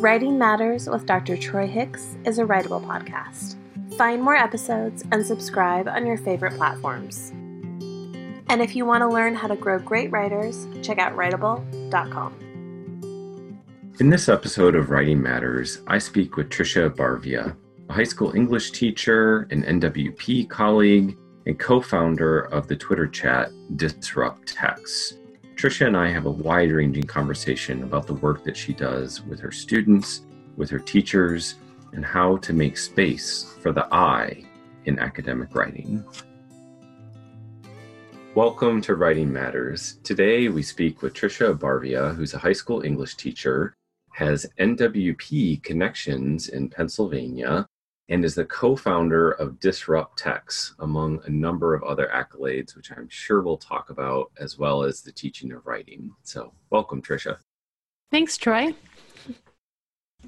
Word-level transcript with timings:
Writing 0.00 0.38
Matters 0.38 0.88
with 0.88 1.04
Dr. 1.04 1.36
Troy 1.36 1.66
Hicks 1.66 2.16
is 2.24 2.38
a 2.38 2.44
writable 2.46 2.82
podcast. 2.82 3.56
Find 3.98 4.22
more 4.22 4.34
episodes 4.34 5.04
and 5.12 5.26
subscribe 5.26 5.86
on 5.88 6.06
your 6.06 6.16
favorite 6.16 6.56
platforms. 6.56 7.28
And 8.48 8.62
if 8.62 8.74
you 8.74 8.86
want 8.86 9.02
to 9.02 9.08
learn 9.08 9.34
how 9.34 9.46
to 9.46 9.56
grow 9.56 9.78
great 9.78 10.10
writers, 10.10 10.66
check 10.80 10.96
out 10.96 11.14
writable.com. 11.16 12.32
In 14.00 14.08
this 14.08 14.30
episode 14.30 14.74
of 14.74 14.88
Writing 14.88 15.20
Matters, 15.20 15.82
I 15.86 15.98
speak 15.98 16.38
with 16.38 16.48
Tricia 16.48 16.88
Ebarvia, 16.88 17.54
a 17.90 17.92
high 17.92 18.04
school 18.04 18.34
English 18.34 18.70
teacher, 18.70 19.46
an 19.50 19.64
NWP 19.64 20.48
colleague, 20.48 21.18
and 21.44 21.58
co 21.58 21.78
founder 21.78 22.40
of 22.46 22.68
the 22.68 22.76
Twitter 22.76 23.06
chat 23.06 23.50
Disrupt 23.76 24.48
Text. 24.48 25.19
Tricia 25.60 25.88
and 25.88 25.94
I 25.94 26.08
have 26.08 26.24
a 26.24 26.30
wide 26.30 26.72
ranging 26.72 27.02
conversation 27.02 27.82
about 27.82 28.06
the 28.06 28.14
work 28.14 28.44
that 28.44 28.56
she 28.56 28.72
does 28.72 29.20
with 29.26 29.38
her 29.40 29.52
students, 29.52 30.22
with 30.56 30.70
her 30.70 30.78
teachers, 30.78 31.56
and 31.92 32.02
how 32.02 32.38
to 32.38 32.54
make 32.54 32.78
space 32.78 33.54
for 33.60 33.70
the 33.70 33.86
I 33.94 34.42
in 34.86 34.98
academic 34.98 35.54
writing. 35.54 36.02
Welcome 38.34 38.80
to 38.80 38.94
Writing 38.94 39.30
Matters. 39.30 39.98
Today 40.02 40.48
we 40.48 40.62
speak 40.62 41.02
with 41.02 41.12
Tricia 41.12 41.54
Ebarvia, 41.54 42.16
who's 42.16 42.32
a 42.32 42.38
high 42.38 42.54
school 42.54 42.80
English 42.80 43.16
teacher, 43.16 43.74
has 44.12 44.46
NWP 44.58 45.62
connections 45.62 46.48
in 46.48 46.70
Pennsylvania, 46.70 47.66
and 48.10 48.24
is 48.24 48.34
the 48.34 48.44
co 48.44 48.76
founder 48.76 49.30
of 49.30 49.58
Disrupt 49.60 50.18
Texts, 50.18 50.74
among 50.80 51.22
a 51.24 51.30
number 51.30 51.74
of 51.74 51.84
other 51.84 52.10
accolades, 52.12 52.76
which 52.76 52.90
I'm 52.90 53.08
sure 53.08 53.40
we'll 53.40 53.56
talk 53.56 53.88
about, 53.88 54.32
as 54.38 54.58
well 54.58 54.82
as 54.82 55.00
the 55.00 55.12
teaching 55.12 55.52
of 55.52 55.64
writing. 55.64 56.12
So, 56.24 56.52
welcome, 56.70 57.00
Tricia. 57.00 57.38
Thanks, 58.10 58.36
Troy. 58.36 58.74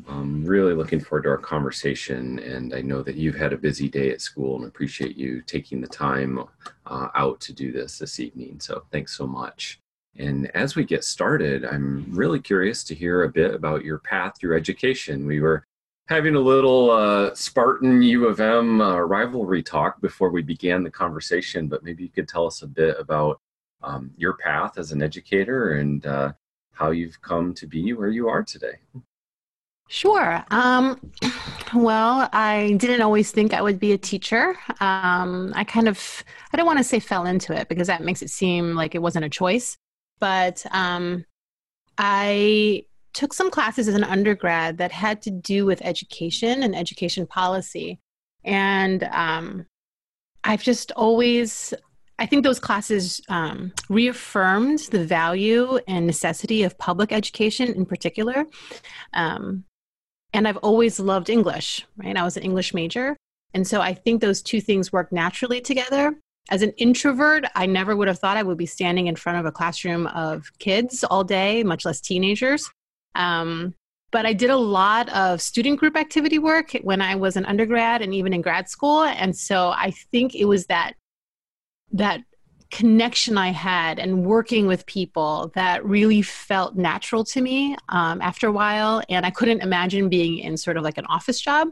I'm 0.09 0.45
really 0.45 0.75
looking 0.75 1.01
forward 1.01 1.25
to 1.25 1.31
our 1.31 1.39
conversation, 1.39 2.39
and 2.39 2.73
I 2.73 2.81
know 2.81 3.03
that 3.03 3.17
you've 3.17 3.35
had 3.35 3.53
a 3.53 3.59
busy 3.59 3.89
day 3.89 4.11
at 4.11 4.23
school 4.23 4.57
and 4.57 4.65
appreciate 4.65 5.17
you 5.17 5.43
taking 5.43 5.81
the 5.81 5.89
time 5.89 6.39
uh, 6.87 7.09
out 7.15 7.41
to 7.41 7.53
do 7.53 7.73
this 7.73 7.99
this 7.99 8.21
evening. 8.21 8.61
So, 8.61 8.85
thanks 8.93 9.17
so 9.17 9.27
much. 9.27 9.81
And 10.17 10.55
as 10.55 10.77
we 10.77 10.85
get 10.85 11.05
started, 11.05 11.65
I'm 11.65 12.07
really 12.11 12.39
curious 12.39 12.85
to 12.85 12.95
hear 12.95 13.25
a 13.25 13.29
bit 13.29 13.55
about 13.55 13.85
your 13.85 13.99
path 13.99 14.35
through 14.39 14.57
education. 14.57 15.27
We 15.27 15.41
were 15.41 15.65
having 16.09 16.35
a 16.35 16.41
little 16.41 16.91
uh, 16.91 17.35
Spartan 17.35 18.03
U 18.03 18.27
of 18.27 18.41
M 18.41 18.81
uh, 18.81 18.99
rivalry 18.99 19.63
talk 19.63 20.01
before 20.01 20.31
we 20.31 20.43
began 20.43 20.83
the 20.83 20.91
conversation, 20.91 21.69
but 21.69 21.85
maybe 21.85 22.03
you 22.03 22.11
could 22.11 22.29
tell 22.29 22.47
us 22.47 22.63
a 22.63 22.67
bit 22.67 22.97
about 22.99 23.41
um, 23.83 24.11
your 24.17 24.35
path 24.35 24.79
as 24.79 24.93
an 24.93 25.03
educator 25.03 25.75
and 25.75 26.07
uh, 26.07 26.33
how 26.73 26.91
you've 26.91 27.21
come 27.23 27.55
to 27.55 27.67
be 27.67 27.93
where 27.93 28.09
you 28.09 28.29
are 28.29 28.43
today. 28.43 28.79
Sure. 29.89 30.43
Um, 30.51 31.13
well, 31.75 32.29
I 32.33 32.77
didn't 32.79 33.03
always 33.03 33.31
think 33.31 33.53
I 33.53 33.61
would 33.61 33.79
be 33.79 33.93
a 33.93 33.99
teacher. 33.99 34.57
Um, 34.81 35.53
I 35.55 35.65
kind 35.65 35.87
of, 35.87 36.25
I 36.53 36.57
don't 36.57 36.67
want 36.67 36.79
to 36.79 36.85
say 36.85 36.99
fell 36.99 37.27
into 37.27 37.53
it 37.53 37.69
because 37.69 37.89
that 37.89 38.03
makes 38.03 38.23
it 38.23 38.31
seem 38.31 38.75
like 38.75 38.95
it 38.95 39.03
wasn't 39.03 39.27
a 39.27 39.29
choice. 39.29 39.77
But 40.19 40.65
um, 40.71 41.27
I 41.99 42.85
took 43.13 43.33
some 43.33 43.51
classes 43.51 43.89
as 43.89 43.95
an 43.95 44.05
undergrad 44.05 44.79
that 44.79 44.93
had 44.93 45.23
to 45.23 45.31
do 45.31 45.67
with 45.67 45.83
education 45.83 46.63
and 46.63 46.75
education 46.75 47.27
policy. 47.27 47.99
And 48.45 49.05
um, 49.13 49.67
I've 50.45 50.63
just 50.63 50.93
always, 50.93 51.75
I 52.19 52.27
think 52.27 52.43
those 52.43 52.59
classes 52.59 53.21
um, 53.29 53.73
reaffirmed 53.89 54.81
the 54.91 55.05
value 55.05 55.79
and 55.87 56.07
necessity 56.07 56.63
of 56.63 56.79
public 56.79 57.13
education 57.13 57.73
in 57.73 57.87
particular. 57.87 58.47
Um, 59.13 59.65
and 60.33 60.49
I've 60.49 60.57
always 60.59 60.99
loved 60.99 61.29
English, 61.29 61.87
right? 61.97 62.17
I 62.17 62.25
was 62.25 62.37
an 62.37 62.43
English 62.43 62.73
major. 62.75 63.17
And 63.55 63.67
so 63.67 63.81
I 63.81 63.93
think 63.93 64.21
those 64.21 64.43
two 64.43 64.61
things 64.61 64.93
work 64.93 65.13
naturally 65.13 65.61
together. 65.61 66.17
As 66.51 66.63
an 66.63 66.71
introvert, 66.73 67.45
I 67.55 67.67
never 67.67 67.95
would 67.95 68.09
have 68.09 68.19
thought 68.19 68.37
I 68.37 68.43
would 68.43 68.59
be 68.59 68.67
standing 68.67 69.07
in 69.07 69.15
front 69.15 69.39
of 69.39 69.47
a 69.47 69.53
classroom 69.53 70.07
of 70.09 70.51
kids 70.59 71.05
all 71.05 71.23
day, 71.23 71.63
much 71.63 71.85
less 71.85 72.01
teenagers. 72.01 72.69
Um, 73.15 73.75
but 74.11 74.27
I 74.27 74.35
did 74.35 74.51
a 74.51 74.57
lot 74.57 75.09
of 75.09 75.41
student 75.41 75.81
group 75.81 75.97
activity 75.97 76.39
work 76.39 76.73
when 76.83 77.01
I 77.01 77.15
was 77.17 77.37
an 77.37 77.47
undergrad 77.47 78.03
and 78.03 78.15
even 78.15 78.35
in 78.35 78.43
grad 78.43 78.69
school. 78.69 79.05
And 79.05 79.35
so 79.35 79.71
I 79.71 79.91
think 80.13 80.35
it 80.35 80.45
was 80.45 80.67
that 80.67 80.95
that 81.93 82.23
connection 82.71 83.37
I 83.37 83.51
had 83.51 83.99
and 83.99 84.25
working 84.25 84.67
with 84.67 84.87
people 84.87 85.53
that 85.55 85.85
really 85.85 86.23
felt 86.23 86.75
natural 86.75 87.23
to 87.25 87.41
me 87.41 87.77
um, 87.91 88.21
after 88.23 88.49
a 88.49 88.53
while. 88.53 89.03
And 89.09 89.27
I 89.27 89.31
couldn't 89.31 89.63
imagine 89.63 90.09
being 90.09 90.39
in 90.39 90.57
sort 90.57 90.77
of 90.77 90.83
like 90.83 90.99
an 90.99 91.07
office 91.07 91.41
job. 91.41 91.69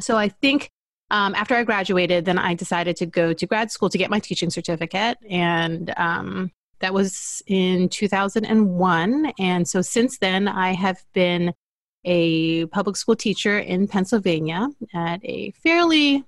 So 0.00 0.16
I 0.16 0.28
think 0.28 0.70
um, 1.10 1.34
after 1.34 1.54
I 1.54 1.62
graduated, 1.62 2.24
then 2.24 2.38
I 2.38 2.54
decided 2.54 2.96
to 2.96 3.06
go 3.06 3.32
to 3.32 3.46
grad 3.46 3.70
school 3.70 3.90
to 3.90 3.98
get 3.98 4.10
my 4.10 4.18
teaching 4.18 4.50
certificate. 4.50 5.18
And 5.28 5.92
um, 5.96 6.50
that 6.80 6.94
was 6.94 7.42
in 7.46 7.88
2001. 7.88 9.32
And 9.38 9.68
so 9.68 9.80
since 9.82 10.18
then, 10.18 10.48
I 10.48 10.72
have 10.72 11.02
been 11.12 11.52
a 12.04 12.66
public 12.66 12.96
school 12.96 13.16
teacher 13.16 13.58
in 13.58 13.88
Pennsylvania 13.88 14.68
at 14.94 15.20
a 15.24 15.52
fairly 15.52 16.24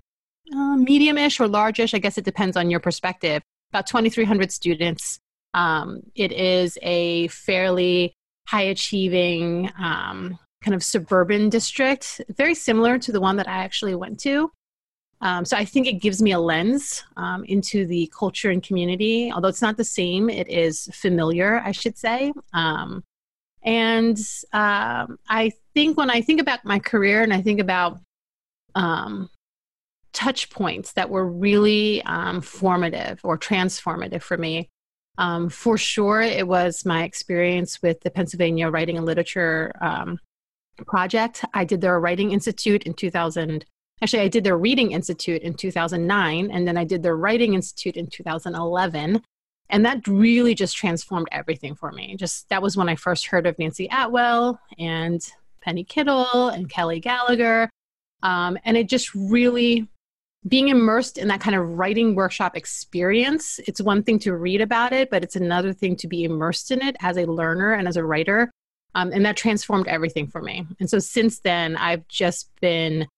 uh, 0.54 0.76
medium-ish 0.76 1.40
or 1.40 1.48
large-ish, 1.48 1.92
I 1.92 1.98
guess 1.98 2.18
it 2.18 2.24
depends 2.24 2.56
on 2.56 2.70
your 2.70 2.80
perspective, 2.80 3.42
about 3.72 3.86
2,300 3.86 4.52
students. 4.52 5.18
Um, 5.54 6.02
it 6.14 6.32
is 6.32 6.78
a 6.82 7.28
fairly 7.28 8.14
high-achieving 8.48 9.70
um, 9.78 10.38
kind 10.62 10.74
of 10.74 10.82
suburban 10.82 11.48
district, 11.48 12.20
very 12.36 12.54
similar 12.54 12.98
to 12.98 13.12
the 13.12 13.20
one 13.20 13.36
that 13.36 13.48
I 13.48 13.58
actually 13.58 13.94
went 13.94 14.20
to. 14.20 14.50
Um, 15.20 15.44
so 15.44 15.56
I 15.56 15.64
think 15.64 15.86
it 15.86 15.94
gives 15.94 16.20
me 16.20 16.32
a 16.32 16.38
lens 16.38 17.04
um, 17.16 17.44
into 17.44 17.86
the 17.86 18.10
culture 18.16 18.50
and 18.50 18.62
community. 18.62 19.32
Although 19.32 19.48
it's 19.48 19.62
not 19.62 19.76
the 19.76 19.84
same, 19.84 20.28
it 20.28 20.48
is 20.48 20.88
familiar, 20.92 21.62
I 21.64 21.72
should 21.72 21.96
say. 21.96 22.32
Um, 22.52 23.02
and 23.62 24.18
um, 24.52 25.18
I 25.28 25.52
think 25.74 25.96
when 25.96 26.10
I 26.10 26.20
think 26.20 26.40
about 26.40 26.64
my 26.64 26.78
career 26.78 27.22
and 27.22 27.32
I 27.32 27.40
think 27.40 27.60
about 27.60 27.98
um, 28.74 29.30
touch 30.12 30.50
points 30.50 30.92
that 30.92 31.10
were 31.10 31.26
really 31.26 32.02
um, 32.04 32.40
formative 32.40 33.20
or 33.24 33.38
transformative 33.38 34.22
for 34.22 34.36
me, 34.36 34.68
for 35.50 35.78
sure, 35.78 36.20
it 36.20 36.46
was 36.46 36.84
my 36.84 37.04
experience 37.04 37.80
with 37.82 38.00
the 38.02 38.10
Pennsylvania 38.10 38.68
Writing 38.68 38.98
and 38.98 39.06
Literature 39.06 39.72
Project. 40.86 41.42
I 41.54 41.64
did 41.64 41.80
their 41.80 41.98
Writing 41.98 42.32
Institute 42.32 42.82
in 42.82 42.92
2000. 42.92 43.64
Actually, 44.02 44.22
I 44.22 44.28
did 44.28 44.44
their 44.44 44.58
Reading 44.58 44.92
Institute 44.92 45.42
in 45.42 45.54
2009, 45.54 46.50
and 46.50 46.68
then 46.68 46.76
I 46.76 46.84
did 46.84 47.02
their 47.02 47.16
Writing 47.16 47.54
Institute 47.54 47.96
in 47.96 48.08
2011. 48.08 49.22
And 49.68 49.84
that 49.84 50.06
really 50.06 50.54
just 50.54 50.76
transformed 50.76 51.28
everything 51.32 51.74
for 51.74 51.90
me. 51.90 52.16
Just 52.16 52.48
that 52.50 52.62
was 52.62 52.76
when 52.76 52.88
I 52.88 52.94
first 52.94 53.26
heard 53.26 53.46
of 53.46 53.56
Nancie 53.56 53.88
Atwell 53.90 54.60
and 54.78 55.20
Penny 55.60 55.82
Kittle 55.82 56.48
and 56.48 56.70
Kelly 56.70 57.00
Gallagher. 57.00 57.68
Um, 58.22 58.58
and 58.64 58.76
it 58.76 58.88
just 58.88 59.14
really 59.14 59.88
being 60.46 60.68
immersed 60.68 61.18
in 61.18 61.28
that 61.28 61.40
kind 61.40 61.56
of 61.56 61.78
writing 61.78 62.14
workshop 62.14 62.56
experience. 62.56 63.58
It's 63.66 63.80
one 63.80 64.02
thing 64.02 64.20
to 64.20 64.36
read 64.36 64.60
about 64.60 64.92
it, 64.92 65.10
but 65.10 65.24
it's 65.24 65.34
another 65.34 65.72
thing 65.72 65.96
to 65.96 66.06
be 66.06 66.22
immersed 66.22 66.70
in 66.70 66.82
it 66.82 66.96
as 67.00 67.16
a 67.16 67.26
learner 67.26 67.72
and 67.72 67.88
as 67.88 67.96
a 67.96 68.04
writer. 68.04 68.50
Um, 68.94 69.10
and 69.12 69.26
that 69.26 69.36
transformed 69.36 69.88
everything 69.88 70.28
for 70.28 70.40
me. 70.40 70.66
And 70.78 70.88
so 70.88 70.98
since 70.98 71.40
then, 71.40 71.76
I've 71.76 72.06
just 72.08 72.48
been 72.60 73.08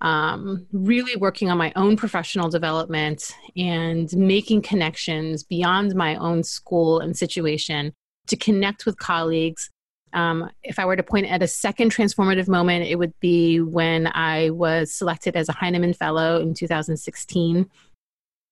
um, 0.00 0.66
really 0.72 1.16
working 1.16 1.50
on 1.50 1.58
my 1.58 1.72
own 1.76 1.96
professional 1.96 2.48
development 2.48 3.34
and 3.56 4.12
making 4.14 4.62
connections 4.62 5.42
beyond 5.42 5.94
my 5.94 6.16
own 6.16 6.42
school 6.42 7.00
and 7.00 7.16
situation 7.16 7.92
to 8.26 8.36
connect 8.36 8.84
with 8.84 8.98
colleagues. 8.98 9.70
Um, 10.12 10.50
if 10.62 10.78
I 10.78 10.84
were 10.84 10.96
to 10.96 11.02
point 11.02 11.26
at 11.26 11.42
a 11.42 11.48
second 11.48 11.94
transformative 11.94 12.48
moment, 12.48 12.86
it 12.86 12.96
would 12.96 13.18
be 13.20 13.60
when 13.60 14.06
I 14.08 14.50
was 14.50 14.94
selected 14.94 15.36
as 15.36 15.48
a 15.48 15.52
Heinemann 15.52 15.94
Fellow 15.94 16.40
in 16.40 16.54
2016. 16.54 17.66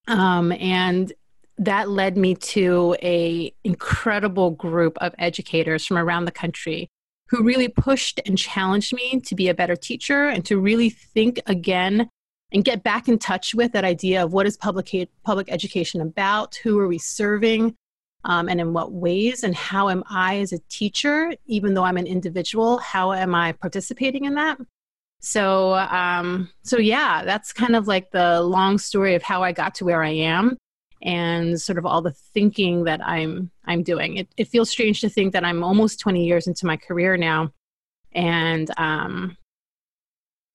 Um, 0.08 0.52
and 0.52 1.12
that 1.58 1.88
led 1.88 2.16
me 2.16 2.34
to 2.34 2.96
a 3.02 3.54
incredible 3.62 4.50
group 4.50 4.98
of 4.98 5.14
educators 5.18 5.86
from 5.86 5.98
around 5.98 6.24
the 6.24 6.32
country 6.32 6.90
who 7.28 7.42
really 7.42 7.68
pushed 7.68 8.20
and 8.26 8.38
challenged 8.38 8.94
me 8.94 9.20
to 9.20 9.34
be 9.34 9.48
a 9.48 9.54
better 9.54 9.76
teacher 9.76 10.28
and 10.28 10.44
to 10.44 10.58
really 10.58 10.90
think 10.90 11.40
again 11.46 12.08
and 12.52 12.64
get 12.64 12.82
back 12.82 13.08
in 13.08 13.18
touch 13.18 13.54
with 13.54 13.72
that 13.72 13.84
idea 13.84 14.22
of 14.22 14.32
what 14.32 14.46
is 14.46 14.56
public, 14.56 15.08
public 15.24 15.50
education 15.50 16.00
about, 16.00 16.54
who 16.56 16.78
are 16.78 16.86
we 16.86 16.98
serving, 16.98 17.74
um, 18.24 18.48
and 18.48 18.60
in 18.60 18.72
what 18.72 18.92
ways, 18.92 19.42
and 19.42 19.54
how 19.54 19.88
am 19.88 20.04
I 20.08 20.38
as 20.38 20.52
a 20.52 20.58
teacher, 20.68 21.34
even 21.46 21.74
though 21.74 21.84
I'm 21.84 21.96
an 21.96 22.06
individual, 22.06 22.78
how 22.78 23.12
am 23.12 23.34
I 23.34 23.52
participating 23.52 24.24
in 24.24 24.34
that? 24.34 24.58
So, 25.20 25.74
um, 25.74 26.50
so 26.62 26.78
yeah, 26.78 27.24
that's 27.24 27.52
kind 27.52 27.74
of 27.74 27.88
like 27.88 28.10
the 28.10 28.42
long 28.42 28.78
story 28.78 29.14
of 29.14 29.22
how 29.22 29.42
I 29.42 29.52
got 29.52 29.74
to 29.76 29.84
where 29.84 30.02
I 30.02 30.10
am 30.10 30.56
and 31.04 31.60
sort 31.60 31.76
of 31.76 31.84
all 31.84 32.00
the 32.00 32.10
thinking 32.10 32.84
that 32.84 33.06
I'm 33.06 33.50
I'm 33.66 33.82
doing. 33.82 34.16
It, 34.16 34.28
it 34.36 34.48
feels 34.48 34.70
strange 34.70 35.00
to 35.02 35.08
think 35.08 35.34
that 35.34 35.44
I'm 35.44 35.62
almost 35.62 36.00
20 36.00 36.24
years 36.24 36.46
into 36.46 36.66
my 36.66 36.76
career 36.76 37.16
now, 37.16 37.52
and 38.12 38.70
um, 38.78 39.36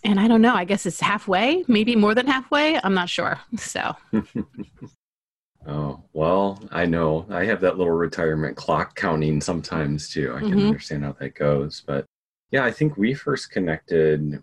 and 0.03 0.19
I 0.19 0.27
don't 0.27 0.41
know. 0.41 0.55
I 0.55 0.65
guess 0.65 0.85
it's 0.85 0.99
halfway, 0.99 1.63
maybe 1.67 1.95
more 1.95 2.15
than 2.15 2.27
halfway. 2.27 2.79
I'm 2.83 2.95
not 2.95 3.09
sure. 3.09 3.39
So. 3.57 3.95
oh 5.67 6.03
well, 6.13 6.61
I 6.71 6.85
know 6.85 7.27
I 7.29 7.45
have 7.45 7.61
that 7.61 7.77
little 7.77 7.93
retirement 7.93 8.57
clock 8.57 8.95
counting 8.95 9.39
sometimes 9.41 10.09
too. 10.09 10.33
I 10.35 10.39
can 10.39 10.49
mm-hmm. 10.49 10.67
understand 10.67 11.03
how 11.03 11.13
that 11.19 11.35
goes, 11.35 11.83
but 11.85 12.05
yeah, 12.51 12.65
I 12.65 12.71
think 12.71 12.97
we 12.97 13.13
first 13.13 13.51
connected 13.51 14.41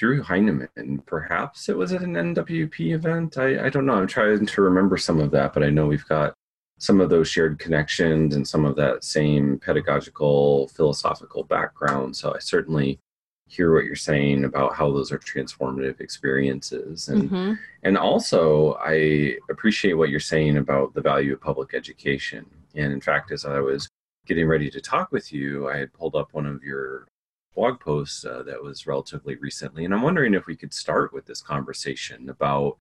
through 0.00 0.22
Heinemann. 0.22 1.02
Perhaps 1.04 1.68
it 1.68 1.76
was 1.76 1.92
at 1.92 2.00
an 2.00 2.14
NWP 2.14 2.94
event. 2.94 3.36
I, 3.36 3.66
I 3.66 3.68
don't 3.68 3.84
know. 3.84 3.92
I'm 3.92 4.06
trying 4.06 4.46
to 4.46 4.62
remember 4.62 4.96
some 4.96 5.20
of 5.20 5.30
that, 5.32 5.52
but 5.52 5.62
I 5.62 5.68
know 5.68 5.86
we've 5.86 6.06
got 6.06 6.32
some 6.78 7.02
of 7.02 7.10
those 7.10 7.28
shared 7.28 7.58
connections 7.58 8.34
and 8.34 8.48
some 8.48 8.64
of 8.64 8.76
that 8.76 9.04
same 9.04 9.58
pedagogical, 9.58 10.68
philosophical 10.68 11.44
background. 11.44 12.16
So 12.16 12.34
I 12.34 12.38
certainly 12.38 12.98
hear 13.46 13.74
what 13.74 13.84
you're 13.84 13.94
saying 13.94 14.44
about 14.44 14.74
how 14.74 14.90
those 14.90 15.12
are 15.12 15.18
transformative 15.18 16.00
experiences 16.00 17.08
and 17.08 17.24
mm-hmm. 17.24 17.54
and 17.82 17.98
also 17.98 18.74
I 18.80 19.34
appreciate 19.50 19.94
what 19.94 20.08
you're 20.08 20.20
saying 20.20 20.56
about 20.56 20.94
the 20.94 21.00
value 21.00 21.32
of 21.32 21.40
public 21.40 21.74
education. 21.74 22.46
And 22.76 22.92
in 22.92 23.00
fact 23.00 23.32
as 23.32 23.44
I 23.44 23.58
was 23.58 23.88
getting 24.24 24.46
ready 24.46 24.70
to 24.70 24.80
talk 24.80 25.10
with 25.10 25.32
you, 25.32 25.68
I 25.68 25.78
had 25.78 25.92
pulled 25.92 26.14
up 26.14 26.28
one 26.32 26.46
of 26.46 26.62
your 26.62 27.08
blog 27.54 27.80
posts 27.80 28.24
uh, 28.24 28.42
that 28.44 28.62
was 28.62 28.86
relatively 28.86 29.36
recently 29.36 29.84
and 29.84 29.92
I'm 29.92 30.02
wondering 30.02 30.34
if 30.34 30.46
we 30.46 30.56
could 30.56 30.72
start 30.72 31.12
with 31.12 31.26
this 31.26 31.42
conversation 31.42 32.28
about 32.30 32.78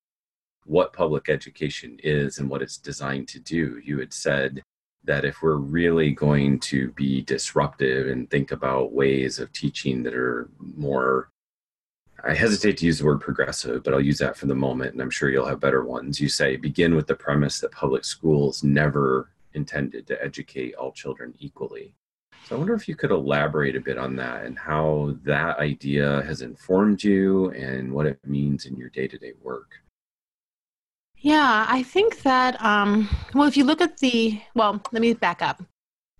what 0.65 0.93
public 0.93 1.29
education 1.29 1.97
is 2.03 2.37
and 2.37 2.49
what 2.49 2.61
it's 2.61 2.77
designed 2.77 3.27
to 3.29 3.39
do. 3.39 3.81
You 3.83 3.99
had 3.99 4.13
said 4.13 4.63
that 5.03 5.25
if 5.25 5.41
we're 5.41 5.55
really 5.55 6.11
going 6.11 6.59
to 6.59 6.91
be 6.91 7.21
disruptive 7.21 8.07
and 8.07 8.29
think 8.29 8.51
about 8.51 8.93
ways 8.93 9.39
of 9.39 9.51
teaching 9.51 10.03
that 10.03 10.13
are 10.13 10.49
more 10.59 11.29
I 12.23 12.33
hesitate 12.33 12.77
to 12.77 12.85
use 12.85 12.99
the 12.99 13.05
word 13.05 13.21
progressive, 13.21 13.81
but 13.81 13.93
I'll 13.93 14.01
use 14.01 14.17
that 14.17 14.35
for 14.35 14.45
the 14.45 14.53
moment, 14.53 14.91
and 14.91 15.01
I'm 15.01 15.09
sure 15.09 15.29
you'll 15.29 15.45
have 15.45 15.61
better 15.61 15.85
ones. 15.85 16.19
You 16.19 16.27
say 16.27 16.57
begin 16.57 16.93
with 16.93 17.07
the 17.07 17.15
premise 17.15 17.61
that 17.61 17.71
public 17.71 18.03
schools 18.03 18.61
never 18.61 19.31
intended 19.53 20.05
to 20.07 20.21
educate 20.21 20.75
all 20.75 20.91
children 20.91 21.33
equally. 21.39 21.95
So 22.49 22.55
I 22.55 22.57
wonder 22.57 22.73
if 22.73 22.87
you 22.87 22.95
could 22.95 23.11
elaborate 23.11 23.75
a 23.75 23.79
bit 23.79 23.99
on 23.99 24.15
that 24.15 24.43
and 24.43 24.57
how 24.57 25.15
that 25.23 25.59
idea 25.59 26.23
has 26.23 26.41
informed 26.41 27.03
you 27.03 27.51
and 27.51 27.93
what 27.93 28.07
it 28.07 28.17
means 28.25 28.65
in 28.65 28.75
your 28.75 28.89
day 28.89 29.07
to 29.07 29.19
day 29.19 29.33
work. 29.43 29.69
Yeah, 31.17 31.67
I 31.69 31.83
think 31.83 32.23
that, 32.23 32.59
um, 32.59 33.07
well, 33.35 33.47
if 33.47 33.55
you 33.55 33.65
look 33.65 33.81
at 33.81 33.99
the, 33.99 34.41
well, 34.55 34.81
let 34.91 34.99
me 34.99 35.13
back 35.13 35.43
up. 35.43 35.61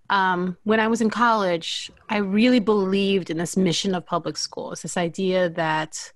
Um, 0.08 0.56
when 0.62 0.78
I 0.78 0.86
was 0.86 1.00
in 1.00 1.10
college, 1.10 1.90
I 2.08 2.18
really 2.18 2.60
believed 2.60 3.28
in 3.28 3.36
this 3.36 3.56
mission 3.56 3.92
of 3.92 4.06
public 4.06 4.36
schools, 4.36 4.82
this 4.82 4.96
idea 4.96 5.48
that 5.50 6.12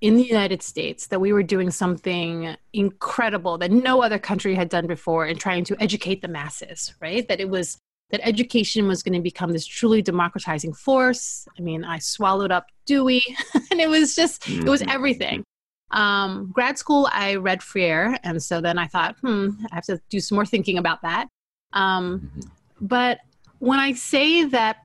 in 0.00 0.16
the 0.16 0.24
United 0.24 0.62
States 0.62 1.08
that 1.08 1.20
we 1.20 1.34
were 1.34 1.42
doing 1.42 1.70
something 1.70 2.56
incredible 2.72 3.58
that 3.58 3.70
no 3.70 4.02
other 4.02 4.18
country 4.18 4.54
had 4.54 4.70
done 4.70 4.86
before 4.86 5.26
in 5.26 5.36
trying 5.36 5.64
to 5.64 5.76
educate 5.78 6.22
the 6.22 6.28
masses, 6.28 6.94
right? 7.00 7.28
That 7.28 7.40
it 7.40 7.50
was 7.50 7.78
that 8.10 8.20
education 8.22 8.86
was 8.86 9.02
going 9.02 9.14
to 9.14 9.20
become 9.20 9.52
this 9.52 9.66
truly 9.66 10.00
democratizing 10.00 10.72
force. 10.72 11.46
I 11.58 11.62
mean, 11.62 11.84
I 11.84 11.98
swallowed 11.98 12.52
up 12.52 12.66
Dewey 12.86 13.22
and 13.70 13.80
it 13.80 13.88
was 13.88 14.14
just 14.14 14.48
it 14.48 14.64
was 14.64 14.80
mm-hmm. 14.80 14.90
everything. 14.90 15.44
Um, 15.90 16.50
grad 16.52 16.78
school, 16.78 17.08
I 17.12 17.36
read 17.36 17.62
Freire, 17.62 18.18
and 18.24 18.42
so 18.42 18.60
then 18.60 18.76
I 18.78 18.86
thought, 18.86 19.16
hmm, 19.20 19.50
I 19.70 19.76
have 19.76 19.84
to 19.84 20.00
do 20.10 20.20
some 20.20 20.34
more 20.34 20.46
thinking 20.46 20.78
about 20.78 21.02
that. 21.02 21.28
Um, 21.72 22.20
mm-hmm. 22.20 22.86
But 22.86 23.20
when 23.58 23.78
I 23.78 23.92
say 23.92 24.44
that 24.44 24.78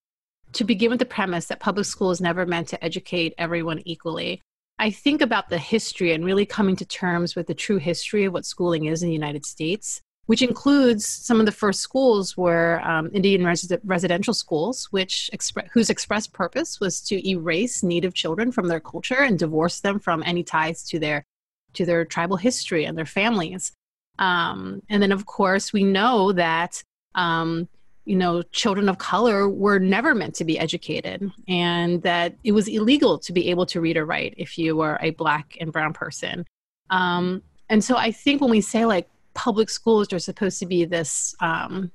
to 0.54 0.64
begin 0.64 0.90
with 0.90 1.00
the 1.00 1.06
premise 1.06 1.48
that 1.48 1.60
public 1.60 1.86
school 1.86 2.12
is 2.12 2.22
never 2.22 2.46
meant 2.46 2.68
to 2.70 2.84
educate 2.84 3.34
everyone 3.38 3.82
equally, 3.86 4.42
I 4.80 4.92
think 4.92 5.22
about 5.22 5.50
the 5.50 5.58
history 5.58 6.12
and 6.12 6.26
really 6.26 6.46
coming 6.46 6.76
to 6.78 6.86
terms 6.86 7.36
with 7.36 7.48
the 7.48 7.54
true 7.54 7.78
history 7.78 8.26
of 8.26 8.34
what 8.34 8.46
schooling 8.46 8.86
is 8.86 9.04
in 9.04 9.10
the 9.10 9.14
United 9.14 9.46
States 9.46 10.02
which 10.32 10.42
includes 10.42 11.06
some 11.06 11.42
of 11.42 11.46
the 11.46 11.52
first 11.52 11.82
schools 11.82 12.38
were 12.38 12.80
um, 12.86 13.10
Indian 13.12 13.44
res- 13.44 13.70
residential 13.84 14.34
schools, 14.34 14.86
which 14.86 15.30
expre- 15.34 15.68
whose 15.74 15.90
express 15.90 16.26
purpose 16.26 16.80
was 16.80 17.02
to 17.02 17.30
erase 17.30 17.84
Native 17.84 18.14
children 18.14 18.50
from 18.50 18.70
their 18.70 18.80
culture 18.80 19.24
and 19.24 19.38
divorce 19.38 19.82
them 19.82 20.00
from 20.00 20.24
any 20.26 20.42
ties 20.42 20.86
to 20.86 21.00
their 21.00 21.26
to 21.74 21.86
their 21.86 22.06
tribal 22.06 22.38
history 22.38 22.86
and 22.86 22.98
their 22.98 23.06
families. 23.06 23.74
Um, 24.20 24.82
and 24.90 25.04
then, 25.04 25.12
of 25.12 25.26
course, 25.26 25.74
we 25.74 25.84
know 25.84 26.32
that 26.32 26.82
um, 27.14 27.68
you 28.06 28.16
know 28.16 28.42
children 28.54 28.88
of 28.88 29.00
color 29.00 29.50
were 29.50 29.80
never 29.80 30.16
meant 30.16 30.36
to 30.36 30.46
be 30.46 30.58
educated, 30.58 31.30
and 31.50 32.02
that 32.04 32.38
it 32.46 32.54
was 32.54 32.70
illegal 32.70 33.20
to 33.20 33.34
be 33.34 33.50
able 33.50 33.66
to 33.66 33.82
read 33.82 33.98
or 33.98 34.06
write 34.06 34.36
if 34.38 34.58
you 34.58 34.78
were 34.78 34.98
a 35.02 35.10
black 35.10 35.58
and 35.60 35.74
brown 35.74 35.92
person. 35.92 36.46
Um, 36.90 37.44
and 37.68 37.84
so, 37.84 37.98
I 37.98 38.14
think 38.14 38.40
when 38.40 38.50
we 38.50 38.62
say 38.62 38.86
like 38.86 39.10
public 39.34 39.70
schools 39.70 40.12
are 40.14 40.20
supposed 40.20 40.60
to 40.60 40.66
be 40.66 40.86
this 40.86 41.36
um, 41.40 41.92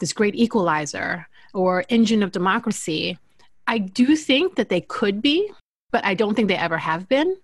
this 0.00 0.12
great 0.12 0.34
equalizer 0.34 1.26
or 1.54 1.84
engine 1.88 2.22
of 2.22 2.32
democracy. 2.32 3.18
I 3.66 3.78
do 3.78 4.14
think 4.14 4.56
that 4.56 4.68
they 4.68 4.82
could 4.82 5.22
be, 5.22 5.50
but 5.90 6.04
I 6.04 6.14
don't 6.14 6.34
think 6.34 6.48
they 6.48 6.56
ever 6.56 6.78
have 6.78 7.08
been. 7.08 7.36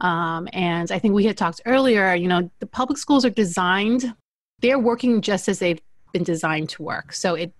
Um, 0.00 0.48
and 0.52 0.92
I 0.92 0.98
think 0.98 1.14
we 1.14 1.24
had 1.24 1.36
talked 1.36 1.62
earlier. 1.66 2.14
You 2.14 2.28
know, 2.28 2.50
the 2.60 2.66
public 2.66 2.98
schools 2.98 3.24
are 3.24 3.30
designed; 3.30 4.14
they're 4.60 4.78
working 4.78 5.20
just 5.20 5.48
as 5.48 5.58
they've 5.58 5.80
been 6.12 6.24
designed 6.24 6.68
to 6.70 6.82
work. 6.82 7.12
So 7.12 7.34
it 7.34 7.52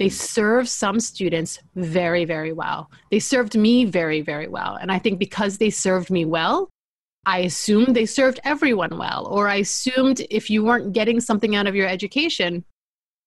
they 0.00 0.08
serve 0.08 0.66
some 0.66 0.98
students 0.98 1.58
very, 1.74 2.24
very 2.24 2.54
well. 2.54 2.90
They 3.10 3.18
served 3.18 3.54
me 3.54 3.84
very, 3.84 4.22
very 4.22 4.48
well. 4.48 4.76
And 4.80 4.90
I 4.90 4.98
think 4.98 5.18
because 5.18 5.58
they 5.58 5.68
served 5.68 6.10
me 6.10 6.24
well, 6.24 6.70
I 7.26 7.40
assumed 7.40 7.94
they 7.94 8.06
served 8.06 8.40
everyone 8.44 8.96
well, 8.96 9.26
or 9.30 9.48
I 9.48 9.56
assumed 9.56 10.22
if 10.30 10.48
you 10.48 10.64
weren't 10.64 10.92
getting 10.92 11.20
something 11.20 11.54
out 11.54 11.66
of 11.66 11.74
your 11.74 11.86
education, 11.86 12.64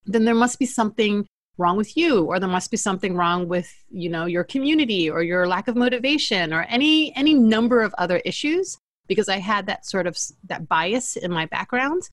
then 0.05 0.25
there 0.25 0.35
must 0.35 0.59
be 0.59 0.65
something 0.65 1.27
wrong 1.57 1.77
with 1.77 1.95
you 1.95 2.23
or 2.25 2.39
there 2.39 2.49
must 2.49 2.71
be 2.71 2.77
something 2.77 3.15
wrong 3.15 3.47
with 3.47 3.71
you 3.91 4.09
know 4.09 4.25
your 4.25 4.43
community 4.43 5.09
or 5.09 5.21
your 5.21 5.47
lack 5.47 5.67
of 5.67 5.75
motivation 5.75 6.51
or 6.51 6.63
any 6.63 7.15
any 7.15 7.33
number 7.33 7.81
of 7.81 7.93
other 7.97 8.17
issues 8.25 8.77
because 9.07 9.29
i 9.29 9.37
had 9.37 9.67
that 9.67 9.85
sort 9.85 10.07
of 10.07 10.17
that 10.45 10.67
bias 10.67 11.15
in 11.15 11.31
my 11.31 11.45
background. 11.47 12.03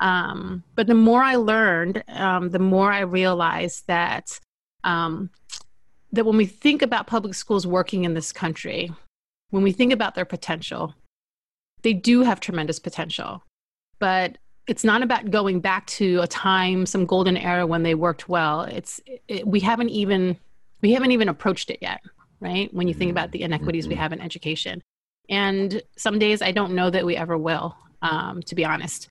Um, 0.00 0.62
but 0.76 0.86
the 0.86 0.94
more 0.94 1.22
i 1.22 1.36
learned 1.36 2.04
um, 2.08 2.50
the 2.50 2.58
more 2.58 2.92
i 2.92 3.00
realized 3.00 3.84
that 3.86 4.38
um, 4.84 5.30
that 6.12 6.24
when 6.24 6.36
we 6.36 6.46
think 6.46 6.82
about 6.82 7.06
public 7.06 7.34
schools 7.34 7.66
working 7.66 8.04
in 8.04 8.14
this 8.14 8.32
country 8.32 8.92
when 9.50 9.62
we 9.62 9.72
think 9.72 9.92
about 9.92 10.14
their 10.14 10.24
potential 10.24 10.94
they 11.82 11.92
do 11.92 12.22
have 12.22 12.40
tremendous 12.40 12.78
potential. 12.78 13.42
But 13.98 14.38
it's 14.66 14.84
not 14.84 15.02
about 15.02 15.30
going 15.30 15.60
back 15.60 15.86
to 15.86 16.20
a 16.20 16.26
time, 16.26 16.86
some 16.86 17.06
golden 17.06 17.36
era 17.36 17.66
when 17.66 17.82
they 17.82 17.94
worked 17.94 18.28
well. 18.28 18.62
It's 18.62 19.00
it, 19.26 19.46
we 19.46 19.60
haven't 19.60 19.88
even 19.88 20.36
we 20.82 20.92
haven't 20.92 21.12
even 21.12 21.28
approached 21.28 21.70
it 21.70 21.78
yet, 21.80 22.00
right? 22.40 22.72
When 22.72 22.86
you 22.86 22.94
think 22.94 23.10
about 23.10 23.32
the 23.32 23.42
inequities 23.42 23.84
mm-hmm. 23.84 23.90
we 23.90 23.96
have 23.96 24.12
in 24.12 24.20
education, 24.20 24.82
and 25.28 25.82
some 25.96 26.18
days 26.18 26.42
I 26.42 26.52
don't 26.52 26.74
know 26.74 26.90
that 26.90 27.04
we 27.04 27.16
ever 27.16 27.36
will, 27.36 27.76
um, 28.02 28.42
to 28.42 28.54
be 28.54 28.64
honest. 28.64 29.08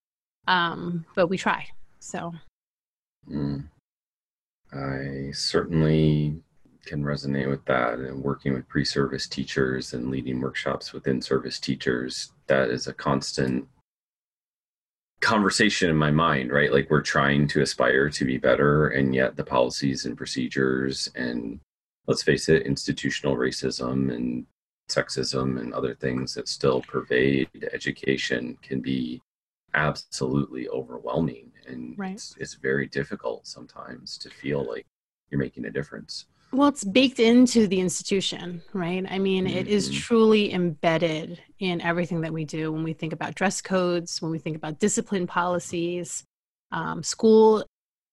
Um, 0.48 1.06
but 1.16 1.28
we 1.28 1.38
try. 1.38 1.68
So, 2.00 2.32
mm. 3.30 3.66
I 4.72 5.32
certainly 5.34 6.40
can 6.86 7.04
resonate 7.04 7.50
with 7.50 7.66
that 7.66 8.00
and 8.00 8.24
working 8.24 8.54
with 8.54 8.68
pre-service 8.70 9.28
teachers 9.28 9.94
and 9.94 10.10
leading 10.10 10.40
workshops 10.40 10.94
within 10.94 11.22
service 11.22 11.60
teachers 11.60 12.32
that 12.48 12.70
is 12.70 12.88
a 12.88 12.94
constant 12.94 13.68
conversation 15.22 15.90
in 15.90 15.96
my 15.96 16.12
mind 16.12 16.52
right? 16.52 16.72
Like 16.72 16.90
we're 16.90 17.02
trying 17.02 17.48
to 17.50 17.62
aspire 17.62 18.10
to 18.10 18.26
be 18.26 18.38
better 18.38 18.90
and 18.90 19.16
yet 19.16 19.36
the 19.36 19.44
policies 19.44 20.06
and 20.06 20.18
procedures 20.18 21.10
and 21.16 21.60
let's 22.08 22.24
face 22.24 22.50
it 22.50 22.66
institutional 22.66 23.36
racism 23.36 24.14
and 24.14 24.46
sexism 24.90 25.60
and 25.60 25.74
other 25.74 25.94
things 25.94 26.34
that 26.34 26.48
still 26.48 26.82
pervade 26.82 27.50
education 27.74 28.58
can 28.62 28.80
be 28.80 29.22
absolutely 29.74 30.68
overwhelming. 30.70 31.52
And 31.68 31.94
right. 31.98 32.14
it's, 32.14 32.36
it's 32.40 32.54
very 32.54 32.88
difficult 32.88 33.46
sometimes 33.46 34.18
to 34.20 34.30
feel 34.30 34.66
like 34.66 34.86
you're 35.30 35.40
making 35.40 35.66
a 35.66 35.72
difference 35.72 36.26
well, 36.52 36.70
it's 36.70 36.84
baked 36.84 37.20
into 37.20 37.68
the 37.68 37.80
institution, 37.80 38.62
right? 38.74 39.06
I 39.10 39.20
mean, 39.20 39.46
mm-hmm. 39.46 39.58
it 39.58 39.68
is 39.68 39.90
mm-hmm. 39.90 40.00
truly 40.00 40.54
embedded 40.54 41.42
in 41.60 41.82
everything 41.82 42.22
that 42.22 42.32
we 42.32 42.46
do 42.46 42.72
when 42.72 42.84
we 42.84 42.94
think 42.94 43.14
about 43.14 43.36
dress 43.36 43.62
codes, 43.62 44.22
when 44.22 44.32
we 44.32 44.40
think 44.40 44.56
about 44.56 44.80
discipline 44.80 45.28
policies, 45.28 46.24
um, 46.72 47.04
school. 47.04 47.66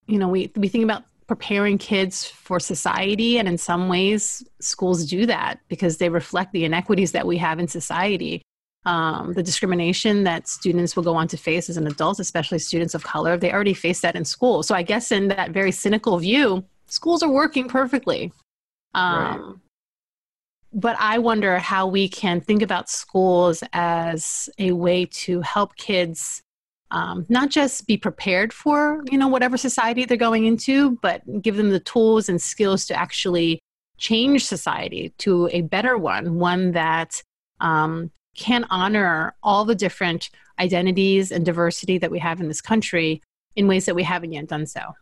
You 0.07 0.19
know, 0.19 0.29
we, 0.29 0.51
we 0.57 0.69
think 0.69 0.85
about 0.85 1.05
preparing 1.27 1.79
kids 1.79 2.27
for 2.27 2.61
society, 2.61 3.39
and 3.39 3.49
in 3.49 3.57
some 3.57 3.89
ways, 3.89 4.45
schools 4.61 5.07
do 5.07 5.27
that 5.27 5.61
because 5.69 5.99
they 5.99 6.09
reflect 6.09 6.53
the 6.53 6.65
inequities 6.65 7.13
that 7.13 7.27
we 7.27 7.39
have 7.39 7.59
in 7.59 7.69
society. 7.69 8.43
Um, 8.87 9.33
the 9.33 9.43
discrimination 9.43 10.25
that 10.25 10.47
students 10.47 10.95
will 10.95 11.05
go 11.05 11.15
on 11.15 11.27
to 11.29 11.39
face 11.39 11.71
as 11.71 11.79
an 11.79 11.87
adult, 11.87 12.21
especially 12.21 12.59
students 12.59 12.95
of 12.95 13.03
color, 13.03 13.39
they 13.39 13.51
already 13.51 13.73
face 13.73 14.03
that 14.03 14.15
in 14.15 14.27
school. 14.27 14.63
So, 14.63 14.75
I 14.75 14.83
guess 14.83 15.11
in 15.11 15.29
that 15.29 15.53
very 15.53 15.73
cynical 15.73 16.19
view, 16.19 16.65
schools 16.95 17.23
are 17.23 17.31
working 17.31 17.69
perfectly. 17.69 18.33
Um, 18.95 19.43
right. 19.43 19.55
but 20.73 20.97
I 21.01 21.19
wonder 21.19 21.59
how 21.59 21.89
we 21.89 22.09
can 22.09 22.41
think 22.41 22.63
about 22.63 22.89
schools 22.89 23.65
as 23.73 24.49
a 24.59 24.71
way 24.71 25.07
to 25.07 25.41
help 25.41 25.75
kids 25.75 26.43
um, 26.93 27.27
not 27.29 27.51
just 27.51 27.89
be 27.89 27.97
prepared 27.97 28.53
for 28.53 29.03
you 29.11 29.19
know 29.19 29.27
whatever 29.27 29.57
society 29.57 30.05
they're 30.05 30.17
going 30.17 30.47
into, 30.47 30.97
but 31.03 31.23
give 31.43 31.57
them 31.57 31.71
the 31.71 31.81
tools 31.81 32.29
and 32.29 32.41
skills 32.41 32.87
to 32.87 32.95
actually 32.95 33.59
change 33.99 34.45
society 34.45 35.13
to 35.19 35.49
a 35.53 35.63
better 35.63 35.99
one, 35.99 36.39
one 36.39 36.73
that 36.73 37.21
um, 37.61 38.11
can 38.37 38.65
honor 38.71 39.35
all 39.43 39.65
the 39.65 39.75
different 39.75 40.31
identities 40.61 41.33
and 41.33 41.45
diversity 41.45 41.99
that 41.99 42.11
we 42.11 42.21
have 42.21 42.41
in 42.41 42.47
this 42.47 42.61
country 42.61 43.21
in 43.57 43.67
ways 43.67 43.87
that 43.87 43.95
we 43.95 44.03
haven't 44.03 44.33
yet 44.33 44.47
done 44.47 44.67
so. 44.67 44.95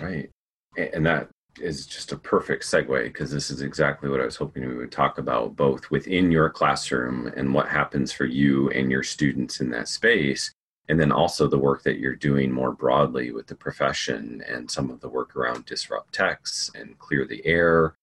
Right. 0.00 0.30
And 0.76 1.04
that 1.06 1.28
is 1.60 1.86
just 1.86 2.12
a 2.12 2.16
perfect 2.16 2.64
segue 2.64 3.04
because 3.04 3.30
this 3.30 3.50
is 3.50 3.62
exactly 3.62 4.08
what 4.08 4.20
I 4.20 4.24
was 4.24 4.36
hoping 4.36 4.68
we 4.68 4.76
would 4.76 4.92
talk 4.92 5.18
about, 5.18 5.56
both 5.56 5.90
within 5.90 6.30
your 6.30 6.50
classroom 6.50 7.32
and 7.36 7.54
what 7.54 7.68
happens 7.68 8.12
for 8.12 8.26
you 8.26 8.70
and 8.70 8.90
your 8.90 9.02
students 9.02 9.60
in 9.60 9.70
that 9.70 9.88
space, 9.88 10.52
and 10.88 11.00
then 11.00 11.12
also 11.12 11.48
the 11.48 11.58
work 11.58 11.82
that 11.84 11.98
you're 11.98 12.14
doing 12.14 12.52
more 12.52 12.72
broadly 12.72 13.32
with 13.32 13.46
the 13.46 13.54
profession 13.54 14.44
and 14.46 14.70
some 14.70 14.90
of 14.90 15.00
the 15.00 15.08
work 15.08 15.34
around 15.34 15.64
disrupt 15.64 16.12
texts 16.12 16.70
and 16.74 16.98
clear 16.98 17.26
the 17.26 17.44
air. 17.46 17.96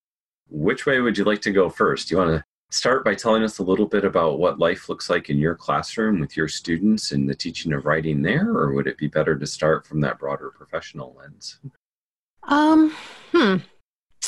Which 0.49 0.85
way 0.85 0.99
would 0.99 1.17
you 1.17 1.23
like 1.23 1.41
to 1.41 1.51
go 1.51 1.69
first? 1.69 2.09
Do 2.09 2.15
you 2.15 2.19
want 2.19 2.31
to 2.31 2.43
start 2.71 3.05
by 3.05 3.13
telling 3.13 3.43
us 3.43 3.59
a 3.59 3.63
little 3.63 3.85
bit 3.85 4.03
about 4.03 4.39
what 4.39 4.57
life 4.57 4.89
looks 4.89 5.09
like 5.09 5.29
in 5.29 5.37
your 5.37 5.55
classroom 5.55 6.19
with 6.19 6.35
your 6.35 6.47
students 6.47 7.11
and 7.11 7.29
the 7.29 7.35
teaching 7.35 7.71
of 7.71 7.85
writing 7.85 8.23
there, 8.23 8.49
or 8.49 8.73
would 8.73 8.87
it 8.87 8.97
be 8.97 9.07
better 9.07 9.37
to 9.37 9.45
start 9.45 9.85
from 9.85 10.01
that 10.01 10.17
broader 10.17 10.49
professional 10.49 11.15
lens? 11.19 11.59
Um, 12.47 12.93
hmm. 13.31 13.57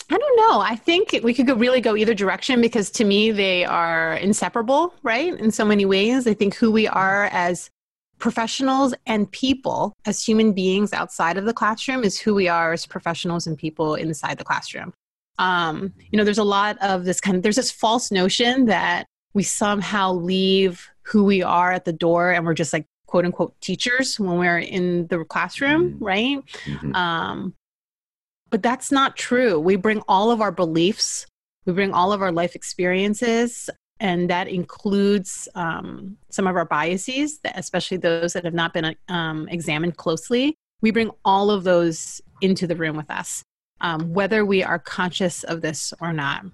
I 0.10 0.18
don't 0.18 0.38
know. 0.38 0.60
I 0.60 0.76
think 0.76 1.20
we 1.24 1.34
could 1.34 1.48
go, 1.48 1.56
really 1.56 1.82
go 1.82 1.96
either 1.96 2.14
direction 2.14 2.62
because 2.62 2.92
to 2.92 3.04
me 3.04 3.32
they 3.32 3.66
are 3.66 4.16
inseparable, 4.16 4.94
right? 5.02 5.34
In 5.34 5.52
so 5.52 5.66
many 5.66 5.86
ways. 5.86 6.28
I 6.28 6.34
think 6.34 6.56
who 6.56 6.72
we 6.72 6.88
are 6.88 7.26
as 7.32 7.70
professionals 8.20 8.94
and 9.08 9.30
people, 9.32 9.94
as 10.06 10.24
human 10.24 10.54
beings 10.54 10.94
outside 10.94 11.38
of 11.38 11.46
the 11.46 11.54
classroom, 11.54 12.04
is 12.04 12.20
who 12.20 12.36
we 12.36 12.48
are 12.48 12.74
as 12.74 12.86
professionals 12.86 13.48
and 13.48 13.58
people 13.58 13.96
inside 13.96 14.38
the 14.38 14.44
classroom. 14.44 14.94
Um, 15.40 15.94
you 16.12 16.18
know, 16.18 16.24
there's 16.24 16.38
a 16.38 16.44
lot 16.44 16.78
of 16.82 17.06
this 17.06 17.20
kind 17.20 17.36
of, 17.36 17.44
there's 17.44 17.58
this 17.58 17.72
false 17.72 18.12
notion 18.12 18.66
that 18.66 19.08
we 19.34 19.44
somehow 19.44 20.14
leave 20.14 20.88
who 21.02 21.24
we 21.24 21.42
are 21.42 21.72
at 21.72 21.86
the 21.86 21.94
door 21.94 22.32
and 22.32 22.46
we're 22.46 22.54
just 22.54 22.74
like 22.74 22.86
quote 23.06 23.26
unquote 23.26 23.60
teachers 23.60 24.20
when 24.20 24.38
we're 24.38 24.60
in 24.60 25.08
the 25.08 25.26
classroom, 25.26 25.94
mm-hmm. 25.94 26.04
right? 26.04 26.38
Mm-hmm. 26.66 26.96
Um, 26.96 27.54
but 28.56 28.64
that's 28.64 28.90
not 28.90 29.18
true. 29.18 29.60
We 29.60 29.76
bring 29.76 30.02
all 30.08 30.32
of 30.32 30.40
our 30.40 30.50
beliefs, 30.50 31.28
we 31.66 31.74
bring 31.74 31.92
all 31.92 32.14
of 32.14 32.22
our 32.22 32.32
life 32.32 32.56
experiences, 32.56 33.70
and 34.00 34.30
that 34.30 34.48
includes 34.48 35.50
um, 35.56 36.16
some 36.30 36.48
of 36.48 36.56
our 36.56 36.64
biases, 36.64 37.42
especially 37.44 37.98
those 37.98 38.32
that 38.32 38.46
have 38.46 38.54
not 38.54 38.74
been 38.74 38.96
um, 39.10 39.50
examined 39.50 39.98
closely. 39.98 40.56
We 40.80 40.92
bring 40.92 41.12
all 41.26 41.52
of 41.52 41.66
those 41.66 42.22
into 42.40 42.66
the 42.66 42.78
room 42.78 42.96
with 42.96 43.12
us, 43.12 43.44
um, 43.82 44.14
whether 44.14 44.46
we 44.46 44.64
are 44.64 44.80
conscious 44.80 45.44
of 45.44 45.60
this 45.60 45.94
or 46.00 46.14
not. 46.14 46.46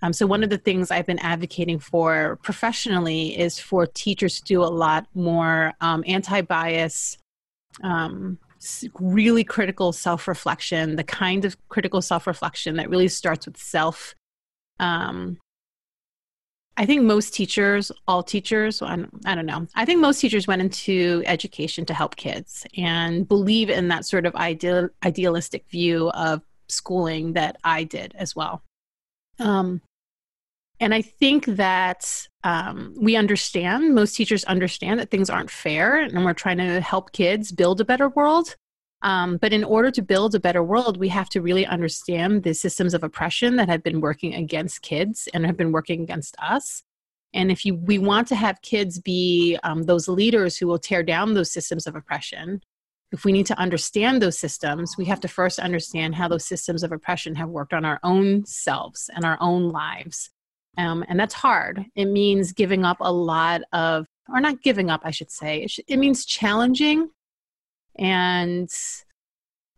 Um, 0.00 0.12
so, 0.12 0.28
one 0.28 0.44
of 0.44 0.50
the 0.50 0.58
things 0.58 0.92
I've 0.92 1.06
been 1.06 1.18
advocating 1.18 1.80
for 1.80 2.38
professionally 2.44 3.36
is 3.36 3.58
for 3.58 3.84
teachers 3.84 4.38
to 4.38 4.44
do 4.44 4.62
a 4.62 4.70
lot 4.70 5.08
more 5.12 5.72
um, 5.80 6.04
anti 6.06 6.40
bias 6.40 7.18
um, 7.82 8.38
really 8.98 9.44
critical 9.44 9.92
self 9.92 10.28
reflection, 10.28 10.96
the 10.96 11.04
kind 11.04 11.44
of 11.44 11.56
critical 11.68 12.02
self 12.02 12.26
reflection 12.26 12.76
that 12.76 12.90
really 12.90 13.08
starts 13.08 13.46
with 13.46 13.56
self. 13.56 14.14
Um, 14.80 15.38
I 16.76 16.86
think 16.86 17.02
most 17.02 17.34
teachers, 17.34 17.90
all 18.06 18.22
teachers, 18.22 18.80
I 18.82 18.94
don't 18.96 19.46
know, 19.46 19.66
I 19.74 19.84
think 19.84 20.00
most 20.00 20.20
teachers 20.20 20.46
went 20.46 20.62
into 20.62 21.24
education 21.26 21.84
to 21.86 21.94
help 21.94 22.14
kids 22.14 22.64
and 22.76 23.26
believe 23.26 23.68
in 23.68 23.88
that 23.88 24.04
sort 24.04 24.26
of 24.26 24.36
ideal, 24.36 24.88
idealistic 25.04 25.68
view 25.68 26.10
of 26.10 26.40
schooling 26.68 27.32
that 27.32 27.56
I 27.64 27.82
did 27.82 28.14
as 28.16 28.36
well. 28.36 28.62
Um, 29.40 29.80
and 30.80 30.94
I 30.94 31.02
think 31.02 31.46
that 31.46 32.28
um, 32.44 32.94
we 32.96 33.16
understand, 33.16 33.94
most 33.94 34.14
teachers 34.14 34.44
understand 34.44 35.00
that 35.00 35.10
things 35.10 35.28
aren't 35.28 35.50
fair 35.50 35.96
and 35.96 36.24
we're 36.24 36.34
trying 36.34 36.58
to 36.58 36.80
help 36.80 37.12
kids 37.12 37.50
build 37.50 37.80
a 37.80 37.84
better 37.84 38.08
world. 38.08 38.54
Um, 39.02 39.36
but 39.36 39.52
in 39.52 39.64
order 39.64 39.90
to 39.92 40.02
build 40.02 40.34
a 40.34 40.40
better 40.40 40.62
world, 40.62 40.96
we 40.96 41.08
have 41.08 41.28
to 41.30 41.40
really 41.40 41.66
understand 41.66 42.42
the 42.42 42.54
systems 42.54 42.94
of 42.94 43.04
oppression 43.04 43.56
that 43.56 43.68
have 43.68 43.82
been 43.82 44.00
working 44.00 44.34
against 44.34 44.82
kids 44.82 45.28
and 45.32 45.46
have 45.46 45.56
been 45.56 45.72
working 45.72 46.02
against 46.02 46.36
us. 46.40 46.82
And 47.34 47.50
if 47.52 47.64
you, 47.64 47.74
we 47.74 47.98
want 47.98 48.26
to 48.28 48.34
have 48.34 48.62
kids 48.62 48.98
be 48.98 49.58
um, 49.62 49.84
those 49.84 50.08
leaders 50.08 50.56
who 50.56 50.66
will 50.66 50.78
tear 50.78 51.02
down 51.02 51.34
those 51.34 51.52
systems 51.52 51.86
of 51.86 51.94
oppression, 51.94 52.60
if 53.12 53.24
we 53.24 53.32
need 53.32 53.46
to 53.46 53.58
understand 53.58 54.20
those 54.20 54.38
systems, 54.38 54.96
we 54.98 55.04
have 55.06 55.20
to 55.20 55.28
first 55.28 55.58
understand 55.58 56.14
how 56.14 56.28
those 56.28 56.44
systems 56.44 56.82
of 56.82 56.92
oppression 56.92 57.34
have 57.36 57.48
worked 57.48 57.72
on 57.72 57.84
our 57.84 58.00
own 58.02 58.44
selves 58.44 59.10
and 59.14 59.24
our 59.24 59.38
own 59.40 59.70
lives. 59.70 60.30
Um, 60.78 61.04
and 61.08 61.18
that's 61.18 61.34
hard. 61.34 61.84
It 61.96 62.06
means 62.06 62.52
giving 62.52 62.84
up 62.84 62.98
a 63.00 63.12
lot 63.12 63.62
of, 63.72 64.06
or 64.28 64.40
not 64.40 64.62
giving 64.62 64.90
up, 64.90 65.02
I 65.04 65.10
should 65.10 65.30
say. 65.30 65.64
It, 65.64 65.70
sh- 65.70 65.80
it 65.88 65.98
means 65.98 66.24
challenging 66.24 67.10
and 67.98 68.70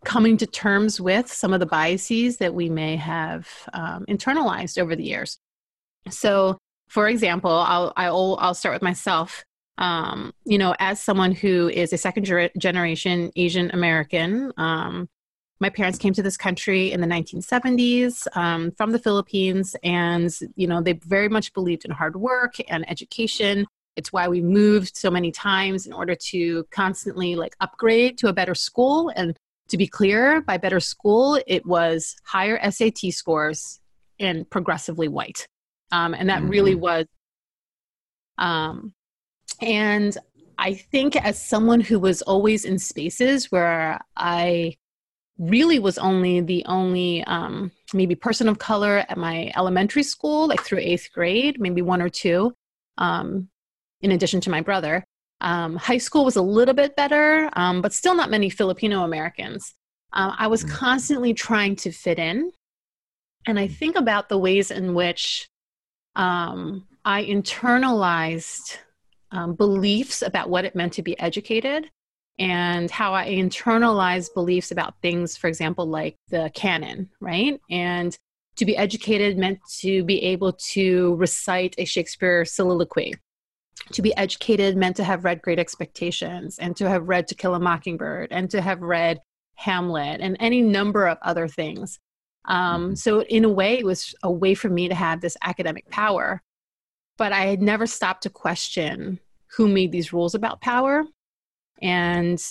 coming 0.04 0.37
to 0.37 0.47
terms 0.47 1.00
with 1.00 1.33
some 1.33 1.54
of 1.54 1.61
the 1.61 1.66
biases 1.66 2.37
that 2.37 2.54
we 2.54 2.69
may 2.69 2.97
have 2.97 3.49
um, 3.73 4.04
internalized 4.07 4.78
over 4.78 4.95
the 4.95 5.04
years. 5.04 5.38
So, 6.11 6.59
for 6.88 7.09
example, 7.09 7.50
I'll, 7.50 7.92
I'll, 7.97 8.37
I'll 8.40 8.54
start 8.54 8.75
with 8.75 8.83
myself. 8.83 9.45
Um, 9.78 10.35
you 10.45 10.59
know, 10.59 10.75
as 10.78 11.00
someone 11.00 11.33
who 11.33 11.71
is 11.71 11.92
a 11.95 11.99
second 11.99 12.25
generation 12.59 13.30
Asian 13.37 13.71
American, 13.71 14.52
um, 14.59 15.09
my 15.61 15.69
parents 15.69 15.99
came 15.99 16.14
to 16.14 16.23
this 16.23 16.38
country 16.38 16.90
in 16.90 17.00
the 17.02 17.07
1970s 17.07 18.26
um, 18.35 18.73
from 18.73 18.93
the 18.93 18.99
Philippines, 18.99 19.76
and 19.83 20.37
you 20.57 20.67
know 20.67 20.81
they 20.81 20.95
very 20.95 21.29
much 21.29 21.52
believed 21.52 21.85
in 21.85 21.90
hard 21.90 22.17
work 22.17 22.55
and 22.69 22.88
education. 22.90 23.67
It's 23.97 24.12
why 24.12 24.29
we 24.29 24.40
moved 24.40 24.97
so 24.97 25.11
many 25.11 25.31
times 25.31 25.87
in 25.87 25.93
order 25.93 26.14
to 26.14 26.64
constantly 26.71 27.37
like 27.37 27.55
upgrade 27.61 28.17
to 28.19 28.29
a 28.29 28.33
better 28.33 28.55
school. 28.55 29.12
And 29.14 29.37
to 29.69 29.76
be 29.76 29.87
clear, 29.87 30.40
by 30.40 30.57
better 30.57 30.81
school, 30.81 31.38
it 31.47 31.67
was 31.67 32.17
higher 32.25 32.59
SAT 32.71 33.12
scores 33.12 33.81
and 34.19 34.49
progressively 34.49 35.09
white, 35.09 35.47
um, 35.93 36.14
and 36.14 36.29
that 36.31 36.40
mm-hmm. 36.40 36.50
really 36.50 36.75
was. 36.75 37.05
Um, 38.38 38.95
and 39.61 40.17
I 40.57 40.73
think 40.73 41.17
as 41.17 41.40
someone 41.40 41.81
who 41.81 41.99
was 41.99 42.23
always 42.23 42.64
in 42.64 42.79
spaces 42.79 43.52
where 43.52 44.00
I 44.17 44.76
really 45.40 45.78
was 45.78 45.97
only 45.97 46.40
the 46.40 46.64
only 46.66 47.25
um, 47.25 47.73
maybe 47.94 48.14
person 48.14 48.49
of 48.49 48.59
color 48.59 49.04
at 49.09 49.16
my 49.16 49.50
elementary 49.56 50.02
school, 50.02 50.47
like 50.47 50.61
through 50.62 50.78
eighth 50.78 51.09
grade, 51.12 51.59
maybe 51.59 51.80
one 51.80 52.02
or 52.02 52.11
two, 52.11 52.52
um, 52.99 53.49
in 54.02 54.12
addition 54.12 54.40
to 54.42 54.50
my 54.50 54.61
brother. 54.61 55.02
Um, 55.40 55.76
high 55.76 55.99
school 55.99 56.26
was 56.26 56.37
a 56.37 56.42
little 56.42 56.75
bit 56.75 56.94
better, 56.94 57.49
um, 57.54 57.80
but 57.80 57.94
still 57.94 58.14
not 58.14 58.30
many 58.30 58.50
Filipino 58.50 59.02
Americans. 59.02 59.75
Uh, 60.12 60.35
I 60.38 60.49
was 60.49 60.62
mm. 60.62 60.70
constantly 60.70 61.32
trying 61.32 61.76
to 61.76 61.90
fit 61.90 62.18
in. 62.18 62.52
And 63.47 63.59
I 63.59 63.66
think 63.66 63.97
about 63.97 64.28
the 64.28 64.37
ways 64.37 64.70
in 64.70 64.92
which 64.92 65.49
um, 66.16 66.87
I 67.06 67.25
internalized 67.25 68.76
um, 69.30 69.54
beliefs 69.54 70.20
about 70.20 70.50
what 70.50 70.66
it 70.66 70.76
meant 70.76 70.92
to 70.94 71.02
be 71.02 71.18
educated 71.18 71.88
and 72.40 72.90
how 72.90 73.12
I 73.14 73.28
internalize 73.28 74.32
beliefs 74.32 74.70
about 74.70 74.94
things, 75.02 75.37
for 75.37 75.47
example, 75.47 75.87
like 75.87 76.16
the 76.30 76.50
canon, 76.54 77.11
right? 77.20 77.61
And 77.70 78.16
to 78.56 78.64
be 78.64 78.76
educated 78.76 79.37
meant 79.37 79.61
to 79.80 80.02
be 80.04 80.23
able 80.23 80.54
to 80.54 81.14
recite 81.16 81.75
a 81.76 81.85
Shakespeare 81.85 82.47
soliloquy. 82.47 83.14
To 83.92 84.02
be 84.02 84.16
educated 84.16 84.76
meant 84.76 84.97
to 84.97 85.04
have 85.04 85.25
read 85.25 85.42
Great 85.42 85.59
Expectations 85.59 86.59
and 86.59 86.75
to 86.76 86.88
have 86.88 87.09
read 87.09 87.28
To 87.28 87.35
Kill 87.35 87.54
a 87.54 87.61
Mockingbird 87.61 88.28
and 88.30 88.50
to 88.50 88.62
have 88.62 88.80
read 88.80 89.20
Hamlet 89.56 90.20
and 90.23 90.37
any 90.40 90.62
number 90.62 91.06
of 91.06 91.18
other 91.23 91.47
things. 91.47 91.99
Um, 92.47 92.85
mm-hmm. 92.85 92.94
so, 92.94 93.23
in 93.23 93.44
a 93.44 93.50
way, 93.50 93.78
it 93.78 93.85
was 93.85 94.14
a 94.23 94.30
way 94.30 94.54
for 94.54 94.70
me 94.70 94.88
to 94.88 94.94
have 94.94 95.20
this 95.20 95.37
academic 95.42 95.90
power. 95.90 96.42
But 97.18 97.32
I 97.32 97.47
had 97.47 97.61
never 97.61 97.87
stopped 97.87 98.23
to 98.23 98.30
question 98.30 99.20
who 99.56 99.68
made 99.68 99.92
these 99.92 100.12
rules 100.12 100.35
about 100.35 100.62
power 100.62 101.04
and 101.81 102.43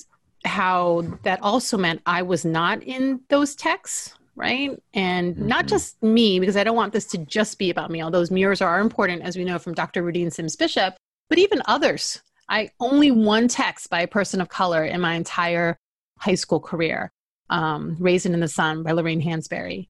how 0.45 1.03
that 1.23 1.41
also 1.41 1.77
meant 1.77 2.01
I 2.05 2.21
was 2.21 2.45
not 2.45 2.81
in 2.83 3.21
those 3.29 3.55
texts, 3.55 4.15
right? 4.35 4.81
And 4.93 5.35
mm-hmm. 5.35 5.47
not 5.47 5.67
just 5.67 6.01
me, 6.01 6.39
because 6.39 6.55
I 6.55 6.63
don't 6.63 6.75
want 6.75 6.93
this 6.93 7.05
to 7.07 7.17
just 7.17 7.59
be 7.59 7.69
about 7.69 7.91
me, 7.91 8.01
although 8.01 8.19
those 8.19 8.31
mirrors 8.31 8.61
are 8.61 8.79
important, 8.79 9.23
as 9.23 9.37
we 9.37 9.43
know 9.43 9.59
from 9.59 9.73
Dr. 9.73 10.03
Rudine 10.03 10.31
Sims 10.31 10.55
Bishop, 10.55 10.95
but 11.29 11.37
even 11.37 11.61
others. 11.67 12.21
I 12.47 12.71
only 12.79 13.11
one 13.11 13.47
text 13.47 13.89
by 13.89 14.01
a 14.01 14.07
person 14.07 14.41
of 14.41 14.49
color 14.49 14.83
in 14.83 15.01
my 15.01 15.13
entire 15.13 15.77
high 16.17 16.35
school 16.35 16.59
career, 16.59 17.11
um, 17.49 17.95
Raisin 17.99 18.33
in 18.33 18.39
the 18.39 18.47
Sun 18.47 18.83
by 18.83 18.91
Lorraine 18.91 19.21
Hansberry. 19.21 19.87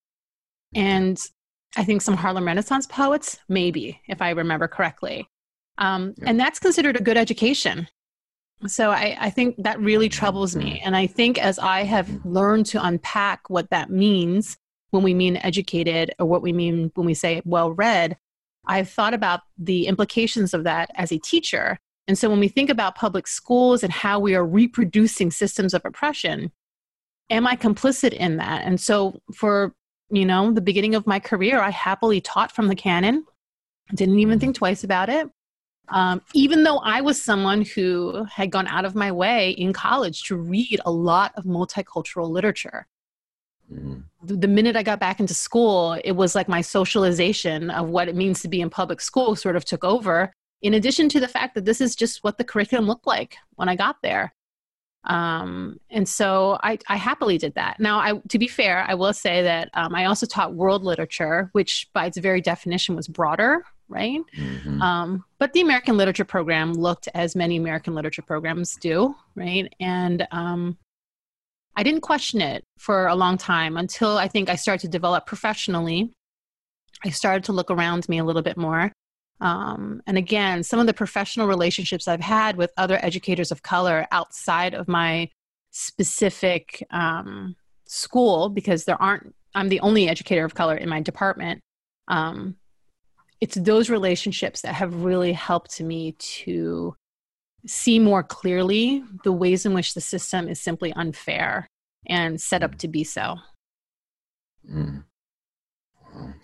And 0.75 1.17
I 1.77 1.83
think 1.83 2.01
some 2.01 2.15
Harlem 2.15 2.45
Renaissance 2.45 2.85
poets, 2.85 3.39
maybe, 3.47 4.01
if 4.07 4.21
I 4.21 4.31
remember 4.31 4.67
correctly. 4.67 5.27
Um, 5.77 6.13
yeah. 6.17 6.29
And 6.29 6.39
that's 6.39 6.59
considered 6.59 6.97
a 6.97 7.03
good 7.03 7.17
education. 7.17 7.87
So 8.67 8.91
I, 8.91 9.17
I 9.19 9.29
think 9.29 9.55
that 9.59 9.79
really 9.79 10.09
troubles 10.09 10.55
me. 10.55 10.81
And 10.83 10.95
I 10.95 11.07
think 11.07 11.37
as 11.37 11.59
I 11.59 11.83
have 11.83 12.25
learned 12.25 12.65
to 12.67 12.83
unpack 12.83 13.49
what 13.49 13.69
that 13.69 13.89
means 13.89 14.57
when 14.91 15.03
we 15.03 15.13
mean 15.13 15.37
educated 15.37 16.13
or 16.19 16.25
what 16.25 16.41
we 16.41 16.51
mean 16.51 16.91
when 16.95 17.05
we 17.05 17.13
say 17.13 17.41
well 17.45 17.71
read, 17.71 18.17
I've 18.65 18.89
thought 18.89 19.13
about 19.13 19.41
the 19.57 19.87
implications 19.87 20.53
of 20.53 20.65
that 20.65 20.89
as 20.95 21.11
a 21.11 21.19
teacher. 21.19 21.79
And 22.07 22.17
so 22.17 22.29
when 22.29 22.39
we 22.39 22.47
think 22.47 22.69
about 22.69 22.95
public 22.95 23.27
schools 23.27 23.83
and 23.83 23.93
how 23.93 24.19
we 24.19 24.35
are 24.35 24.45
reproducing 24.45 25.31
systems 25.31 25.73
of 25.73 25.83
oppression, 25.85 26.51
am 27.29 27.47
I 27.47 27.55
complicit 27.55 28.13
in 28.13 28.37
that? 28.37 28.63
And 28.63 28.79
so 28.79 29.21
for 29.33 29.73
you 30.11 30.25
know, 30.25 30.51
the 30.51 30.61
beginning 30.61 30.95
of 30.95 31.07
my 31.07 31.19
career, 31.19 31.59
I 31.59 31.69
happily 31.69 32.21
taught 32.21 32.51
from 32.51 32.67
the 32.67 32.75
canon. 32.75 33.25
Didn't 33.93 34.19
even 34.19 34.37
mm. 34.37 34.41
think 34.41 34.55
twice 34.55 34.83
about 34.83 35.09
it. 35.09 35.29
Um, 35.91 36.21
even 36.33 36.63
though 36.63 36.77
I 36.79 37.01
was 37.01 37.21
someone 37.21 37.63
who 37.63 38.25
had 38.25 38.51
gone 38.51 38.67
out 38.67 38.85
of 38.85 38.95
my 38.95 39.11
way 39.11 39.51
in 39.51 39.73
college 39.73 40.23
to 40.23 40.35
read 40.35 40.79
a 40.85 40.91
lot 40.91 41.33
of 41.35 41.45
multicultural 41.45 42.29
literature. 42.29 42.87
Mm. 43.73 44.03
The, 44.23 44.35
the 44.35 44.47
minute 44.47 44.75
I 44.75 44.83
got 44.83 44.99
back 44.99 45.19
into 45.19 45.33
school, 45.33 45.99
it 46.03 46.13
was 46.13 46.35
like 46.35 46.47
my 46.47 46.61
socialization 46.61 47.69
of 47.69 47.89
what 47.89 48.07
it 48.07 48.15
means 48.15 48.41
to 48.41 48.47
be 48.47 48.61
in 48.61 48.69
public 48.69 49.01
school 49.01 49.35
sort 49.35 49.55
of 49.55 49.65
took 49.65 49.83
over, 49.83 50.31
in 50.61 50.73
addition 50.73 51.09
to 51.09 51.19
the 51.19 51.27
fact 51.27 51.55
that 51.55 51.65
this 51.65 51.81
is 51.81 51.95
just 51.95 52.23
what 52.23 52.37
the 52.37 52.43
curriculum 52.43 52.85
looked 52.85 53.07
like 53.07 53.37
when 53.55 53.69
I 53.69 53.75
got 53.75 53.97
there. 54.03 54.33
Um, 55.05 55.79
and 55.89 56.07
so 56.07 56.59
I, 56.61 56.77
I, 56.89 56.97
happily 56.97 57.37
did 57.37 57.55
that. 57.55 57.79
Now, 57.79 57.99
I, 57.99 58.21
to 58.27 58.37
be 58.37 58.49
fair, 58.49 58.85
I 58.85 58.95
will 58.95 59.13
say 59.13 59.43
that 59.43 59.69
um, 59.73 59.95
I 59.95 60.05
also 60.05 60.25
taught 60.25 60.53
world 60.53 60.83
literature, 60.83 61.49
which 61.53 61.87
by 61.93 62.07
its 62.07 62.17
very 62.17 62.41
definition 62.41 62.97
was 62.97 63.07
broader, 63.07 63.63
right? 63.89 64.21
Mm-hmm. 64.37 64.81
Um, 64.81 65.25
but 65.39 65.53
the 65.53 65.61
American 65.61 65.97
literature 65.97 66.25
program 66.25 66.73
looked 66.73 67.09
as 67.13 67.35
many 67.35 67.57
American 67.57 67.95
literature 67.95 68.21
programs 68.21 68.75
do, 68.75 69.15
right? 69.35 69.73
And 69.79 70.27
um, 70.31 70.77
I 71.75 71.83
didn't 71.83 72.01
question 72.01 72.41
it 72.41 72.63
for 72.77 73.07
a 73.07 73.15
long 73.15 73.37
time 73.37 73.77
until 73.77 74.17
I 74.17 74.27
think 74.27 74.49
I 74.49 74.55
started 74.55 74.81
to 74.81 74.89
develop 74.89 75.25
professionally. 75.25 76.11
I 77.03 77.09
started 77.09 77.45
to 77.45 77.53
look 77.53 77.71
around 77.71 78.07
me 78.07 78.19
a 78.19 78.23
little 78.23 78.41
bit 78.41 78.57
more. 78.57 78.91
Um, 79.41 80.01
and 80.05 80.17
again, 80.17 80.63
some 80.63 80.79
of 80.79 80.87
the 80.87 80.93
professional 80.93 81.47
relationships 81.47 82.07
I've 82.07 82.19
had 82.19 82.57
with 82.57 82.71
other 82.77 82.99
educators 83.01 83.51
of 83.51 83.63
color 83.63 84.05
outside 84.11 84.73
of 84.73 84.87
my 84.87 85.29
specific 85.71 86.85
um, 86.91 87.55
school, 87.85 88.49
because 88.49 88.83
there 88.83 89.01
aren't, 89.01 89.33
I'm 89.55 89.69
the 89.69 89.79
only 89.79 90.09
educator 90.09 90.43
of 90.43 90.55
color 90.55 90.75
in 90.75 90.89
my 90.89 91.01
department. 91.01 91.61
Um, 92.09 92.57
it's 93.41 93.55
those 93.55 93.89
relationships 93.89 94.61
that 94.61 94.75
have 94.75 95.03
really 95.03 95.33
helped 95.33 95.79
me 95.81 96.13
to 96.13 96.95
see 97.65 97.99
more 97.99 98.23
clearly 98.23 99.03
the 99.23 99.31
ways 99.31 99.65
in 99.65 99.73
which 99.73 99.93
the 99.93 100.01
system 100.01 100.47
is 100.47 100.61
simply 100.61 100.93
unfair 100.93 101.67
and 102.07 102.39
set 102.39 102.63
up 102.63 102.77
to 102.77 102.87
be 102.87 103.03
so. 103.03 103.35
Mm 104.69 105.03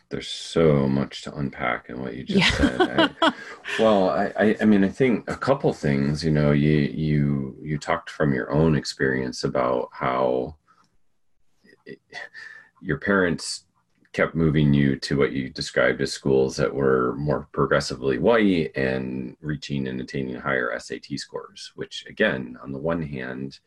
there's 0.09 0.27
so 0.27 0.87
much 0.87 1.23
to 1.23 1.35
unpack 1.35 1.89
in 1.89 1.99
what 2.01 2.15
you 2.15 2.23
just 2.23 2.39
yeah. 2.39 2.51
said. 2.51 3.15
I, 3.21 3.33
well, 3.79 4.09
I, 4.09 4.55
I 4.61 4.65
mean, 4.65 4.83
I 4.83 4.89
think 4.89 5.29
a 5.29 5.35
couple 5.35 5.73
things. 5.73 6.23
You 6.23 6.31
know, 6.31 6.51
you 6.51 6.71
you 6.71 7.55
you 7.61 7.77
talked 7.77 8.09
from 8.09 8.33
your 8.33 8.51
own 8.51 8.75
experience 8.75 9.43
about 9.43 9.89
how 9.91 10.55
it, 11.85 11.99
your 12.81 12.97
parents 12.97 13.64
kept 14.15 14.33
moving 14.33 14.73
you 14.73 14.95
to 14.95 15.17
what 15.17 15.33
you 15.33 15.49
described 15.49 15.99
as 15.99 16.13
schools 16.13 16.55
that 16.55 16.73
were 16.73 17.13
more 17.17 17.49
progressively 17.51 18.17
white 18.17 18.71
and 18.73 19.35
reaching 19.41 19.89
and 19.89 19.99
attaining 19.99 20.35
higher 20.35 20.73
SAT 20.79 21.05
scores. 21.17 21.73
Which, 21.75 22.05
again, 22.07 22.57
on 22.63 22.71
the 22.71 22.79
one 22.79 23.01
hand, 23.01 23.59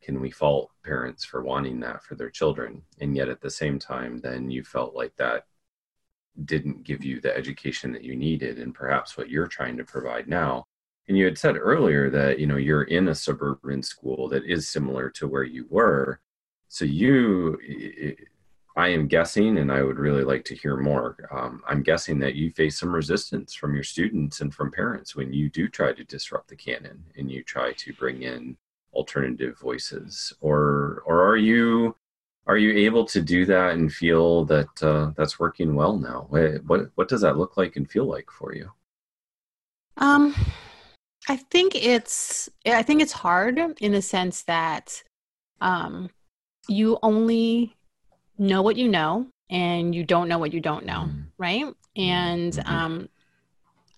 can 0.00 0.20
we 0.20 0.30
fault 0.30 0.70
parents 0.84 1.24
for 1.24 1.42
wanting 1.42 1.80
that 1.80 2.04
for 2.04 2.14
their 2.14 2.30
children? 2.30 2.82
And 3.00 3.16
yet, 3.16 3.28
at 3.28 3.40
the 3.40 3.50
same 3.50 3.80
time, 3.80 4.20
then 4.20 4.48
you 4.48 4.62
felt 4.62 4.94
like 4.94 5.16
that 5.16 5.46
didn't 6.44 6.84
give 6.84 7.02
you 7.04 7.20
the 7.20 7.36
education 7.36 7.90
that 7.92 8.04
you 8.04 8.14
needed 8.14 8.60
and 8.60 8.72
perhaps 8.72 9.16
what 9.16 9.28
you're 9.28 9.48
trying 9.48 9.76
to 9.76 9.84
provide 9.84 10.28
now 10.28 10.66
and 11.08 11.16
you 11.16 11.24
had 11.24 11.38
said 11.38 11.56
earlier 11.56 12.10
that 12.10 12.38
you 12.38 12.46
know 12.46 12.58
you're 12.58 12.82
in 12.82 13.08
a 13.08 13.14
suburban 13.14 13.82
school 13.82 14.28
that 14.28 14.44
is 14.44 14.68
similar 14.68 15.08
to 15.08 15.26
where 15.26 15.44
you 15.44 15.64
were 15.70 16.20
so 16.68 16.84
you 16.84 17.58
i 18.76 18.88
am 18.88 19.06
guessing 19.06 19.58
and 19.58 19.72
i 19.72 19.82
would 19.82 19.98
really 19.98 20.24
like 20.24 20.44
to 20.44 20.54
hear 20.54 20.76
more 20.76 21.16
um, 21.30 21.62
i'm 21.66 21.82
guessing 21.82 22.18
that 22.18 22.34
you 22.34 22.50
face 22.52 22.78
some 22.78 22.94
resistance 22.94 23.54
from 23.54 23.74
your 23.74 23.84
students 23.84 24.40
and 24.40 24.54
from 24.54 24.70
parents 24.70 25.16
when 25.16 25.32
you 25.32 25.48
do 25.50 25.68
try 25.68 25.92
to 25.92 26.04
disrupt 26.04 26.48
the 26.48 26.56
canon 26.56 27.02
and 27.16 27.30
you 27.30 27.42
try 27.42 27.72
to 27.72 27.92
bring 27.94 28.22
in 28.22 28.56
alternative 28.92 29.58
voices 29.58 30.32
or 30.40 31.02
or 31.06 31.26
are 31.26 31.36
you 31.36 31.94
are 32.46 32.56
you 32.56 32.72
able 32.86 33.04
to 33.06 33.20
do 33.20 33.44
that 33.46 33.74
and 33.74 33.92
feel 33.92 34.44
that 34.44 34.82
uh, 34.82 35.10
that's 35.16 35.38
working 35.38 35.74
well 35.74 35.98
now? 35.98 36.26
What 36.30 36.90
what 36.94 37.08
does 37.08 37.20
that 37.22 37.36
look 37.36 37.56
like 37.56 37.76
and 37.76 37.90
feel 37.90 38.04
like 38.04 38.30
for 38.30 38.54
you? 38.54 38.70
Um, 39.96 40.34
I 41.28 41.36
think 41.36 41.74
it's 41.74 42.48
I 42.64 42.82
think 42.82 43.02
it's 43.02 43.12
hard 43.12 43.58
in 43.80 43.92
the 43.92 44.02
sense 44.02 44.44
that 44.44 45.02
um, 45.60 46.10
you 46.68 46.98
only 47.02 47.75
know 48.38 48.62
what 48.62 48.76
you 48.76 48.88
know 48.88 49.26
and 49.50 49.94
you 49.94 50.04
don't 50.04 50.28
know 50.28 50.38
what 50.38 50.52
you 50.52 50.60
don't 50.60 50.84
know, 50.84 51.04
mm-hmm. 51.08 51.22
right? 51.38 51.66
And 51.96 52.52
mm-hmm. 52.52 52.74
um, 52.74 53.08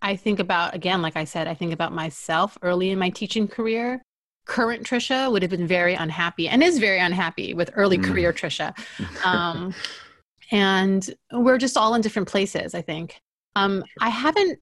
I 0.01 0.16
think 0.16 0.38
about 0.38 0.74
again, 0.74 1.03
like 1.03 1.16
I 1.16 1.24
said, 1.24 1.48
I 1.48 1.55
think 1.55 1.72
about 1.72 1.92
myself 1.92 2.57
early 2.62 2.90
in 2.90 2.98
my 2.98 3.11
teaching 3.11 3.48
career 3.48 4.03
current 4.48 4.83
Tricia 4.83 5.31
would 5.31 5.42
have 5.42 5.51
been 5.51 5.66
very 5.66 5.94
unhappy 5.94 6.48
and 6.48 6.62
is 6.62 6.79
very 6.79 6.98
unhappy 6.98 7.55
with 7.55 7.70
early 7.74 7.98
mm. 7.98 8.05
career 8.05 8.33
Tricia. 8.33 8.77
Um, 9.24 9.74
and 10.51 11.14
we're 11.31 11.59
just 11.59 11.77
all 11.77 11.94
in 11.94 12.01
different 12.01 12.29
places, 12.29 12.74
I 12.74 12.81
think. 12.81 13.20
Um, 13.55 13.85
I 14.01 14.09
haven't 14.09 14.59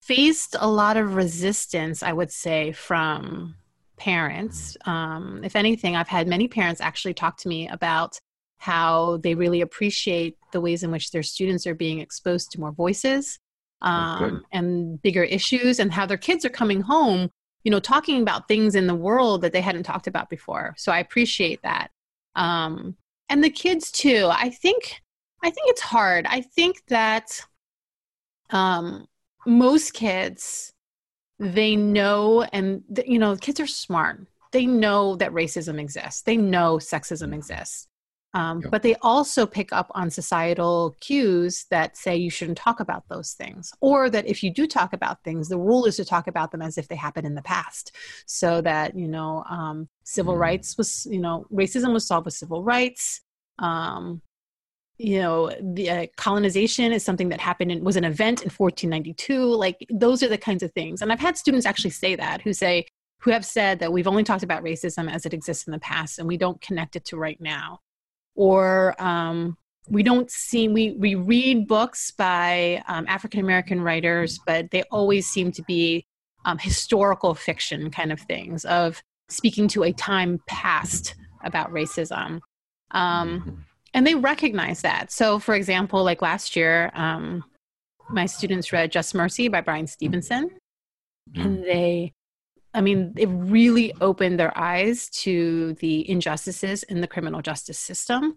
faced 0.00 0.56
a 0.58 0.66
lot 0.66 0.96
of 0.96 1.14
resistance, 1.14 2.02
I 2.02 2.14
would 2.14 2.32
say, 2.32 2.72
from 2.72 3.54
parents. 3.98 4.78
Mm. 4.86 4.90
Um, 4.90 5.40
if 5.44 5.54
anything, 5.54 5.94
I've 5.94 6.08
had 6.08 6.26
many 6.26 6.48
parents 6.48 6.80
actually 6.80 7.14
talk 7.14 7.36
to 7.38 7.48
me 7.48 7.68
about 7.68 8.18
how 8.60 9.16
they 9.22 9.34
really 9.34 9.62
appreciate 9.62 10.36
the 10.52 10.60
ways 10.60 10.82
in 10.82 10.90
which 10.90 11.10
their 11.10 11.22
students 11.22 11.66
are 11.66 11.74
being 11.74 11.98
exposed 11.98 12.52
to 12.52 12.60
more 12.60 12.72
voices 12.72 13.38
um, 13.80 14.44
and 14.52 15.00
bigger 15.00 15.24
issues, 15.24 15.78
and 15.80 15.90
how 15.90 16.04
their 16.04 16.18
kids 16.18 16.44
are 16.44 16.50
coming 16.50 16.82
home 16.82 17.30
you 17.64 17.70
know 17.70 17.80
talking 17.80 18.22
about 18.22 18.48
things 18.48 18.74
in 18.74 18.86
the 18.86 18.94
world 18.94 19.42
that 19.42 19.52
they 19.52 19.60
hadn't 19.60 19.82
talked 19.82 20.06
about 20.06 20.30
before. 20.30 20.74
So 20.76 20.92
i 20.92 20.98
appreciate 20.98 21.62
that. 21.62 21.90
Um 22.36 22.96
and 23.28 23.42
the 23.44 23.50
kids 23.50 23.90
too. 23.90 24.28
I 24.30 24.50
think 24.50 25.00
i 25.42 25.50
think 25.50 25.70
it's 25.70 25.80
hard. 25.80 26.26
I 26.26 26.42
think 26.42 26.82
that 26.88 27.40
um 28.50 29.06
most 29.46 29.94
kids 29.94 30.72
they 31.38 31.76
know 31.76 32.42
and 32.52 32.82
you 33.06 33.18
know 33.18 33.36
kids 33.36 33.60
are 33.60 33.66
smart. 33.66 34.26
They 34.52 34.66
know 34.66 35.16
that 35.16 35.32
racism 35.32 35.80
exists. 35.80 36.22
They 36.22 36.36
know 36.36 36.76
sexism 36.78 37.34
exists 37.34 37.88
um, 38.32 38.60
yep. 38.60 38.70
But 38.70 38.82
they 38.82 38.94
also 38.96 39.44
pick 39.44 39.72
up 39.72 39.90
on 39.94 40.08
societal 40.08 40.96
cues 41.00 41.66
that 41.70 41.96
say 41.96 42.16
you 42.16 42.30
shouldn't 42.30 42.58
talk 42.58 42.78
about 42.78 43.08
those 43.08 43.32
things, 43.32 43.72
or 43.80 44.08
that 44.08 44.26
if 44.26 44.42
you 44.42 44.52
do 44.52 44.66
talk 44.66 44.92
about 44.92 45.24
things, 45.24 45.48
the 45.48 45.58
rule 45.58 45.84
is 45.84 45.96
to 45.96 46.04
talk 46.04 46.28
about 46.28 46.52
them 46.52 46.62
as 46.62 46.78
if 46.78 46.86
they 46.86 46.94
happened 46.94 47.26
in 47.26 47.34
the 47.34 47.42
past. 47.42 47.94
So 48.26 48.60
that, 48.60 48.96
you 48.96 49.08
know, 49.08 49.44
um, 49.50 49.88
civil 50.04 50.34
mm. 50.34 50.38
rights 50.38 50.78
was, 50.78 51.06
you 51.10 51.18
know, 51.18 51.46
racism 51.52 51.92
was 51.92 52.06
solved 52.06 52.26
with 52.26 52.34
civil 52.34 52.62
rights. 52.62 53.20
Um, 53.58 54.22
you 54.96 55.18
know, 55.18 55.50
the 55.60 55.90
uh, 55.90 56.06
colonization 56.16 56.92
is 56.92 57.02
something 57.02 57.30
that 57.30 57.40
happened 57.40 57.72
and 57.72 57.82
was 57.82 57.96
an 57.96 58.04
event 58.04 58.42
in 58.42 58.50
1492. 58.50 59.44
Like, 59.44 59.86
those 59.90 60.22
are 60.22 60.28
the 60.28 60.38
kinds 60.38 60.62
of 60.62 60.70
things. 60.72 61.00
And 61.02 61.10
I've 61.10 61.20
had 61.20 61.38
students 61.38 61.66
actually 61.66 61.90
say 61.90 62.14
that 62.16 62.42
who 62.42 62.52
say, 62.52 62.86
who 63.20 63.30
have 63.30 63.44
said 63.44 63.80
that 63.80 63.92
we've 63.92 64.06
only 64.06 64.22
talked 64.22 64.42
about 64.42 64.62
racism 64.62 65.10
as 65.10 65.26
it 65.26 65.34
exists 65.34 65.66
in 65.66 65.72
the 65.72 65.78
past 65.80 66.18
and 66.18 66.28
we 66.28 66.36
don't 66.36 66.60
connect 66.60 66.96
it 66.96 67.04
to 67.06 67.16
right 67.16 67.40
now 67.40 67.80
or 68.34 69.00
um, 69.02 69.56
we 69.88 70.02
don't 70.02 70.30
see 70.30 70.68
we 70.68 70.92
we 70.92 71.14
read 71.14 71.66
books 71.66 72.10
by 72.10 72.82
um, 72.86 73.04
African 73.08 73.40
American 73.40 73.80
writers, 73.80 74.38
but 74.46 74.70
they 74.70 74.82
always 74.84 75.26
seem 75.26 75.52
to 75.52 75.62
be 75.62 76.04
um, 76.44 76.58
historical 76.58 77.34
fiction 77.34 77.90
kind 77.90 78.12
of 78.12 78.20
things 78.20 78.64
of 78.64 79.02
speaking 79.28 79.68
to 79.68 79.82
a 79.84 79.92
time 79.92 80.40
past 80.46 81.14
about 81.44 81.70
racism. 81.70 82.40
Um, 82.92 83.40
mm-hmm. 83.40 83.50
and 83.94 84.06
they 84.06 84.14
recognize 84.14 84.82
that. 84.82 85.12
So, 85.12 85.38
for 85.38 85.54
example, 85.54 86.02
like 86.02 86.22
last 86.22 86.56
year, 86.56 86.90
um, 86.94 87.44
my 88.08 88.26
students 88.26 88.72
read 88.72 88.90
Just 88.90 89.14
Mercy 89.14 89.48
by 89.48 89.60
Bryan 89.60 89.86
Stevenson, 89.86 90.50
mm-hmm. 91.32 91.40
and 91.40 91.64
they 91.64 92.12
I 92.74 92.80
mean, 92.80 93.14
it 93.16 93.26
really 93.26 93.92
opened 94.00 94.38
their 94.38 94.56
eyes 94.56 95.08
to 95.24 95.74
the 95.74 96.08
injustices 96.08 96.82
in 96.84 97.00
the 97.00 97.08
criminal 97.08 97.42
justice 97.42 97.78
system. 97.78 98.36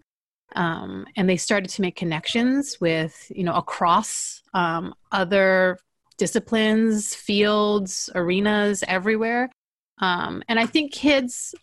um, 0.54 1.06
and 1.16 1.28
they 1.28 1.36
started 1.36 1.70
to 1.70 1.82
make 1.82 1.96
connections 1.96 2.78
with 2.80 3.30
you 3.34 3.44
know 3.44 3.54
across 3.54 4.42
um, 4.54 4.94
other 5.12 5.78
disciplines 6.18 7.14
fields 7.14 8.10
arenas 8.14 8.84
everywhere 8.86 9.50
um, 9.98 10.42
and 10.48 10.60
i 10.60 10.66
think 10.66 10.92
kids 10.92 11.54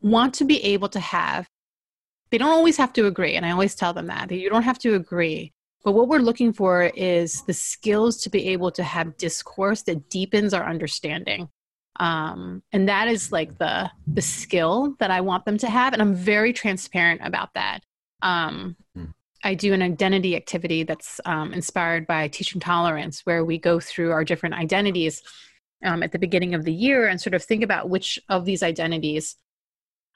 want 0.00 0.34
to 0.34 0.44
be 0.44 0.62
able 0.62 0.88
to 0.88 1.00
have 1.00 1.48
they 2.30 2.38
don't 2.38 2.50
always 2.50 2.76
have 2.76 2.92
to 2.92 3.06
agree 3.06 3.34
and 3.34 3.44
i 3.44 3.50
always 3.50 3.74
tell 3.74 3.92
them 3.92 4.06
that, 4.06 4.28
that 4.28 4.36
you 4.36 4.48
don't 4.50 4.62
have 4.62 4.78
to 4.78 4.94
agree 4.94 5.52
but 5.84 5.92
what 5.92 6.08
we're 6.08 6.18
looking 6.18 6.52
for 6.52 6.82
is 6.82 7.42
the 7.42 7.54
skills 7.54 8.18
to 8.22 8.30
be 8.30 8.48
able 8.48 8.70
to 8.70 8.82
have 8.82 9.16
discourse 9.16 9.82
that 9.82 10.08
deepens 10.10 10.54
our 10.54 10.68
understanding 10.68 11.48
um, 11.98 12.62
and 12.72 12.88
that 12.88 13.08
is 13.08 13.32
like 13.32 13.58
the 13.58 13.90
the 14.06 14.22
skill 14.22 14.94
that 14.98 15.10
i 15.10 15.20
want 15.20 15.44
them 15.44 15.58
to 15.58 15.68
have 15.68 15.92
and 15.92 16.02
i'm 16.02 16.14
very 16.14 16.52
transparent 16.52 17.20
about 17.24 17.52
that 17.54 17.80
um, 18.22 18.76
hmm. 18.94 19.04
I 19.44 19.54
do 19.54 19.72
an 19.72 19.82
identity 19.82 20.34
activity 20.34 20.82
that's 20.82 21.20
um, 21.24 21.52
inspired 21.52 22.06
by 22.06 22.28
teaching 22.28 22.60
tolerance, 22.60 23.20
where 23.24 23.44
we 23.44 23.58
go 23.58 23.78
through 23.78 24.10
our 24.10 24.24
different 24.24 24.56
identities 24.56 25.22
um, 25.84 26.02
at 26.02 26.12
the 26.12 26.18
beginning 26.18 26.54
of 26.54 26.64
the 26.64 26.72
year 26.72 27.06
and 27.06 27.20
sort 27.20 27.34
of 27.34 27.42
think 27.42 27.62
about 27.62 27.88
which 27.88 28.18
of 28.28 28.44
these 28.44 28.62
identities, 28.62 29.36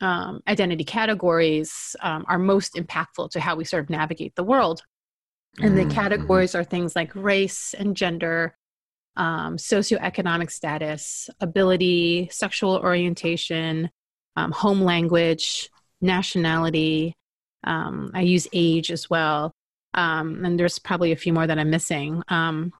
um, 0.00 0.42
identity 0.48 0.84
categories, 0.84 1.94
um, 2.00 2.24
are 2.28 2.38
most 2.38 2.74
impactful 2.74 3.30
to 3.30 3.40
how 3.40 3.54
we 3.54 3.64
sort 3.64 3.84
of 3.84 3.90
navigate 3.90 4.34
the 4.34 4.44
world. 4.44 4.82
And 5.60 5.76
the 5.76 5.82
mm-hmm. 5.82 5.90
categories 5.90 6.54
are 6.54 6.64
things 6.64 6.96
like 6.96 7.14
race 7.14 7.74
and 7.78 7.96
gender, 7.96 8.56
um, 9.16 9.56
socioeconomic 9.56 10.50
status, 10.50 11.28
ability, 11.40 12.28
sexual 12.30 12.76
orientation, 12.76 13.90
um, 14.36 14.52
home 14.52 14.80
language, 14.80 15.68
nationality, 16.00 17.14
um, 17.64 18.10
I 18.14 18.22
use 18.22 18.48
age 18.52 18.90
as 18.90 19.08
well. 19.10 19.52
Um, 19.94 20.44
and 20.44 20.58
there's 20.58 20.78
probably 20.78 21.12
a 21.12 21.16
few 21.16 21.32
more 21.32 21.46
that 21.46 21.58
I'm 21.58 21.70
missing. 21.70 22.22
Um, 22.28 22.72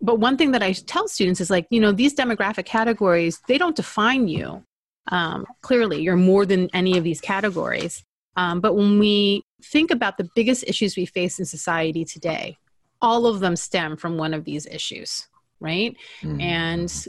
but 0.00 0.20
one 0.20 0.36
thing 0.36 0.50
that 0.52 0.62
I 0.62 0.72
tell 0.72 1.08
students 1.08 1.40
is 1.40 1.50
like, 1.50 1.66
you 1.70 1.80
know, 1.80 1.92
these 1.92 2.14
demographic 2.14 2.66
categories, 2.66 3.40
they 3.48 3.56
don't 3.56 3.76
define 3.76 4.28
you. 4.28 4.62
Um, 5.10 5.46
clearly, 5.62 6.02
you're 6.02 6.16
more 6.16 6.44
than 6.44 6.68
any 6.74 6.98
of 6.98 7.04
these 7.04 7.20
categories. 7.20 8.04
But 8.34 8.76
when 8.76 8.98
we 8.98 9.42
think 9.64 9.90
about 9.90 10.18
the 10.18 10.28
biggest 10.34 10.64
issues 10.66 10.96
we 10.96 11.06
face 11.06 11.38
in 11.38 11.44
society 11.44 12.04
today, 12.04 12.56
all 13.00 13.26
of 13.26 13.40
them 13.40 13.56
stem 13.56 13.96
from 13.96 14.16
one 14.16 14.34
of 14.34 14.44
these 14.44 14.66
issues, 14.66 15.28
right? 15.62 15.96
Mm-hmm. 16.22 16.40
And 16.40 17.06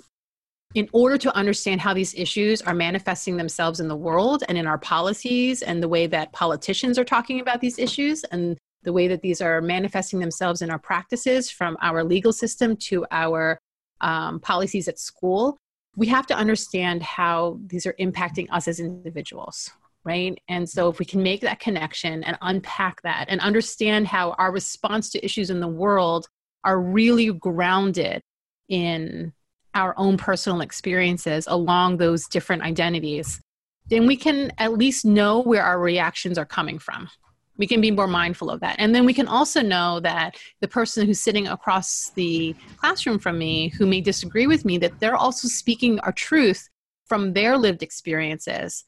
in 0.76 0.90
order 0.92 1.18
to 1.18 1.36
understand 1.36 1.82
how 1.82 1.94
these 1.94 2.16
issues 2.16 2.62
are 2.62 2.74
manifesting 2.74 3.38
themselves 3.38 3.80
in 3.80 3.88
the 3.88 3.96
world 3.96 4.44
and 4.50 4.58
in 4.58 4.66
our 4.66 4.78
policies 4.78 5.62
and 5.62 5.84
the 5.84 5.88
way 5.88 6.08
that 6.08 6.32
politicians 6.34 6.98
are 6.98 7.04
talking 7.04 7.40
about 7.40 7.62
these 7.62 7.78
issues 7.78 8.24
and 8.26 8.58
the 8.84 8.94
way 8.94 9.08
that 9.08 9.22
these 9.22 9.42
are 9.42 9.62
manifesting 9.62 10.20
themselves 10.20 10.62
in 10.62 10.70
our 10.70 10.80
practices 10.80 11.50
from 11.50 11.78
our 11.82 12.04
legal 12.04 12.34
system 12.34 12.76
to 12.76 13.06
our 13.12 13.60
um, 14.02 14.40
policies 14.40 14.88
at 14.88 15.00
school 15.00 15.58
we 15.96 16.08
have 16.08 16.26
to 16.26 16.36
understand 16.36 17.04
how 17.04 17.60
these 17.68 17.86
are 17.86 17.94
impacting 18.00 18.48
us 18.52 18.68
as 18.68 18.80
individuals 18.80 19.72
right 20.04 20.38
and 20.50 20.68
so 20.68 20.90
if 20.90 21.00
we 21.00 21.06
can 21.06 21.24
make 21.24 21.42
that 21.42 21.60
connection 21.60 22.24
and 22.24 22.38
unpack 22.42 23.02
that 23.04 23.26
and 23.30 23.40
understand 23.42 24.08
how 24.08 24.32
our 24.32 24.52
response 24.52 25.10
to 25.10 25.24
issues 25.24 25.50
in 25.50 25.60
the 25.60 25.68
world 25.68 26.28
are 26.66 26.82
really 26.82 27.32
grounded 27.32 28.22
in 28.70 29.34
our 29.74 29.94
own 29.98 30.18
personal 30.18 30.62
experiences 30.62 31.48
along 31.48 31.98
those 31.98 32.28
different 32.28 32.62
identities, 32.62 33.42
then 33.88 34.08
we 34.08 34.16
can 34.16 34.52
at 34.58 34.74
least 34.74 35.06
know 35.06 35.42
where 35.42 35.64
our 35.64 35.80
reactions 35.80 36.38
are 36.38 36.46
coming 36.46 36.80
from. 36.80 37.10
We 37.58 37.68
can 37.68 37.82
be 37.82 37.92
more 37.92 38.08
mindful 38.08 38.50
of 38.50 38.62
that. 38.62 38.78
And 38.80 38.96
then 38.96 39.06
we 39.06 39.14
can 39.14 39.28
also 39.28 39.62
know 39.62 40.00
that 40.00 40.38
the 40.62 40.68
person 40.68 41.06
who's 41.06 41.20
sitting 41.20 41.48
across 41.48 42.10
the 42.12 42.56
classroom 42.78 43.20
from 43.20 43.38
me 43.38 43.70
who 43.70 43.86
may 43.86 44.02
disagree 44.02 44.48
with 44.48 44.66
me, 44.66 44.78
that 44.80 45.00
they're 45.00 45.16
also 45.16 45.48
speaking 45.48 46.00
our 46.00 46.12
truth 46.12 46.68
from 47.06 47.34
their 47.34 47.58
lived 47.58 47.84
experiences. 47.84 48.86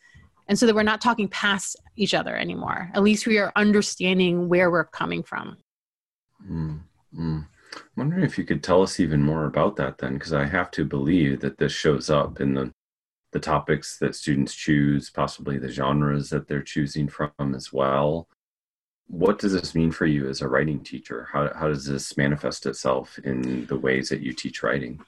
And 0.48 0.58
so 0.58 0.66
that 0.66 0.76
we're 0.76 0.84
not 0.84 1.02
talking 1.02 1.28
past 1.28 1.76
each 1.96 2.14
other 2.14 2.36
anymore. 2.36 2.90
At 2.94 3.04
least 3.04 3.28
we 3.28 3.38
are 3.38 3.52
understanding 3.56 4.50
where 4.50 4.72
we're 4.72 4.86
coming 4.86 5.22
from. 5.22 5.58
Mm, 6.50 6.80
mm. 7.18 7.48
I'm 7.76 7.82
wondering 7.98 8.24
if 8.24 8.38
you 8.38 8.44
could 8.44 8.64
tell 8.64 8.82
us 8.82 9.00
even 9.00 9.22
more 9.22 9.46
about 9.46 9.76
that 9.78 9.98
then, 9.98 10.14
because 10.14 10.34
I 10.34 10.46
have 10.46 10.72
to 10.72 10.86
believe 10.86 11.42
that 11.42 11.58
this 11.58 11.72
shows 11.72 12.10
up 12.10 12.40
in 12.40 12.54
the 12.54 12.74
the 13.32 13.40
topics 13.42 13.98
that 13.98 14.16
students 14.16 14.56
choose, 14.56 15.10
possibly 15.10 15.58
the 15.58 15.68
genres 15.68 16.30
that 16.30 16.48
they're 16.48 16.62
choosing 16.62 17.10
from 17.10 17.54
as 17.54 17.74
well. 17.74 18.30
What 19.08 19.40
does 19.40 19.52
this 19.52 19.76
mean 19.76 19.92
for 19.92 20.06
you 20.06 20.30
as 20.30 20.40
a 20.40 20.48
writing 20.48 20.80
teacher? 20.80 21.28
How, 21.34 21.52
how 21.54 21.68
does 21.68 21.86
this 21.86 22.16
manifest 22.16 22.66
itself 22.66 23.20
in 23.26 23.66
the 23.66 23.78
ways 23.78 24.08
that 24.08 24.22
you 24.22 24.32
teach 24.32 24.64
writing? 24.64 25.02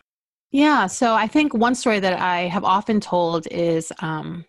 Yeah, 0.52 0.88
so 0.88 1.14
I 1.14 1.28
think 1.28 1.54
one 1.54 1.74
story 1.74 2.02
that 2.02 2.20
I 2.20 2.50
have 2.50 2.66
often 2.66 3.00
told 3.00 3.48
is 3.48 3.94
um, 4.00 4.44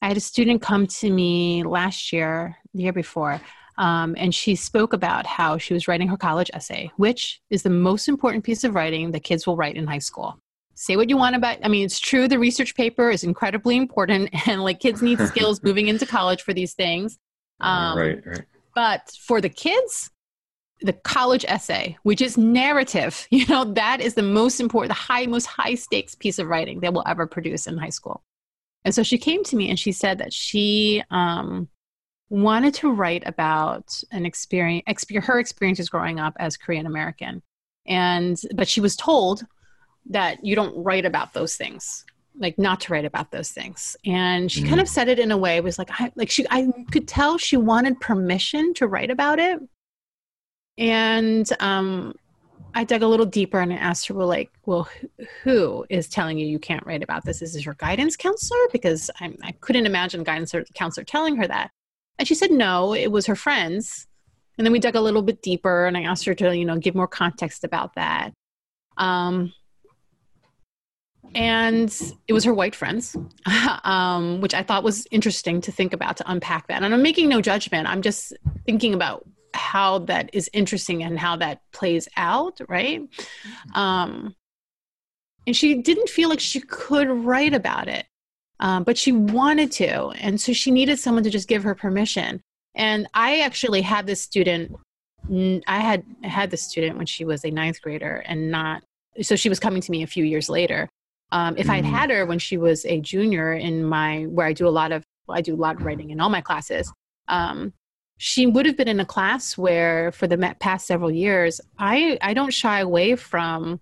I 0.00 0.06
had 0.06 0.16
a 0.16 0.20
student 0.20 0.62
come 0.62 0.86
to 0.86 1.10
me 1.10 1.64
last 1.64 2.12
year, 2.12 2.56
the 2.72 2.84
year 2.84 2.92
before, 2.92 3.40
um, 3.78 4.14
and 4.18 4.34
she 4.34 4.54
spoke 4.54 4.92
about 4.92 5.26
how 5.26 5.58
she 5.58 5.74
was 5.74 5.86
writing 5.86 6.08
her 6.08 6.16
college 6.16 6.50
essay, 6.54 6.90
which 6.96 7.40
is 7.50 7.62
the 7.62 7.70
most 7.70 8.08
important 8.08 8.44
piece 8.44 8.64
of 8.64 8.74
writing 8.74 9.10
that 9.10 9.24
kids 9.24 9.46
will 9.46 9.56
write 9.56 9.76
in 9.76 9.86
high 9.86 9.98
school. 9.98 10.38
Say 10.74 10.96
what 10.96 11.08
you 11.08 11.16
want 11.16 11.36
about 11.36 11.58
I 11.62 11.68
mean, 11.68 11.84
it's 11.84 11.98
true 11.98 12.28
the 12.28 12.38
research 12.38 12.74
paper 12.74 13.10
is 13.10 13.24
incredibly 13.24 13.76
important 13.76 14.30
and 14.46 14.62
like 14.62 14.80
kids 14.80 15.02
need 15.02 15.18
skills 15.20 15.62
moving 15.62 15.88
into 15.88 16.06
college 16.06 16.42
for 16.42 16.52
these 16.52 16.74
things. 16.74 17.18
Um, 17.58 17.98
right, 17.98 18.26
right. 18.26 18.42
But 18.74 19.10
for 19.18 19.40
the 19.40 19.48
kids, 19.48 20.10
the 20.82 20.92
college 20.92 21.42
essay, 21.48 21.96
which 22.02 22.20
is 22.20 22.36
narrative, 22.36 23.26
you 23.30 23.46
know, 23.46 23.64
that 23.64 24.02
is 24.02 24.12
the 24.12 24.22
most 24.22 24.60
important, 24.60 24.90
the 24.90 24.94
high, 24.94 25.24
most 25.24 25.46
high 25.46 25.74
stakes 25.74 26.14
piece 26.14 26.38
of 26.38 26.48
writing 26.48 26.80
they 26.80 26.90
will 26.90 27.02
ever 27.06 27.26
produce 27.26 27.66
in 27.66 27.78
high 27.78 27.88
school. 27.88 28.22
And 28.84 28.94
so 28.94 29.02
she 29.02 29.16
came 29.16 29.42
to 29.44 29.56
me 29.56 29.70
and 29.70 29.78
she 29.78 29.90
said 29.90 30.18
that 30.18 30.34
she 30.34 31.02
um, 31.10 31.68
wanted 32.28 32.74
to 32.74 32.92
write 32.92 33.22
about 33.26 34.02
an 34.10 34.26
experience, 34.26 34.84
her 35.24 35.38
experiences 35.38 35.88
growing 35.88 36.18
up 36.18 36.34
as 36.38 36.56
Korean 36.56 36.86
American. 36.86 37.42
And, 37.86 38.40
but 38.54 38.68
she 38.68 38.80
was 38.80 38.96
told 38.96 39.44
that 40.10 40.44
you 40.44 40.56
don't 40.56 40.76
write 40.82 41.04
about 41.04 41.34
those 41.34 41.56
things 41.56 42.04
like 42.38 42.58
not 42.58 42.80
to 42.82 42.92
write 42.92 43.04
about 43.04 43.30
those 43.30 43.50
things. 43.50 43.96
And 44.04 44.50
she 44.50 44.62
mm. 44.62 44.68
kind 44.68 44.80
of 44.80 44.88
said 44.88 45.08
it 45.08 45.18
in 45.18 45.30
a 45.30 45.36
way 45.36 45.60
was 45.60 45.78
like 45.78 45.90
i 45.92 46.12
like 46.16 46.30
she 46.30 46.46
i 46.50 46.68
could 46.90 47.08
tell 47.08 47.38
she 47.38 47.56
wanted 47.56 48.00
permission 48.00 48.74
to 48.74 48.86
write 48.86 49.10
about 49.10 49.38
it. 49.38 49.60
And 50.78 51.48
um 51.60 52.14
i 52.74 52.84
dug 52.84 53.02
a 53.02 53.06
little 53.06 53.26
deeper 53.26 53.60
and 53.60 53.72
I 53.72 53.76
asked 53.76 54.06
her 54.08 54.14
well 54.14 54.26
like 54.26 54.50
well 54.66 54.88
who 55.42 55.86
is 55.88 56.08
telling 56.08 56.38
you 56.38 56.46
you 56.46 56.58
can't 56.58 56.84
write 56.86 57.02
about 57.02 57.24
this? 57.24 57.42
Is 57.42 57.54
this 57.54 57.64
your 57.64 57.74
guidance 57.74 58.16
counselor? 58.16 58.60
Because 58.72 59.10
i 59.20 59.32
i 59.42 59.52
couldn't 59.52 59.86
imagine 59.86 60.22
guidance 60.22 60.54
counselor 60.74 61.04
telling 61.04 61.36
her 61.36 61.46
that 61.46 61.70
and 62.18 62.26
she 62.26 62.34
said 62.34 62.50
no, 62.50 62.94
it 62.94 63.10
was 63.12 63.26
her 63.26 63.36
friends. 63.36 64.06
And 64.58 64.66
then 64.66 64.72
we 64.72 64.78
dug 64.78 64.94
a 64.94 65.00
little 65.00 65.22
bit 65.22 65.42
deeper 65.42 65.86
and 65.86 65.96
I 65.96 66.02
asked 66.02 66.24
her 66.24 66.34
to, 66.34 66.56
you 66.56 66.64
know, 66.64 66.78
give 66.78 66.94
more 66.94 67.08
context 67.08 67.62
about 67.62 67.94
that. 67.96 68.32
Um, 68.96 69.52
and 71.34 71.94
it 72.26 72.32
was 72.32 72.44
her 72.44 72.54
white 72.54 72.74
friends, 72.74 73.14
um, 73.84 74.40
which 74.40 74.54
I 74.54 74.62
thought 74.62 74.82
was 74.82 75.06
interesting 75.10 75.60
to 75.62 75.72
think 75.72 75.92
about 75.92 76.16
to 76.18 76.30
unpack 76.30 76.68
that. 76.68 76.82
And 76.82 76.94
I'm 76.94 77.02
making 77.02 77.28
no 77.28 77.42
judgment. 77.42 77.86
I'm 77.86 78.00
just 78.00 78.32
thinking 78.64 78.94
about 78.94 79.28
how 79.52 80.00
that 80.00 80.30
is 80.32 80.48
interesting 80.52 81.02
and 81.02 81.18
how 81.18 81.36
that 81.36 81.60
plays 81.72 82.08
out, 82.16 82.60
right? 82.68 83.02
Um, 83.74 84.34
and 85.46 85.54
she 85.54 85.82
didn't 85.82 86.08
feel 86.08 86.28
like 86.28 86.40
she 86.40 86.60
could 86.60 87.08
write 87.08 87.52
about 87.52 87.88
it 87.88 88.06
um, 88.60 88.84
but 88.84 88.96
she 88.96 89.12
wanted 89.12 89.72
to. 89.72 90.08
And 90.10 90.40
so 90.40 90.52
she 90.52 90.70
needed 90.70 90.98
someone 90.98 91.24
to 91.24 91.30
just 91.30 91.48
give 91.48 91.62
her 91.62 91.74
permission. 91.74 92.40
And 92.74 93.08
I 93.14 93.40
actually 93.40 93.82
had 93.82 94.06
this 94.06 94.22
student, 94.22 94.76
I 95.66 95.80
had 95.80 96.04
had 96.22 96.50
this 96.50 96.62
student 96.62 96.96
when 96.96 97.06
she 97.06 97.24
was 97.24 97.44
a 97.44 97.50
ninth 97.50 97.80
grader 97.82 98.22
and 98.26 98.50
not, 98.50 98.82
so 99.22 99.34
she 99.34 99.48
was 99.48 99.58
coming 99.58 99.80
to 99.80 99.90
me 99.90 100.02
a 100.02 100.06
few 100.06 100.24
years 100.24 100.48
later. 100.48 100.88
Um, 101.32 101.56
if 101.56 101.66
mm-hmm. 101.66 101.72
I'd 101.72 101.84
had 101.84 102.10
her 102.10 102.24
when 102.24 102.38
she 102.38 102.56
was 102.56 102.84
a 102.84 103.00
junior 103.00 103.52
in 103.52 103.84
my, 103.84 104.24
where 104.24 104.46
I 104.46 104.52
do 104.52 104.68
a 104.68 104.70
lot 104.70 104.92
of, 104.92 105.04
well, 105.26 105.38
I 105.38 105.40
do 105.40 105.54
a 105.54 105.56
lot 105.56 105.76
of 105.76 105.84
writing 105.84 106.10
in 106.10 106.20
all 106.20 106.28
my 106.28 106.40
classes, 106.40 106.92
um, 107.28 107.72
she 108.18 108.46
would 108.46 108.64
have 108.64 108.76
been 108.76 108.88
in 108.88 109.00
a 109.00 109.04
class 109.04 109.58
where 109.58 110.12
for 110.12 110.26
the 110.26 110.56
past 110.60 110.86
several 110.86 111.10
years, 111.10 111.60
I, 111.78 112.18
I 112.22 112.32
don't 112.32 112.52
shy 112.52 112.80
away 112.80 113.16
from 113.16 113.80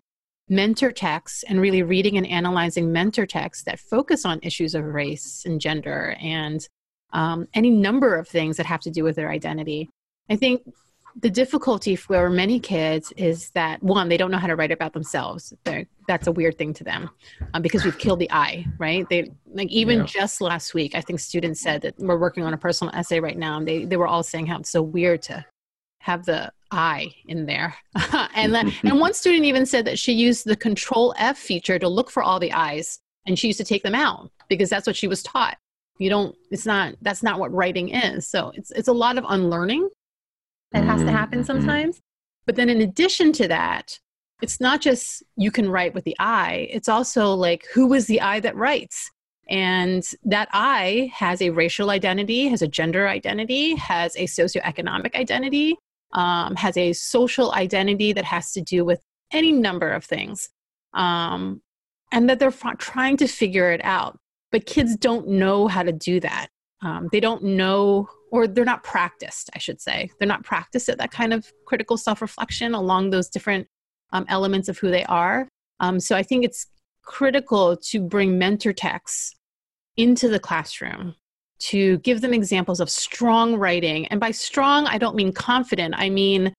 mentor 0.48 0.92
texts 0.92 1.42
and 1.48 1.60
really 1.60 1.82
reading 1.82 2.16
and 2.16 2.26
analyzing 2.26 2.92
mentor 2.92 3.26
texts 3.26 3.64
that 3.64 3.80
focus 3.80 4.24
on 4.24 4.40
issues 4.42 4.74
of 4.74 4.84
race 4.84 5.44
and 5.46 5.60
gender 5.60 6.16
and 6.20 6.68
um, 7.12 7.46
any 7.54 7.70
number 7.70 8.16
of 8.16 8.28
things 8.28 8.56
that 8.56 8.66
have 8.66 8.80
to 8.80 8.90
do 8.90 9.04
with 9.04 9.16
their 9.16 9.30
identity. 9.30 9.88
I 10.28 10.36
think 10.36 10.62
the 11.20 11.30
difficulty 11.30 11.94
for 11.94 12.28
many 12.28 12.58
kids 12.58 13.12
is 13.16 13.50
that 13.50 13.82
one, 13.82 14.08
they 14.08 14.16
don't 14.16 14.32
know 14.32 14.38
how 14.38 14.48
to 14.48 14.56
write 14.56 14.72
about 14.72 14.92
themselves. 14.92 15.52
They're, 15.62 15.86
that's 16.08 16.26
a 16.26 16.32
weird 16.32 16.58
thing 16.58 16.74
to 16.74 16.84
them 16.84 17.08
um, 17.54 17.62
because 17.62 17.84
we've 17.84 17.98
killed 17.98 18.18
the 18.18 18.30
I, 18.32 18.66
right? 18.78 19.08
They 19.08 19.30
like 19.46 19.70
even 19.70 20.00
yeah. 20.00 20.06
just 20.06 20.40
last 20.40 20.74
week, 20.74 20.94
I 20.94 21.00
think 21.00 21.20
students 21.20 21.60
said 21.60 21.82
that 21.82 21.94
we're 21.98 22.18
working 22.18 22.44
on 22.44 22.52
a 22.52 22.58
personal 22.58 22.92
essay 22.94 23.20
right 23.20 23.38
now, 23.38 23.58
and 23.58 23.66
they 23.66 23.84
they 23.84 23.96
were 23.96 24.08
all 24.08 24.24
saying 24.24 24.46
how 24.46 24.58
it's 24.58 24.70
so 24.70 24.82
weird 24.82 25.22
to 25.22 25.44
have 26.04 26.26
the 26.26 26.52
I 26.70 27.14
in 27.26 27.46
there. 27.46 27.74
and 28.34 28.54
and 28.84 29.00
one 29.00 29.14
student 29.14 29.44
even 29.46 29.64
said 29.64 29.86
that 29.86 29.98
she 29.98 30.12
used 30.12 30.44
the 30.44 30.56
Control 30.56 31.14
F 31.16 31.38
feature 31.38 31.78
to 31.78 31.88
look 31.88 32.10
for 32.10 32.22
all 32.22 32.38
the 32.38 32.52
I's, 32.52 33.00
and 33.26 33.38
she 33.38 33.46
used 33.46 33.58
to 33.58 33.64
take 33.64 33.82
them 33.82 33.94
out 33.94 34.30
because 34.48 34.68
that's 34.68 34.86
what 34.86 34.96
she 34.96 35.08
was 35.08 35.22
taught. 35.22 35.56
You 35.98 36.10
don't. 36.10 36.36
It's 36.50 36.66
not. 36.66 36.94
That's 37.00 37.22
not 37.22 37.38
what 37.38 37.52
writing 37.54 37.88
is. 37.88 38.28
So 38.28 38.52
it's 38.54 38.70
it's 38.72 38.88
a 38.88 38.92
lot 38.92 39.16
of 39.16 39.24
unlearning 39.26 39.88
that 40.72 40.84
has 40.84 41.00
to 41.02 41.10
happen 41.10 41.38
mm-hmm. 41.38 41.46
sometimes. 41.46 42.00
But 42.44 42.56
then 42.56 42.68
in 42.68 42.82
addition 42.82 43.32
to 43.34 43.48
that, 43.48 43.98
it's 44.42 44.60
not 44.60 44.82
just 44.82 45.22
you 45.36 45.50
can 45.50 45.70
write 45.70 45.94
with 45.94 46.04
the 46.04 46.16
I, 46.18 46.68
it's 46.70 46.88
also 46.88 47.32
like 47.32 47.64
who 47.72 47.94
is 47.94 48.06
the 48.06 48.20
I 48.20 48.40
that 48.40 48.56
writes? 48.56 49.10
And 49.48 50.02
that 50.24 50.48
I 50.52 51.10
has 51.14 51.40
a 51.40 51.50
racial 51.50 51.90
identity, 51.90 52.48
has 52.48 52.62
a 52.62 52.68
gender 52.68 53.08
identity, 53.08 53.74
has 53.76 54.16
a 54.16 54.24
socioeconomic 54.24 55.14
identity, 55.14 55.76
um, 56.14 56.56
has 56.56 56.76
a 56.76 56.92
social 56.92 57.52
identity 57.52 58.12
that 58.12 58.24
has 58.24 58.52
to 58.52 58.60
do 58.60 58.84
with 58.84 59.00
any 59.32 59.52
number 59.52 59.90
of 59.90 60.04
things. 60.04 60.48
Um, 60.94 61.60
and 62.12 62.30
that 62.30 62.38
they're 62.38 62.48
f- 62.48 62.78
trying 62.78 63.16
to 63.18 63.26
figure 63.26 63.72
it 63.72 63.84
out. 63.84 64.18
But 64.52 64.66
kids 64.66 64.96
don't 64.96 65.28
know 65.28 65.66
how 65.66 65.82
to 65.82 65.92
do 65.92 66.20
that. 66.20 66.48
Um, 66.80 67.08
they 67.10 67.20
don't 67.20 67.42
know 67.42 68.08
or 68.30 68.46
they're 68.46 68.64
not 68.64 68.82
practiced, 68.82 69.50
I 69.54 69.58
should 69.58 69.80
say. 69.80 70.10
They're 70.18 70.28
not 70.28 70.44
practiced 70.44 70.88
at 70.88 70.98
that 70.98 71.12
kind 71.12 71.32
of 71.32 71.52
critical 71.66 71.96
self 71.96 72.20
reflection 72.20 72.74
along 72.74 73.10
those 73.10 73.28
different 73.28 73.66
um, 74.12 74.26
elements 74.28 74.68
of 74.68 74.78
who 74.78 74.90
they 74.90 75.04
are. 75.04 75.48
Um, 75.80 75.98
so 76.00 76.16
I 76.16 76.22
think 76.22 76.44
it's 76.44 76.66
critical 77.02 77.76
to 77.76 78.00
bring 78.00 78.38
mentor 78.38 78.72
texts 78.72 79.34
into 79.96 80.28
the 80.28 80.40
classroom 80.40 81.14
to 81.70 81.98
give 81.98 82.20
them 82.20 82.34
examples 82.34 82.80
of 82.80 82.90
strong 82.90 83.56
writing. 83.56 84.06
And 84.08 84.20
by 84.20 84.32
strong, 84.32 84.86
I 84.86 84.98
don't 84.98 85.16
mean 85.16 85.32
confident, 85.32 85.94
I 85.96 86.10
mean 86.10 86.52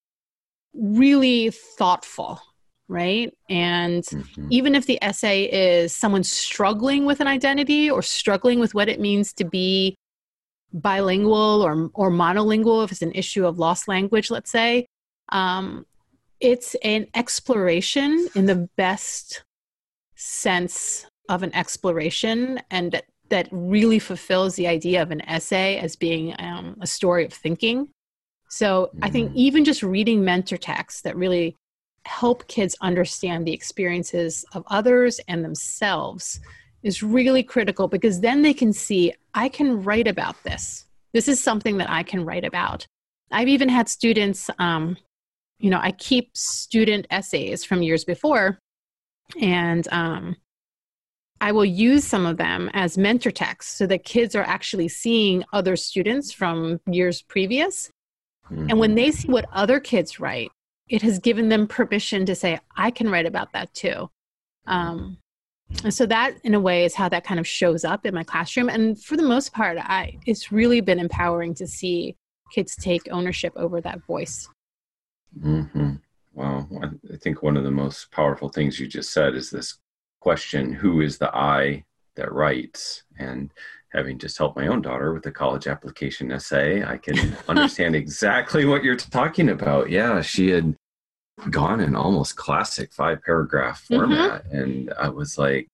really 0.73 1.51
thoughtful, 1.51 2.41
right? 2.87 3.31
And 3.49 4.03
mm-hmm. 4.03 4.47
even 4.49 4.73
if 4.73 4.87
the 4.87 4.99
essay 5.01 5.43
is 5.43 5.95
someone 5.95 6.23
struggling 6.23 7.05
with 7.05 7.19
an 7.19 7.27
identity 7.27 7.89
or 7.89 8.01
struggling 8.01 8.59
with 8.59 8.73
what 8.73 8.89
it 8.89 8.99
means 8.99 9.31
to 9.33 9.45
be 9.45 9.95
bilingual 10.73 11.61
or, 11.61 11.89
or 11.93 12.09
monolingual, 12.09 12.83
if 12.83 12.91
it's 12.91 13.01
an 13.01 13.13
issue 13.13 13.45
of 13.45 13.59
lost 13.59 13.87
language, 13.87 14.31
let's 14.31 14.51
say, 14.51 14.87
um, 15.29 15.85
it's 16.39 16.75
an 16.83 17.07
exploration 17.15 18.27
in 18.35 18.45
the 18.45 18.67
best 18.75 19.43
sense 20.15 21.05
of 21.29 21.43
an 21.43 21.53
exploration 21.55 22.59
and 22.71 23.01
that, 23.29 23.47
really 23.51 23.99
fulfills 23.99 24.55
the 24.55 24.67
idea 24.67 25.01
of 25.01 25.11
an 25.11 25.21
essay 25.21 25.77
as 25.77 25.95
being 25.95 26.33
um, 26.39 26.77
a 26.81 26.87
story 26.87 27.25
of 27.25 27.33
thinking. 27.33 27.89
So 28.49 28.87
mm-hmm. 28.87 29.03
I 29.03 29.09
think 29.09 29.29
mm-hmm. 29.29 29.39
even 29.39 29.65
just 29.65 29.83
reading 29.83 30.23
mentor 30.23 30.57
texts 30.57 31.01
that 31.01 31.15
really 31.15 31.55
help 32.05 32.47
kids 32.47 32.75
understand 32.81 33.45
the 33.45 33.53
experiences 33.53 34.45
of 34.53 34.63
others 34.67 35.19
and 35.27 35.43
themselves 35.43 36.39
is 36.83 37.01
really 37.01 37.41
critical 37.41 37.87
because 37.87 38.21
then 38.21 38.43
they 38.43 38.53
can 38.53 38.71
see 38.71 39.13
I 39.33 39.49
can 39.49 39.83
write 39.83 40.07
about 40.07 40.41
this. 40.43 40.85
This 41.13 41.27
is 41.27 41.43
something 41.43 41.77
that 41.77 41.89
I 41.89 42.03
can 42.03 42.23
write 42.23 42.45
about. 42.45 42.85
I've 43.31 43.47
even 43.47 43.69
had 43.69 43.89
students, 43.89 44.49
um, 44.59 44.97
you 45.59 45.69
know, 45.69 45.79
I 45.81 45.91
keep 45.91 46.37
student 46.37 47.07
essays 47.09 47.63
from 47.63 47.81
years 47.81 48.05
before, 48.05 48.59
and 49.41 49.87
um, 49.91 50.35
I 51.41 51.51
will 51.51 51.65
use 51.65 52.03
some 52.03 52.25
of 52.25 52.37
them 52.37 52.69
as 52.73 52.97
mentor 52.97 53.31
texts 53.31 53.77
so 53.77 53.85
that 53.87 54.03
kids 54.03 54.35
are 54.35 54.43
actually 54.43 54.87
seeing 54.87 55.43
other 55.53 55.75
students 55.75 56.31
from 56.31 56.79
years 56.89 57.21
previous. 57.21 57.89
Mm-hmm. 58.49 58.69
And 58.69 58.79
when 58.79 58.95
they 58.95 59.11
see 59.11 59.27
what 59.27 59.45
other 59.51 59.79
kids 59.79 60.19
write, 60.19 60.51
it 60.87 61.01
has 61.01 61.19
given 61.19 61.49
them 61.49 61.67
permission 61.67 62.25
to 62.25 62.35
say, 62.35 62.59
I 62.75 62.91
can 62.91 63.09
write 63.09 63.25
about 63.25 63.53
that 63.53 63.73
too. 63.73 64.09
Um, 64.67 65.17
and 65.83 65.93
so 65.93 66.05
that 66.05 66.35
in 66.43 66.53
a 66.53 66.59
way 66.59 66.85
is 66.85 66.93
how 66.93 67.09
that 67.09 67.23
kind 67.23 67.39
of 67.39 67.47
shows 67.47 67.83
up 67.83 68.05
in 68.05 68.13
my 68.13 68.23
classroom 68.23 68.69
and 68.69 69.01
for 69.01 69.17
the 69.17 69.23
most 69.23 69.51
part 69.51 69.77
i 69.79 70.17
it's 70.25 70.51
really 70.51 70.81
been 70.81 70.99
empowering 70.99 71.53
to 71.53 71.67
see 71.67 72.15
kids 72.53 72.75
take 72.75 73.07
ownership 73.11 73.51
over 73.55 73.81
that 73.81 74.03
voice 74.05 74.47
mm-hmm. 75.39 75.93
wow 76.33 76.67
i 77.11 77.17
think 77.17 77.41
one 77.41 77.57
of 77.57 77.63
the 77.63 77.71
most 77.71 78.11
powerful 78.11 78.49
things 78.49 78.79
you 78.79 78.87
just 78.87 79.11
said 79.11 79.35
is 79.35 79.49
this 79.49 79.77
question 80.25 80.73
who 80.73 81.01
is 81.01 81.17
the 81.17 81.31
i 81.35 81.83
that 82.15 82.31
writes 82.31 83.03
and 83.19 83.51
having 83.93 84.17
just 84.17 84.37
helped 84.37 84.57
my 84.57 84.67
own 84.67 84.81
daughter 84.81 85.13
with 85.13 85.23
the 85.23 85.31
college 85.31 85.67
application 85.67 86.31
essay 86.31 86.83
i 86.83 86.97
can 86.97 87.17
understand 87.47 87.95
exactly 87.95 88.65
what 88.65 88.83
you're 88.83 88.95
talking 88.95 89.49
about 89.49 89.89
yeah 89.89 90.21
she 90.21 90.49
had 90.49 90.75
gone 91.49 91.79
in 91.79 91.95
almost 91.95 92.35
classic 92.35 92.93
five 92.93 93.21
paragraph 93.23 93.83
mm-hmm. 93.83 93.95
format. 93.95 94.45
Mm-hmm. 94.45 94.57
And 94.57 94.93
I 94.99 95.09
was 95.09 95.37
like, 95.37 95.67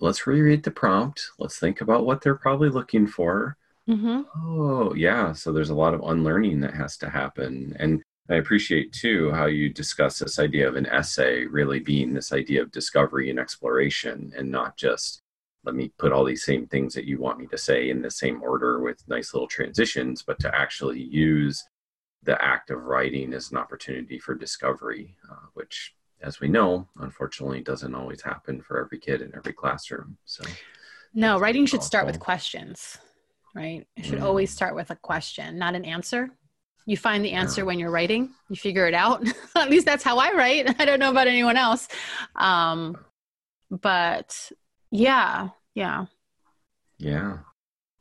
let's 0.00 0.26
reread 0.26 0.62
the 0.62 0.70
prompt. 0.70 1.30
Let's 1.38 1.58
think 1.58 1.80
about 1.80 2.06
what 2.06 2.20
they're 2.20 2.34
probably 2.34 2.68
looking 2.68 3.06
for. 3.06 3.56
Mm-hmm. 3.88 4.22
Oh, 4.44 4.94
yeah. 4.94 5.32
So 5.32 5.52
there's 5.52 5.70
a 5.70 5.74
lot 5.74 5.94
of 5.94 6.02
unlearning 6.02 6.60
that 6.60 6.74
has 6.74 6.96
to 6.98 7.10
happen. 7.10 7.76
And 7.78 8.02
I 8.30 8.36
appreciate 8.36 8.92
too 8.92 9.30
how 9.32 9.46
you 9.46 9.68
discuss 9.68 10.18
this 10.18 10.38
idea 10.38 10.66
of 10.66 10.76
an 10.76 10.86
essay 10.86 11.44
really 11.44 11.78
being 11.78 12.14
this 12.14 12.32
idea 12.32 12.62
of 12.62 12.72
discovery 12.72 13.28
and 13.28 13.38
exploration 13.38 14.32
and 14.36 14.50
not 14.50 14.76
just 14.76 15.22
let 15.64 15.74
me 15.74 15.92
put 15.98 16.12
all 16.12 16.24
these 16.24 16.44
same 16.44 16.66
things 16.66 16.94
that 16.94 17.06
you 17.06 17.18
want 17.18 17.38
me 17.38 17.46
to 17.46 17.58
say 17.58 17.90
in 17.90 18.02
the 18.02 18.10
same 18.10 18.42
order 18.42 18.80
with 18.80 19.06
nice 19.08 19.32
little 19.32 19.48
transitions, 19.48 20.22
but 20.22 20.38
to 20.40 20.54
actually 20.54 21.00
use 21.00 21.64
the 22.22 22.42
act 22.42 22.70
of 22.70 22.84
writing 22.84 23.32
as 23.32 23.50
an 23.50 23.58
opportunity 23.58 24.18
for 24.18 24.34
discovery, 24.34 25.16
uh, 25.30 25.46
which, 25.54 25.94
as 26.22 26.40
we 26.40 26.48
know, 26.48 26.88
unfortunately 27.00 27.60
doesn't 27.60 27.94
always 27.94 28.22
happen 28.22 28.60
for 28.60 28.78
every 28.78 28.98
kid 28.98 29.22
in 29.22 29.32
every 29.34 29.52
classroom. 29.52 30.16
So, 30.24 30.44
no, 31.14 31.38
writing 31.38 31.66
should 31.66 31.82
start 31.82 32.06
with 32.06 32.18
questions, 32.18 32.98
right? 33.54 33.86
It 33.96 34.04
should 34.04 34.18
mm. 34.18 34.24
always 34.24 34.50
start 34.50 34.74
with 34.74 34.90
a 34.90 34.96
question, 34.96 35.58
not 35.58 35.74
an 35.74 35.84
answer. 35.84 36.30
You 36.86 36.96
find 36.96 37.24
the 37.24 37.32
answer 37.32 37.64
when 37.64 37.78
you're 37.78 37.90
writing, 37.90 38.30
you 38.50 38.56
figure 38.56 38.86
it 38.86 38.94
out. 38.94 39.26
At 39.56 39.70
least 39.70 39.86
that's 39.86 40.04
how 40.04 40.18
I 40.18 40.32
write. 40.32 40.74
I 40.80 40.84
don't 40.84 40.98
know 40.98 41.10
about 41.10 41.28
anyone 41.28 41.56
else. 41.56 41.88
Um, 42.36 42.96
but 43.70 44.52
yeah, 44.90 45.48
yeah. 45.74 46.06
Yeah. 46.98 47.38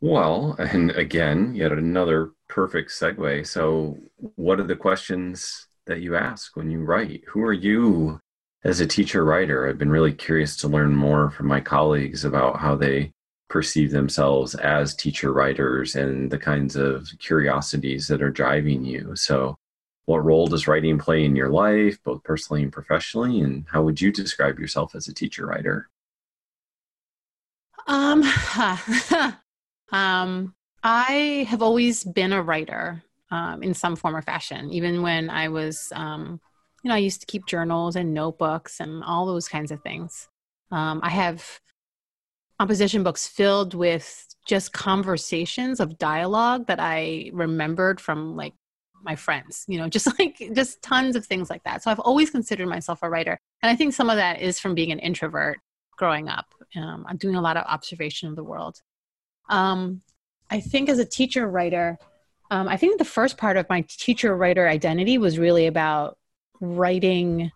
Well, 0.02 0.56
and 0.60 0.92
again, 0.92 1.56
yet 1.56 1.72
another 1.72 2.32
perfect 2.50 2.92
segue. 2.92 3.48
So, 3.48 3.98
what 4.36 4.60
are 4.60 4.68
the 4.68 4.76
questions 4.76 5.68
that 5.88 6.02
you 6.02 6.16
ask 6.16 6.58
when 6.58 6.70
you 6.70 6.84
write? 6.84 7.24
Who 7.30 7.42
are 7.42 7.54
you 7.54 8.20
as 8.66 8.82
a 8.82 8.86
teacher 8.86 9.24
writer? 9.24 9.68
I've 9.68 9.78
been 9.78 9.90
really 9.90 10.14
curious 10.14 10.58
to 10.58 10.68
learn 10.68 10.94
more 10.94 11.32
from 11.32 11.48
my 11.48 11.62
colleagues 11.62 12.26
about 12.26 12.60
how 12.60 12.76
they 12.76 13.14
perceive 13.50 13.92
themselves 13.92 14.56
as 14.56 14.96
teacher 14.96 15.32
writers 15.32 15.96
and 15.96 16.32
the 16.32 16.38
kinds 16.38 16.76
of 16.76 17.08
curiosities 17.20 18.08
that 18.08 18.22
are 18.22 18.32
driving 18.32 18.84
you. 18.84 19.16
So, 19.16 19.58
what 20.06 20.26
role 20.26 20.48
does 20.48 20.68
writing 20.68 20.98
play 20.98 21.24
in 21.24 21.36
your 21.36 21.50
life, 21.50 21.98
both 22.04 22.24
personally 22.24 22.64
and 22.64 22.74
professionally? 22.74 23.42
And 23.42 23.66
how 23.72 23.84
would 23.84 24.02
you 24.02 24.12
describe 24.12 24.60
yourself 24.60 24.96
as 24.96 25.08
a 25.08 25.14
teacher 25.14 25.46
writer? 25.46 25.90
Um, 27.88 28.24
um, 29.92 30.56
I 30.84 31.48
have 31.50 31.62
always 31.62 32.04
been 32.04 32.34
a 32.34 32.42
writer 32.42 33.04
um, 33.32 33.64
in 33.64 33.74
some 33.74 33.96
form 33.96 34.16
or 34.16 34.22
fashion, 34.22 34.70
even 34.72 35.02
when 35.02 35.30
I 35.30 35.48
was, 35.50 35.92
um, 35.96 36.42
you 36.84 36.90
know, 36.90 36.96
I 36.96 37.00
used 37.00 37.22
to 37.22 37.26
keep 37.26 37.46
journals 37.46 37.96
and 37.96 38.14
notebooks 38.14 38.80
and 38.80 39.04
all 39.04 39.26
those 39.26 39.48
kinds 39.48 39.72
of 39.72 39.82
things. 39.82 40.28
Um, 40.72 41.00
I 41.02 41.10
have 41.10 41.62
composition 42.60 43.04
books 43.04 43.28
filled 43.28 43.74
with 43.74 44.28
just 44.46 44.74
conversations 44.74 45.80
of 45.80 45.98
dialogue 45.98 46.68
that 46.68 46.80
I 46.80 47.32
remembered 47.34 48.02
from 48.02 48.36
like 48.36 48.54
my 49.04 49.16
friends, 49.16 49.66
you 49.68 49.78
know, 49.78 49.88
just 49.90 50.08
like 50.20 50.42
just 50.54 50.82
tons 50.82 51.16
of 51.16 51.26
things 51.26 51.50
like 51.50 51.64
that. 51.64 51.84
So 51.84 51.92
I've 51.92 52.00
always 52.00 52.30
considered 52.30 52.68
myself 52.68 53.00
a 53.02 53.10
writer. 53.10 53.40
And 53.62 53.70
I 53.70 53.76
think 53.76 53.94
some 53.94 54.10
of 54.10 54.18
that 54.18 54.42
is 54.42 54.60
from 54.60 54.76
being 54.76 54.92
an 54.92 55.00
introvert 55.00 55.60
growing 55.98 56.30
up. 56.30 56.48
Um, 56.76 57.06
I'm 57.08 57.18
doing 57.18 57.36
a 57.36 57.42
lot 57.42 57.58
of 57.58 57.66
observation 57.66 58.30
of 58.30 58.36
the 58.36 58.44
world. 58.44 58.82
Um, 59.50 60.02
I 60.50 60.60
think 60.60 60.90
as 60.90 61.00
a 61.00 61.06
teacher 61.06 61.48
writer, 61.48 61.98
um, 62.52 62.68
I 62.68 62.78
think 62.78 62.98
the 62.98 63.06
first 63.06 63.38
part 63.38 63.58
of 63.58 63.70
my 63.70 63.86
teacher 63.88 64.36
writer 64.36 64.68
identity 64.68 65.18
was 65.18 65.40
really 65.40 65.68
about 65.68 66.18
writing 66.60 67.52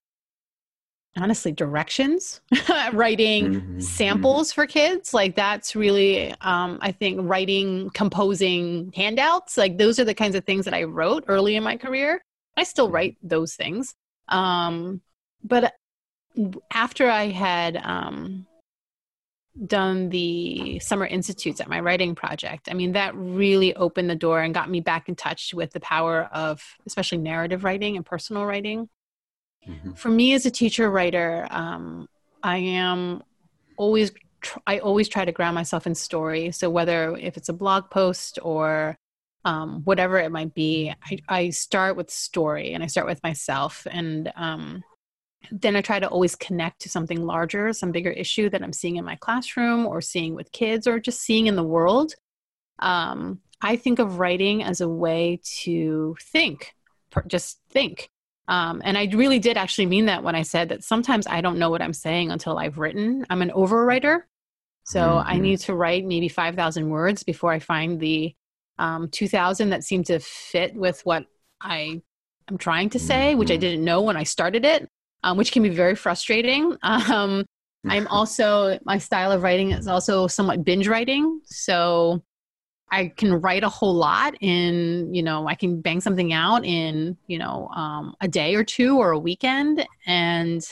honestly 1.16 1.52
directions 1.52 2.42
writing 2.94 3.48
Mhm, 3.48 3.82
samples 3.82 4.52
for 4.52 4.66
kids 4.68 5.14
like 5.14 5.36
that's 5.36 5.76
really 5.76 6.34
um, 6.42 6.78
i 6.82 6.92
think 6.92 7.20
writing 7.24 7.90
composing 7.92 8.92
handouts 8.96 9.58
like 9.58 9.78
those 9.78 10.00
are 10.00 10.06
the 10.06 10.14
kinds 10.14 10.36
of 10.36 10.46
things 10.46 10.66
that 10.66 10.74
i 10.74 10.84
wrote 10.84 11.24
early 11.28 11.56
in 11.56 11.64
my 11.64 11.78
career. 11.78 12.22
I 12.56 12.64
still 12.64 12.90
write 12.90 13.18
those 13.22 13.56
things 13.56 13.94
um, 14.30 15.02
but 15.44 15.74
after 16.72 17.10
i 17.10 17.28
had 17.28 17.78
um, 17.78 18.46
done 19.66 20.10
the 20.10 20.78
summer 20.80 21.06
institutes 21.06 21.60
at 21.62 21.68
my 21.68 21.80
writing 21.80 22.14
project 22.14 22.68
i 22.70 22.74
mean 22.74 22.92
that 22.92 23.16
really 23.16 23.76
opened 23.76 24.10
the 24.10 24.16
door 24.16 24.42
and 24.42 24.54
got 24.54 24.70
me 24.70 24.82
back 24.82 25.10
in 25.10 25.16
touch 25.16 25.54
with 25.54 25.72
the 25.72 25.80
power 25.80 26.26
of 26.32 26.64
especially 26.86 27.18
narrative 27.18 27.64
writing 27.64 27.96
and 27.96 28.06
personal 28.06 28.46
writing 28.46 28.88
mhm, 29.68 29.98
for 29.98 30.10
me 30.10 30.34
as 30.34 30.46
a 30.46 30.52
teacher 30.52 30.90
writer 30.90 31.48
um, 31.52 32.08
i 32.44 32.58
am 32.58 33.22
always 33.78 34.12
tr- 34.42 34.60
i 34.68 34.80
always 34.80 35.08
try 35.08 35.26
to 35.26 35.32
ground 35.32 35.56
myself 35.56 35.88
in 35.88 35.96
story. 35.96 36.52
So 36.52 36.70
whether 36.70 37.16
if 37.18 37.38
it's 37.38 37.50
a 37.50 37.54
blog 37.54 37.90
post 37.90 38.40
or 38.42 38.98
um, 39.46 39.82
whatever 39.86 40.18
it 40.18 40.32
might 40.32 40.54
be 40.54 40.94
I, 41.04 41.20
I 41.30 41.50
start 41.52 41.96
with 41.96 42.10
story 42.10 42.74
and 42.74 42.84
i 42.84 42.88
start 42.88 43.08
with 43.08 43.22
myself. 43.24 43.88
And 43.90 44.32
um, 44.36 44.84
then 45.52 45.76
i 45.76 45.82
try 45.82 46.00
to 46.00 46.10
always 46.10 46.36
connect 46.36 46.82
to 46.82 46.90
something 46.90 47.22
larger 47.24 47.72
some 47.72 47.92
bigger 47.92 48.12
issue 48.12 48.50
that 48.50 48.62
i'm 48.62 48.74
seeing 48.74 48.98
in 48.98 49.06
my 49.06 49.16
classroom 49.16 49.86
or 49.86 50.02
seeing 50.02 50.36
with 50.36 50.52
kids 50.52 50.88
or 50.88 51.00
just 51.00 51.22
seeing 51.22 51.48
in 51.48 51.56
the 51.56 51.64
world. 51.64 52.14
Um, 52.80 53.40
i 53.62 53.76
think 53.76 54.00
of 54.00 54.20
writing 54.20 54.64
as 54.64 54.82
a 54.82 54.90
way 54.90 55.40
to 55.64 56.16
think 56.22 56.74
just 57.28 57.60
think 57.70 58.10
um, 58.48 58.82
and 58.86 58.98
I 58.98 59.10
really 59.14 59.40
did 59.40 59.58
actually 59.58 59.88
mean 59.88 60.06
that 60.06 60.24
when 60.24 60.36
I 60.36 60.44
said 60.44 60.70
that 60.70 60.84
sometimes 60.84 61.28
I 61.28 61.42
don't 61.42 61.60
know 61.60 61.70
what 61.70 61.82
I'm 61.82 61.94
saying 61.94 62.32
until 62.32 62.58
I've 62.58 62.78
written. 62.78 63.26
I'm 63.30 63.42
an 63.42 63.50
overwriter. 63.52 64.22
So 64.84 65.22
I 65.26 65.36
Mhm. 65.36 65.42
need 65.42 65.60
to 65.62 65.76
write 65.76 66.06
maybe 66.06 66.30
5,000 66.30 66.90
words 66.90 67.24
before 67.24 67.52
I 67.52 67.60
find 67.60 68.00
the 68.00 68.34
um, 68.80 69.10
2,000 69.10 69.72
that 69.72 69.84
seem 69.84 70.04
to 70.06 70.20
fit 70.20 70.76
with 70.76 71.02
what 71.06 71.26
I 71.60 72.02
am 72.48 72.58
trying 72.58 72.90
to 72.92 73.00
say, 73.00 73.36
which 73.36 73.52
I 73.52 73.58
Mhm. 73.58 73.60
didn't 73.60 73.84
know 73.84 74.02
when 74.02 74.16
I 74.16 74.24
started 74.24 74.64
it, 74.64 74.88
um, 75.24 75.36
which 75.36 75.52
can 75.52 75.64
be 75.64 75.70
very 75.70 75.96
frustrating. 75.96 76.78
Um, 76.84 77.46
I'm 77.86 78.08
also, 78.12 78.80
my 78.86 78.98
style 78.98 79.32
of 79.32 79.44
writing 79.44 79.72
is 79.72 79.88
also 79.88 80.28
somewhat 80.28 80.64
binge 80.64 80.88
writing. 80.88 81.42
So 81.46 82.22
I 82.90 83.10
can 83.10 83.34
write 83.34 83.64
a 83.64 83.70
whole 83.70 83.94
lot 83.94 84.36
in, 84.42 85.14
you 85.14 85.22
know, 85.22 85.48
I 85.48 85.56
can 85.56 85.82
bang 85.82 86.00
something 86.00 86.32
out 86.32 86.64
in, 86.66 87.18
you 87.28 87.38
know, 87.38 87.68
um, 87.70 88.16
a 88.22 88.28
day 88.28 88.56
or 88.56 88.64
two 88.64 88.98
or 88.98 89.12
a 89.12 89.20
weekend. 89.20 89.86
And, 90.06 90.66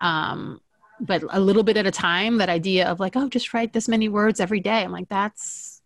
um, 0.00 0.60
but 1.00 1.22
a 1.30 1.38
little 1.38 1.62
bit 1.62 1.76
at 1.76 1.86
a 1.86 1.92
time, 1.92 2.38
that 2.38 2.48
idea 2.48 2.88
of 2.88 2.98
like, 2.98 3.14
oh, 3.14 3.28
just 3.28 3.54
write 3.54 3.72
this 3.72 3.88
many 3.88 4.08
words 4.08 4.40
every 4.40 4.58
day. 4.58 4.82
I'm 4.82 4.90
like, 4.90 5.08
that's, 5.08 5.80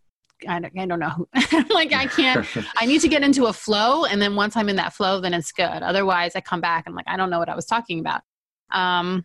I 0.49 0.59
don't, 0.59 0.79
I 0.79 0.87
don't 0.87 0.99
know. 0.99 1.29
Like, 1.71 1.93
I 1.93 2.07
can't, 2.07 2.47
I 2.77 2.87
need 2.87 3.03
to 3.03 3.09
get 3.09 3.23
into 3.23 3.47
a 3.47 3.53
flow. 3.53 4.07
And 4.07 4.23
then 4.23 4.35
once 4.35 4.57
I'm 4.57 4.71
in 4.71 4.77
that 4.77 4.95
flow, 4.95 5.21
then 5.21 5.35
it's 5.35 5.53
good. 5.53 5.65
Otherwise 5.83 6.33
I 6.35 6.41
come 6.41 6.63
back 6.63 6.85
and 6.87 6.95
like, 6.95 7.07
I 7.09 7.17
don't 7.19 7.29
know 7.29 7.39
what 7.39 7.51
I 7.51 7.55
was 7.55 7.67
talking 7.67 8.01
about. 8.01 8.23
Um, 8.71 9.25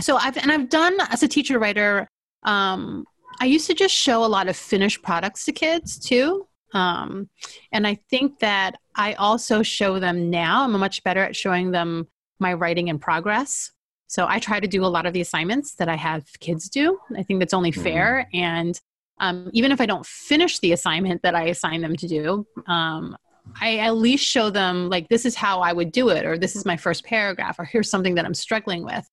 so 0.00 0.16
I've, 0.16 0.36
and 0.36 0.52
I've 0.52 0.68
done 0.68 0.98
as 1.10 1.22
a 1.22 1.28
teacher 1.28 1.58
writer, 1.58 2.10
um, 2.42 3.06
I 3.40 3.46
used 3.46 3.66
to 3.66 3.74
just 3.74 3.94
show 3.94 4.24
a 4.24 4.26
lot 4.26 4.48
of 4.48 4.56
finished 4.56 5.02
products 5.02 5.44
to 5.46 5.52
kids 5.52 5.98
too. 5.98 6.46
Um, 6.72 7.28
and 7.72 7.86
I 7.86 7.98
think 8.10 8.38
that 8.40 8.76
I 8.94 9.14
also 9.14 9.62
show 9.62 9.98
them 9.98 10.30
now. 10.30 10.64
I'm 10.64 10.72
much 10.72 11.02
better 11.04 11.22
at 11.22 11.36
showing 11.36 11.70
them 11.70 12.08
my 12.38 12.52
writing 12.52 12.88
in 12.88 12.98
progress. 12.98 13.72
So 14.08 14.26
I 14.28 14.38
try 14.38 14.60
to 14.60 14.68
do 14.68 14.84
a 14.84 14.86
lot 14.86 15.06
of 15.06 15.12
the 15.12 15.20
assignments 15.20 15.74
that 15.76 15.88
I 15.88 15.96
have 15.96 16.24
kids 16.38 16.68
do. 16.68 16.98
I 17.16 17.22
think 17.22 17.40
that's 17.40 17.54
only 17.54 17.72
fair. 17.72 18.28
And 18.32 18.78
um, 19.18 19.50
even 19.52 19.72
if 19.72 19.80
I 19.80 19.86
don't 19.86 20.06
finish 20.06 20.58
the 20.58 20.72
assignment 20.72 21.22
that 21.22 21.34
I 21.34 21.44
assign 21.44 21.80
them 21.80 21.96
to 21.96 22.06
do, 22.06 22.46
um, 22.66 23.16
I 23.60 23.78
at 23.78 23.96
least 23.96 24.24
show 24.24 24.50
them 24.50 24.88
like 24.88 25.08
this 25.08 25.24
is 25.24 25.34
how 25.34 25.60
I 25.60 25.72
would 25.72 25.92
do 25.92 26.08
it, 26.10 26.26
or 26.26 26.36
this 26.36 26.56
is 26.56 26.64
my 26.64 26.76
first 26.76 27.04
paragraph, 27.04 27.58
or 27.58 27.64
here's 27.64 27.90
something 27.90 28.16
that 28.16 28.24
I'm 28.24 28.34
struggling 28.34 28.84
with 28.84 29.08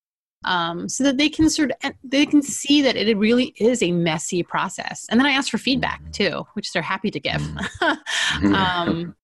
um, 0.46 0.90
so 0.90 1.04
that 1.04 1.18
they 1.18 1.30
can 1.30 1.50
sort 1.50 1.72
of 1.72 1.94
they 2.04 2.26
can 2.26 2.42
see 2.42 2.82
that 2.82 2.96
it 2.96 3.18
really 3.18 3.54
is 3.58 3.82
a 3.82 3.92
messy 3.92 4.44
process. 4.44 5.06
And 5.10 5.20
then 5.20 5.28
I 5.28 5.32
ask 5.32 5.50
for 5.50 5.58
feedback 5.58 6.02
too, 6.12 6.46
which 6.54 6.72
they're 6.74 6.82
happy 6.82 7.12
to 7.12 7.20
give. 7.20 7.42
um, 8.54 9.16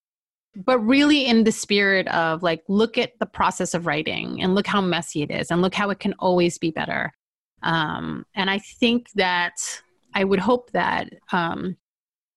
but 0.55 0.79
really, 0.79 1.25
in 1.25 1.43
the 1.43 1.51
spirit 1.51 2.07
of 2.07 2.43
like, 2.43 2.63
look 2.67 2.97
at 2.97 3.17
the 3.19 3.25
process 3.25 3.73
of 3.73 3.85
writing 3.85 4.41
and 4.41 4.55
look 4.55 4.67
how 4.67 4.81
messy 4.81 5.21
it 5.21 5.31
is, 5.31 5.51
and 5.51 5.61
look 5.61 5.73
how 5.73 5.89
it 5.89 5.99
can 5.99 6.13
always 6.19 6.57
be 6.57 6.71
better. 6.71 7.11
Um, 7.61 8.25
and 8.35 8.49
I 8.49 8.59
think 8.59 9.09
that 9.15 9.81
I 10.13 10.23
would 10.23 10.39
hope 10.39 10.71
that 10.71 11.13
um, 11.31 11.77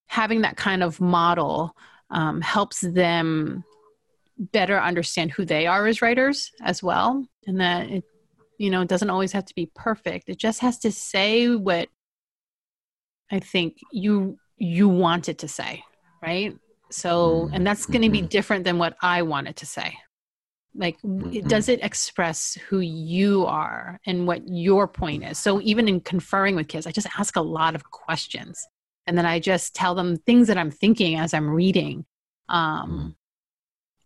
having 0.06 0.42
that 0.42 0.56
kind 0.56 0.82
of 0.82 1.00
model 1.00 1.74
um, 2.10 2.40
helps 2.40 2.80
them 2.80 3.64
better 4.38 4.78
understand 4.78 5.30
who 5.30 5.44
they 5.44 5.66
are 5.66 5.86
as 5.86 6.02
writers 6.02 6.50
as 6.62 6.82
well, 6.82 7.26
and 7.46 7.60
that 7.60 7.88
it 7.88 8.04
you 8.58 8.70
know 8.70 8.82
it 8.82 8.88
doesn't 8.88 9.10
always 9.10 9.32
have 9.32 9.44
to 9.46 9.54
be 9.54 9.70
perfect. 9.74 10.28
It 10.28 10.38
just 10.38 10.60
has 10.60 10.78
to 10.80 10.92
say 10.92 11.54
what 11.56 11.88
i 13.30 13.38
think 13.40 13.78
you 13.92 14.38
you 14.58 14.88
want 14.88 15.28
it 15.28 15.38
to 15.38 15.48
say 15.48 15.82
right? 16.22 16.54
So 16.90 17.48
and 17.52 17.66
that's 17.66 17.86
going 17.86 18.02
to 18.02 18.10
be 18.10 18.22
Mhm. 18.22 18.28
different 18.28 18.64
than 18.64 18.78
what 18.78 18.94
i 19.02 19.22
want 19.22 19.48
it 19.48 19.56
to 19.56 19.66
say. 19.66 19.96
Like 20.74 20.96
it 21.02 21.44
Mhm. 21.44 21.48
does 21.48 21.68
it 21.68 21.82
express 21.82 22.54
who 22.68 22.78
you 22.80 23.44
are 23.46 23.98
and 24.06 24.26
what 24.26 24.46
your 24.46 24.86
point 24.86 25.24
is. 25.24 25.38
So 25.38 25.60
even 25.62 25.88
in 25.88 26.00
conferring 26.00 26.54
with 26.56 26.68
kids 26.68 26.86
i 26.86 26.92
just 26.92 27.08
ask 27.18 27.36
a 27.36 27.40
lot 27.40 27.74
of 27.74 27.90
questions. 27.90 28.64
And 29.06 29.16
then 29.18 29.26
i 29.26 29.40
just 29.40 29.74
tell 29.74 29.94
them 29.96 30.16
things 30.16 30.46
that 30.48 30.58
i'm 30.58 30.70
thinking 30.70 31.16
as 31.16 31.34
i'm 31.34 31.48
reading. 31.50 32.04
Um, 32.48 33.16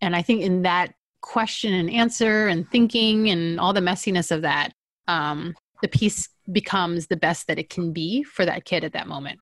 and 0.01 0.15
i 0.15 0.21
think 0.21 0.41
in 0.41 0.61
that 0.63 0.93
question 1.21 1.73
and 1.73 1.89
answer 1.89 2.47
and 2.47 2.69
thinking 2.69 3.29
and 3.29 3.59
all 3.59 3.73
the 3.73 3.81
messiness 3.81 4.31
of 4.31 4.41
that, 4.43 4.73
um, 5.07 5.55
the 5.81 5.87
piece 5.87 6.29
becomes 6.51 7.07
the 7.07 7.17
best 7.17 7.47
that 7.47 7.59
it 7.59 7.69
can 7.69 7.93
be 7.93 8.23
for 8.23 8.45
that 8.45 8.65
kid 8.65 8.83
at 8.83 8.93
that 8.93 9.07
moment. 9.07 9.39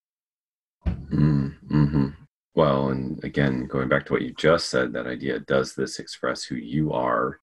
Mm-hmm. 0.88 2.10
Well, 2.56 2.90
and 2.90 3.22
again, 3.24 3.68
going 3.68 3.90
back 3.90 4.06
to 4.06 4.14
what 4.14 4.22
you 4.22 4.34
just 4.34 4.70
said, 4.70 4.94
that 4.94 5.08
idea 5.08 5.40
does 5.40 5.76
this 5.76 6.00
express 6.00 6.44
who 6.44 6.56
you 6.56 6.94
are, 6.94 7.40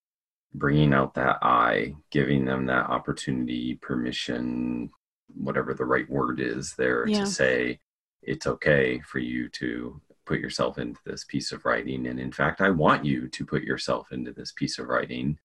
bringing 0.55 0.95
out 0.95 1.15
that 1.15 1.39
I, 1.43 1.95
giving 2.11 2.45
them 2.45 2.67
that 2.67 2.87
opportunity, 2.87 3.75
permission, 3.83 4.91
whatever 5.35 5.75
the 5.75 5.85
right 5.85 6.09
word 6.09 6.41
is 6.41 6.75
there 6.77 7.07
Yeah. 7.07 7.21
to 7.21 7.27
say 7.27 7.81
it's 8.23 8.47
okay 8.47 9.01
for 9.01 9.19
you 9.19 9.49
to 9.51 10.01
put 10.33 10.41
yourself 10.41 10.79
into 10.79 10.99
this 11.05 11.25
piece 11.25 11.53
of 11.53 11.67
writing. 11.67 12.07
And 12.07 12.19
in 12.19 12.33
fact, 12.33 12.63
I 12.63 12.71
want 12.71 13.05
you 13.05 13.29
to 13.29 13.45
put 13.45 13.65
yourself 13.65 14.13
into 14.13 14.33
this 14.33 14.51
piece 14.53 14.79
of 14.79 14.89
writing 14.89 15.39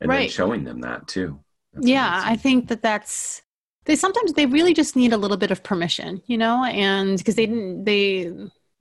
and 0.00 0.10
then 0.10 0.28
showing 0.28 0.64
them 0.64 0.80
that 0.80 1.06
too. 1.06 1.38
That's 1.72 1.86
yeah, 1.86 2.22
I 2.24 2.34
think 2.34 2.66
that 2.66 2.82
that's 2.82 3.40
they 3.84 3.94
sometimes 3.94 4.32
they 4.32 4.46
really 4.46 4.74
just 4.74 4.96
need 4.96 5.12
a 5.12 5.16
little 5.16 5.36
bit 5.36 5.52
of 5.52 5.62
permission, 5.62 6.22
you 6.26 6.36
know, 6.36 6.64
and 6.64 7.18
because 7.18 7.36
they 7.36 7.46
didn't 7.46 7.84
they 7.84 8.32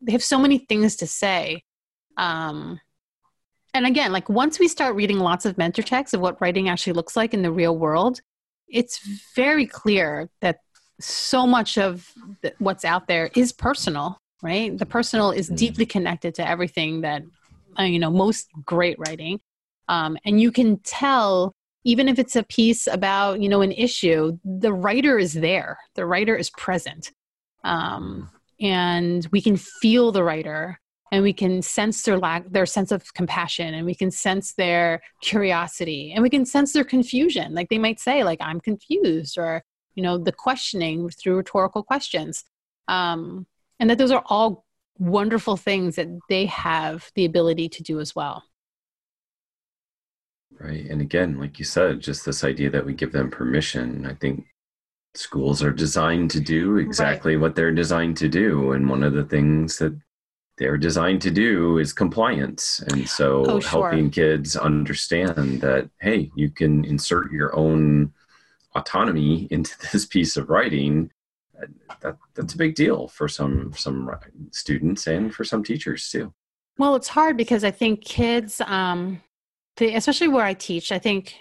they 0.02 0.12
have 0.12 0.24
so 0.24 0.40
many 0.40 0.58
things 0.58 0.96
to 0.96 1.06
say. 1.06 1.64
Um 2.18 2.80
and 3.76 3.86
again, 3.86 4.12
like 4.12 4.28
once 4.28 4.58
we 4.58 4.68
start 4.68 4.96
reading 4.96 5.20
lots 5.20 5.46
of 5.46 5.60
mentor 5.60 5.84
texts 5.84 6.16
of 6.16 6.22
what 6.22 6.42
writing 6.42 6.70
actually 6.70 6.94
looks 6.94 7.16
like 7.16 7.36
in 7.36 7.44
the 7.44 7.52
real 7.52 7.78
world, 7.78 8.20
it's 8.68 8.98
very 9.36 9.68
clear 9.68 10.28
that 10.42 10.58
so 11.00 11.46
much 11.46 11.78
of 11.78 12.12
what's 12.58 12.84
out 12.84 13.08
there 13.08 13.30
is 13.36 13.52
personal, 13.52 14.18
right? 14.42 14.78
The 14.78 14.86
personal 14.86 15.32
is 15.32 15.50
Mhm. 15.50 15.58
deeply 15.58 15.86
connected 15.86 16.36
to 16.36 16.48
everything 16.48 17.02
that 17.02 17.24
uh, 17.80 17.84
you 17.84 18.00
know 18.00 18.12
most 18.12 18.48
great 18.66 18.98
writing, 19.00 19.40
um, 19.88 20.18
and 20.26 20.42
you 20.42 20.52
can 20.52 20.78
tell 20.80 21.54
even 21.84 22.08
if 22.08 22.20
it's 22.20 22.36
a 22.36 22.44
piece 22.44 22.86
about 22.88 23.42
you 23.42 23.50
know 23.50 23.62
an 23.62 23.72
issue 23.72 24.38
the 24.44 24.74
writer 24.74 25.18
is 25.18 25.34
there. 25.34 25.78
The 25.96 26.06
writer 26.06 26.36
is 26.36 26.50
present. 26.52 27.12
Um, 27.64 28.30
and 28.60 29.28
we 29.32 29.42
can 29.42 29.58
feel 29.58 30.12
the 30.12 30.24
writer 30.24 30.80
and 31.12 31.24
we 31.24 31.34
can 31.34 31.62
sense 31.62 32.04
their 32.04 32.18
lack 32.18 32.50
their 32.50 32.66
sense 32.66 32.92
of 32.92 33.14
compassion 33.14 33.74
and 33.74 33.86
we 33.86 33.96
can 33.96 34.12
sense 34.12 34.54
their 34.54 35.02
curiosity 35.22 36.12
and 36.14 36.22
we 36.24 36.30
can 36.30 36.46
sense 36.46 36.74
their 36.74 36.84
confusion. 36.84 37.54
Like 37.54 37.70
they 37.70 37.78
might 37.78 38.00
say 38.00 38.24
like 38.24 38.40
i'm 38.42 38.60
confused 38.60 39.38
or 39.38 39.64
you 39.96 40.04
know 40.04 40.18
the 40.18 40.32
questioning 40.32 41.10
through 41.10 41.38
rhetorical 41.38 41.84
questions. 41.84 42.44
Um, 42.88 43.46
and 43.82 43.90
that 43.90 43.98
those 43.98 44.12
are 44.12 44.24
all 44.28 44.64
wonderful 44.98 45.58
things 45.58 45.98
that 45.98 46.08
they 46.30 46.46
have 46.46 47.12
the 47.16 47.26
ability 47.26 47.68
to 47.68 47.84
do 47.84 48.00
as 48.00 48.16
well 48.16 48.44
Right. 50.60 50.86
And 50.86 51.02
again, 51.02 51.40
like 51.40 51.58
you 51.58 51.66
said, 51.66 52.02
just 52.02 52.24
this 52.26 52.44
idea 52.44 52.70
that 52.70 52.86
we 52.86 52.94
give 52.94 53.12
them 53.12 53.32
permission. 53.32 54.06
I 54.06 54.14
think 54.14 54.46
schools 55.16 55.64
are 55.64 55.72
designed 55.72 56.30
to 56.32 56.40
do 56.40 56.78
exactly 56.78 57.36
what 57.36 57.56
they're 57.56 57.72
designed 57.72 58.18
to 58.18 58.28
do. 58.28 58.74
And 58.74 58.88
one 58.88 59.02
of 59.02 59.14
the 59.14 59.24
things 59.26 59.78
that 59.80 59.98
they're 60.58 60.78
designed 60.78 61.22
to 61.24 61.32
do 61.32 61.80
is 61.80 61.94
compliance. 61.94 62.80
And 62.88 63.10
so 63.10 63.44
Oh, 63.48 63.60
sure. 63.60 63.90
helping 63.90 64.12
kids 64.12 64.56
understand 64.56 65.62
that, 65.62 65.90
hey, 66.00 66.32
you 66.36 66.52
can 66.52 66.86
insert 66.86 67.32
your 67.32 67.56
own 67.56 68.14
autonomy 68.76 69.48
into 69.52 69.76
this 69.92 70.06
piece 70.06 70.38
of 70.38 70.50
writing. 70.50 71.12
That, 72.02 72.18
that's 72.34 72.54
a 72.54 72.58
big 72.58 72.76
deal 72.76 73.08
for 73.08 73.28
some 73.28 73.74
some 73.74 74.10
students 74.52 75.08
and 75.08 75.34
for 75.34 75.44
some 75.44 75.64
teachers 75.64 76.10
too. 76.10 76.34
Well, 76.78 76.96
it's 76.96 77.08
hard 77.08 77.38
because 77.38 77.64
I 77.64 77.72
think 77.72 78.04
kids, 78.04 78.62
um, 78.62 79.22
they, 79.78 79.94
especially 79.96 80.30
where 80.30 80.46
I 80.46 80.54
teach, 80.54 80.92
I 80.92 81.00
think 81.00 81.36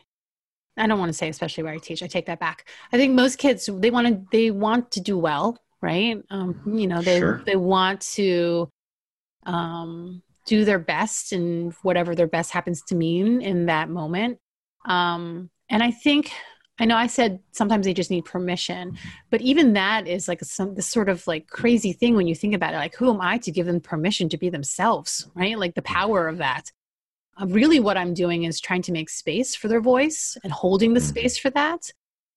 I 0.77 0.87
don't 0.87 0.99
want 0.99 1.11
to 1.11 1.17
say 1.17 1.29
especially 1.29 1.65
where 1.65 1.73
I 1.73 1.79
teach. 1.79 2.03
I 2.03 2.07
take 2.07 2.27
that 2.27 2.41
back. 2.41 2.69
I 2.93 2.97
think 2.97 3.15
most 3.15 3.39
kids 3.39 3.69
they 3.73 3.91
want 3.91 4.07
to 4.07 4.23
they 4.33 4.51
want 4.51 4.91
to 4.93 5.01
do 5.01 5.19
well, 5.19 5.59
right? 5.83 6.23
Um, 6.31 6.61
you 6.67 6.87
know, 6.87 7.03
they 7.03 7.19
Sure. 7.19 7.43
they 7.45 7.57
want 7.57 8.01
to 8.13 8.69
um, 9.47 10.23
do 10.47 10.65
their 10.65 10.79
best 10.79 11.33
and 11.33 11.73
whatever 11.83 12.15
their 12.15 12.27
best 12.27 12.51
happens 12.51 12.83
to 12.83 12.95
mean 12.95 13.41
in 13.41 13.67
that 13.67 13.89
moment. 13.89 14.39
Um, 14.85 15.51
and 15.69 15.83
I 15.83 15.91
think 15.91 16.33
I 16.81 16.87
know 16.87 16.97
I 16.97 17.07
said 17.07 17.41
sometimes 17.53 17.85
they 17.85 17.93
just 17.93 18.11
need 18.11 18.25
permission, 18.25 18.97
but 19.29 19.43
even 19.43 19.75
that 19.75 20.09
is 20.09 20.27
like 20.29 20.43
some 20.43 20.75
this 20.75 20.87
sort 20.87 21.11
of 21.11 21.27
like 21.27 21.47
crazy 21.47 21.93
thing 21.93 22.17
when 22.17 22.27
you 22.27 22.35
think 22.35 22.55
about 22.55 22.73
it. 22.73 22.79
Like, 22.79 22.97
who 22.97 23.13
am 23.13 23.21
I 23.21 23.37
to 23.39 23.51
give 23.53 23.67
them 23.67 23.81
permission 23.81 24.31
to 24.31 24.39
be 24.39 24.49
themselves, 24.49 25.29
right? 25.35 25.59
Like 25.59 25.75
the 25.75 25.83
power 25.83 26.27
of 26.27 26.39
that. 26.39 26.73
Uh, 27.41 27.47
really, 27.47 27.81
what 27.81 27.99
I'm 27.99 28.15
doing 28.15 28.45
is 28.45 28.61
trying 28.61 28.83
to 28.83 28.93
make 28.93 29.11
space 29.11 29.55
for 29.55 29.69
their 29.69 29.81
voice 29.83 30.39
and 30.43 30.53
holding 30.53 30.95
the 30.95 31.01
Mhm. 31.01 31.09
space 31.09 31.39
for 31.39 31.51
that. 31.51 31.93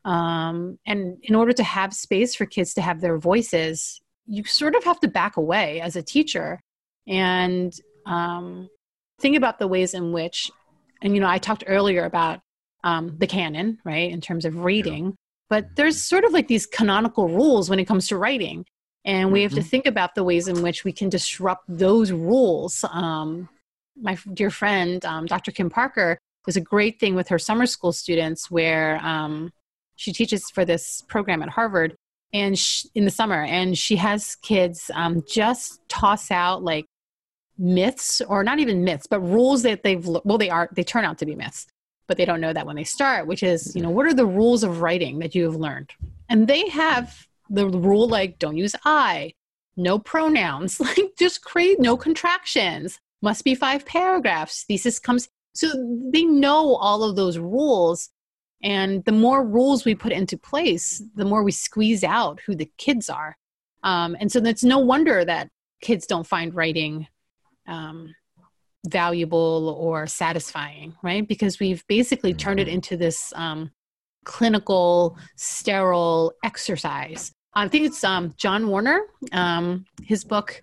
Um, 0.06 0.78
and 0.86 1.18
in 1.24 1.36
order 1.36 1.54
to 1.54 1.64
have 1.64 1.94
space 1.94 2.36
for 2.36 2.46
kids 2.46 2.74
to 2.74 2.82
have 2.82 3.00
their 3.00 3.18
voices, 3.18 4.02
you 4.26 4.44
sort 4.44 4.76
of 4.76 4.84
have 4.84 5.00
to 5.00 5.08
back 5.08 5.38
away 5.38 5.80
as 5.80 5.96
a 5.96 6.04
teacher 6.04 6.62
and 7.08 7.74
um, 8.06 8.70
think 9.20 9.38
about 9.38 9.60
the 9.60 9.68
ways 9.68 9.94
in 9.94 10.12
which, 10.12 10.52
and 11.02 11.16
you 11.16 11.22
know, 11.22 11.30
I 11.30 11.38
talked 11.38 11.64
earlier 11.68 12.04
about 12.04 12.42
um, 12.84 13.16
the 13.18 13.28
canon, 13.28 13.80
right, 13.84 14.12
in 14.12 14.22
terms 14.22 14.46
of 14.46 14.64
reading, 14.64 15.16
but 15.50 15.76
there's 15.76 16.02
sort 16.02 16.24
of 16.24 16.34
like 16.34 16.48
these 16.48 16.66
canonical 16.66 17.28
rules 17.30 17.70
when 17.70 17.80
it 17.80 17.86
comes 17.86 18.08
to 18.08 18.18
writing. 18.18 18.66
And 19.06 19.32
we 19.34 19.42
have 19.44 19.54
to 19.54 19.60
Mhm. 19.62 19.68
think 19.70 19.86
about 19.86 20.16
the 20.16 20.24
ways 20.24 20.48
in 20.48 20.62
which 20.62 20.84
we 20.86 20.94
can 20.94 21.10
disrupt 21.10 21.66
those 21.68 22.12
rules. 22.12 22.86
Um, 22.90 23.50
my 24.02 24.18
dear 24.34 24.50
friend, 24.50 25.04
um, 25.06 25.26
Dr. 25.26 25.52
Kim 25.52 25.70
Parker, 25.70 26.18
does 26.46 26.56
a 26.58 26.62
great 26.62 27.00
thing 27.00 27.14
with 27.16 27.28
her 27.30 27.40
summer 27.40 27.66
school 27.66 27.92
students 27.92 28.50
where 28.50 29.00
um, 29.06 29.52
she 29.96 30.12
teaches 30.14 30.50
for 30.50 30.66
this 30.66 31.02
program 31.08 31.42
at 31.44 31.50
Harvard 31.50 31.96
and 32.34 32.58
sh- 32.58 32.86
in 32.96 33.06
the 33.06 33.12
summer, 33.12 33.44
and 33.44 33.78
she 33.78 33.96
has 33.98 34.36
kids 34.36 34.90
um, 34.94 35.24
just 35.30 35.80
toss 35.90 36.32
out 36.32 36.64
like 36.64 36.86
myths 37.58 38.22
or 38.22 38.44
not 38.44 38.60
even 38.60 38.84
myths, 38.84 39.06
but 39.08 39.20
rules 39.20 39.64
that 39.64 39.84
they've 39.84 40.06
well 40.06 40.38
they 40.38 40.50
are 40.50 40.70
they 40.74 40.84
turn 40.84 41.06
out 41.06 41.18
to 41.20 41.26
be 41.26 41.36
myths, 41.36 41.68
but 42.08 42.18
they 42.18 42.26
don't 42.26 42.42
know 42.42 42.54
that 42.54 42.66
when 42.66 42.76
they 42.76 42.84
start. 42.84 43.28
Which 43.28 43.44
is 43.44 43.76
you 43.76 43.82
know 43.82 43.90
what 43.90 44.06
are 44.06 44.14
the 44.14 44.26
rules 44.26 44.64
of 44.64 44.82
writing 44.82 45.20
that 45.20 45.36
you 45.36 45.44
have 45.46 45.56
learned, 45.56 45.92
and 46.30 46.48
they 46.48 46.70
have 46.70 47.28
the 47.50 47.68
rule 47.68 48.08
like 48.08 48.40
don't 48.40 48.58
use 48.58 48.76
I, 48.86 49.34
no 49.76 50.00
pronouns, 50.00 50.80
like 50.80 51.16
just 51.18 51.44
create 51.44 51.80
no 51.80 51.98
contractions, 51.98 53.00
must 53.22 53.44
be 53.44 53.56
five 53.56 53.86
paragraphs. 53.86 54.64
Thesis 54.64 55.00
comes 55.00 55.30
so 55.54 55.68
they 56.12 56.24
know 56.24 56.76
all 56.76 57.04
of 57.04 57.16
those 57.16 57.38
rules. 57.38 58.10
And 58.64 59.04
the 59.04 59.12
more 59.12 59.46
rules 59.46 59.84
we 59.84 59.94
put 59.94 60.14
into 60.14 60.38
place, 60.38 61.02
the 61.16 61.26
more 61.26 61.44
we 61.44 61.52
squeeze 61.52 62.04
out 62.04 62.40
who 62.46 62.56
the 62.56 62.72
kids 62.78 63.10
are. 63.10 63.38
Um, 63.84 64.16
and 64.20 64.32
so 64.32 64.40
it's 64.40 64.64
no 64.64 64.80
wonder 64.80 65.26
that 65.26 65.50
kids 65.82 66.08
don't 66.08 66.26
find 66.26 66.56
writing 66.56 67.08
um, 67.68 68.16
valuable 68.86 69.76
or 69.80 70.08
satisfying, 70.08 70.94
right? 71.04 71.28
Because 71.28 71.60
we've 71.60 71.84
basically 71.88 72.34
turned 72.34 72.60
it 72.60 72.68
into 72.68 72.98
this 72.98 73.32
um, 73.36 73.72
clinical, 74.26 75.18
sterile 75.36 76.34
exercise. 76.44 77.32
I 77.54 77.68
think 77.68 77.86
it's 77.86 78.04
um, 78.04 78.34
John 78.38 78.68
Warner, 78.68 79.02
um, 79.32 79.86
his 80.04 80.24
book, 80.24 80.62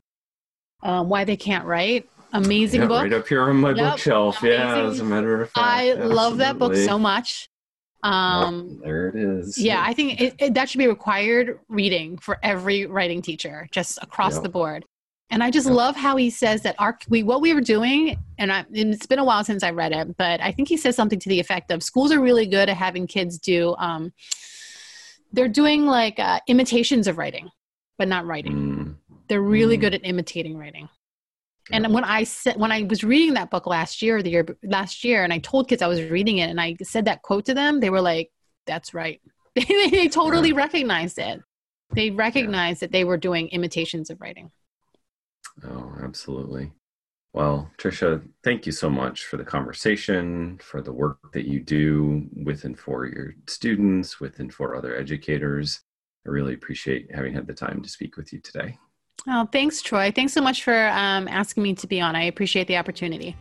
uh, 0.83 1.05
Why 1.05 1.25
They 1.25 1.37
Can't 1.37 1.65
Write. 1.65 2.09
Amazing 2.33 2.83
Yeah, 2.83 2.87
book. 2.87 3.03
right 3.03 3.13
up 3.13 3.27
here 3.27 3.43
on 3.43 3.57
my 3.57 3.71
Yep, 3.71 3.77
bookshelf. 3.93 4.43
Yeah, 4.43 4.85
as 4.85 5.01
a 5.01 5.05
matter 5.05 5.43
of 5.43 5.51
fact. 5.51 5.57
I 5.59 5.95
love 5.95 6.39
that 6.39 6.59
book 6.59 6.77
so 6.77 6.99
much. 6.99 7.49
Um, 8.03 8.69
Yep, 8.69 8.79
there 8.85 9.09
it 9.09 9.17
is. 9.17 9.59
yeah, 9.59 9.83
I 9.85 9.93
think 9.93 10.21
it, 10.21 10.35
it, 10.39 10.55
that 10.55 10.69
should 10.69 10.79
be 10.79 10.87
required 10.87 11.59
reading 11.69 12.19
for 12.19 12.39
every 12.43 12.87
writing 12.87 13.21
teacher, 13.21 13.69
just 13.73 13.99
across 14.03 14.35
Yep. 14.35 14.43
the 14.45 14.49
board. 14.49 14.85
And 15.33 15.43
I 15.45 15.51
just 15.51 15.67
Yep. 15.69 15.77
love 15.77 15.97
how 15.97 16.17
he 16.17 16.29
says 16.29 16.63
that 16.63 16.75
our 16.79 16.99
we 17.09 17.23
what 17.23 17.41
we 17.41 17.55
were 17.55 17.61
doing, 17.61 18.17
and, 18.39 18.53
I, 18.53 18.61
and 18.75 18.93
it's 18.93 19.07
been 19.07 19.21
a 19.21 19.25
while 19.25 19.45
since 19.45 19.63
I 19.63 19.71
read 19.71 19.93
it, 19.93 20.17
but 20.17 20.41
I 20.41 20.51
think 20.51 20.69
he 20.69 20.77
says 20.77 20.97
something 20.97 21.21
to 21.21 21.29
the 21.29 21.39
effect 21.39 21.71
of 21.71 21.83
schools 21.83 22.11
are 22.13 22.21
really 22.21 22.47
good 22.47 22.69
at 22.69 22.77
having 22.77 23.07
kids 23.07 23.39
do. 23.39 23.75
Um, 23.79 24.13
they're 25.33 25.49
doing 25.49 25.87
like 25.87 26.19
uh, 26.19 26.41
imitations 26.49 27.07
of 27.07 27.17
writing, 27.17 27.49
but 27.97 28.09
not 28.09 28.27
writing. 28.27 28.53
Mm, 28.57 28.97
They're 29.29 29.41
really 29.41 29.79
Mm. 29.79 29.81
good 29.83 29.95
at 29.95 30.01
imitating 30.05 30.57
writing. 30.59 30.89
Yeah. 31.71 31.77
And 31.77 31.95
when 31.95 32.03
I 32.03 32.25
said 32.25 32.57
when 32.57 32.73
I 32.73 32.83
was 32.83 33.05
reading 33.05 33.35
that 33.35 33.51
book 33.51 33.67
last 33.69 34.03
year, 34.03 34.25
the 34.25 34.31
year 34.31 34.47
last 34.65 35.05
year, 35.05 35.23
and 35.23 35.33
I 35.33 35.39
told 35.39 35.69
kids 35.69 35.83
I 35.83 35.87
was 35.87 36.03
reading 36.03 36.39
it, 36.39 36.51
and 36.51 36.61
I 36.61 36.77
said 36.83 37.05
that 37.05 37.23
quote 37.23 37.45
to 37.47 37.55
them, 37.55 37.79
they 37.79 37.91
were 37.91 38.01
like, 38.01 38.33
"That's 38.67 38.93
right." 38.95 39.21
they 39.55 40.09
totally 40.09 40.53
recognized 40.53 41.19
it. 41.19 41.41
They 41.93 42.11
recognized 42.11 42.81
that 42.81 42.91
they 42.91 43.05
were 43.05 43.17
doing 43.17 43.49
imitations 43.49 44.11
of 44.11 44.21
writing. 44.21 44.51
Oh, 45.65 45.95
absolutely. 46.03 46.73
Well, 47.33 47.71
Tricia, 47.79 48.27
thank 48.43 48.67
you 48.67 48.73
so 48.73 48.91
much 48.91 49.27
for 49.27 49.37
the 49.37 49.45
conversation, 49.45 50.59
for 50.63 50.83
the 50.83 50.93
work 50.93 51.33
that 51.33 51.47
you 51.47 51.61
do 51.61 52.27
with 52.35 52.65
and 52.65 52.79
for 52.79 53.07
your 53.07 53.35
students, 53.47 54.19
with 54.19 54.41
and 54.41 54.53
for 54.53 54.75
other 54.75 54.97
educators. 54.97 55.81
I 56.27 56.31
really 56.31 56.55
appreciate 56.55 57.15
having 57.15 57.33
had 57.33 57.47
the 57.47 57.55
time 57.55 57.83
to 57.83 57.89
speak 57.89 58.17
with 58.17 58.33
you 58.33 58.41
today. 58.41 58.79
Oh, 59.29 59.47
thanks, 59.53 59.81
Troy. 59.81 60.11
Thanks 60.11 60.33
so 60.33 60.41
much 60.41 60.65
for 60.65 60.89
um, 60.89 61.29
asking 61.29 61.63
me 61.63 61.75
to 61.75 61.87
be 61.87 62.01
on. 62.01 62.17
I 62.17 62.25
appreciate 62.25 62.67
the 62.67 62.79
opportunity. 62.79 63.37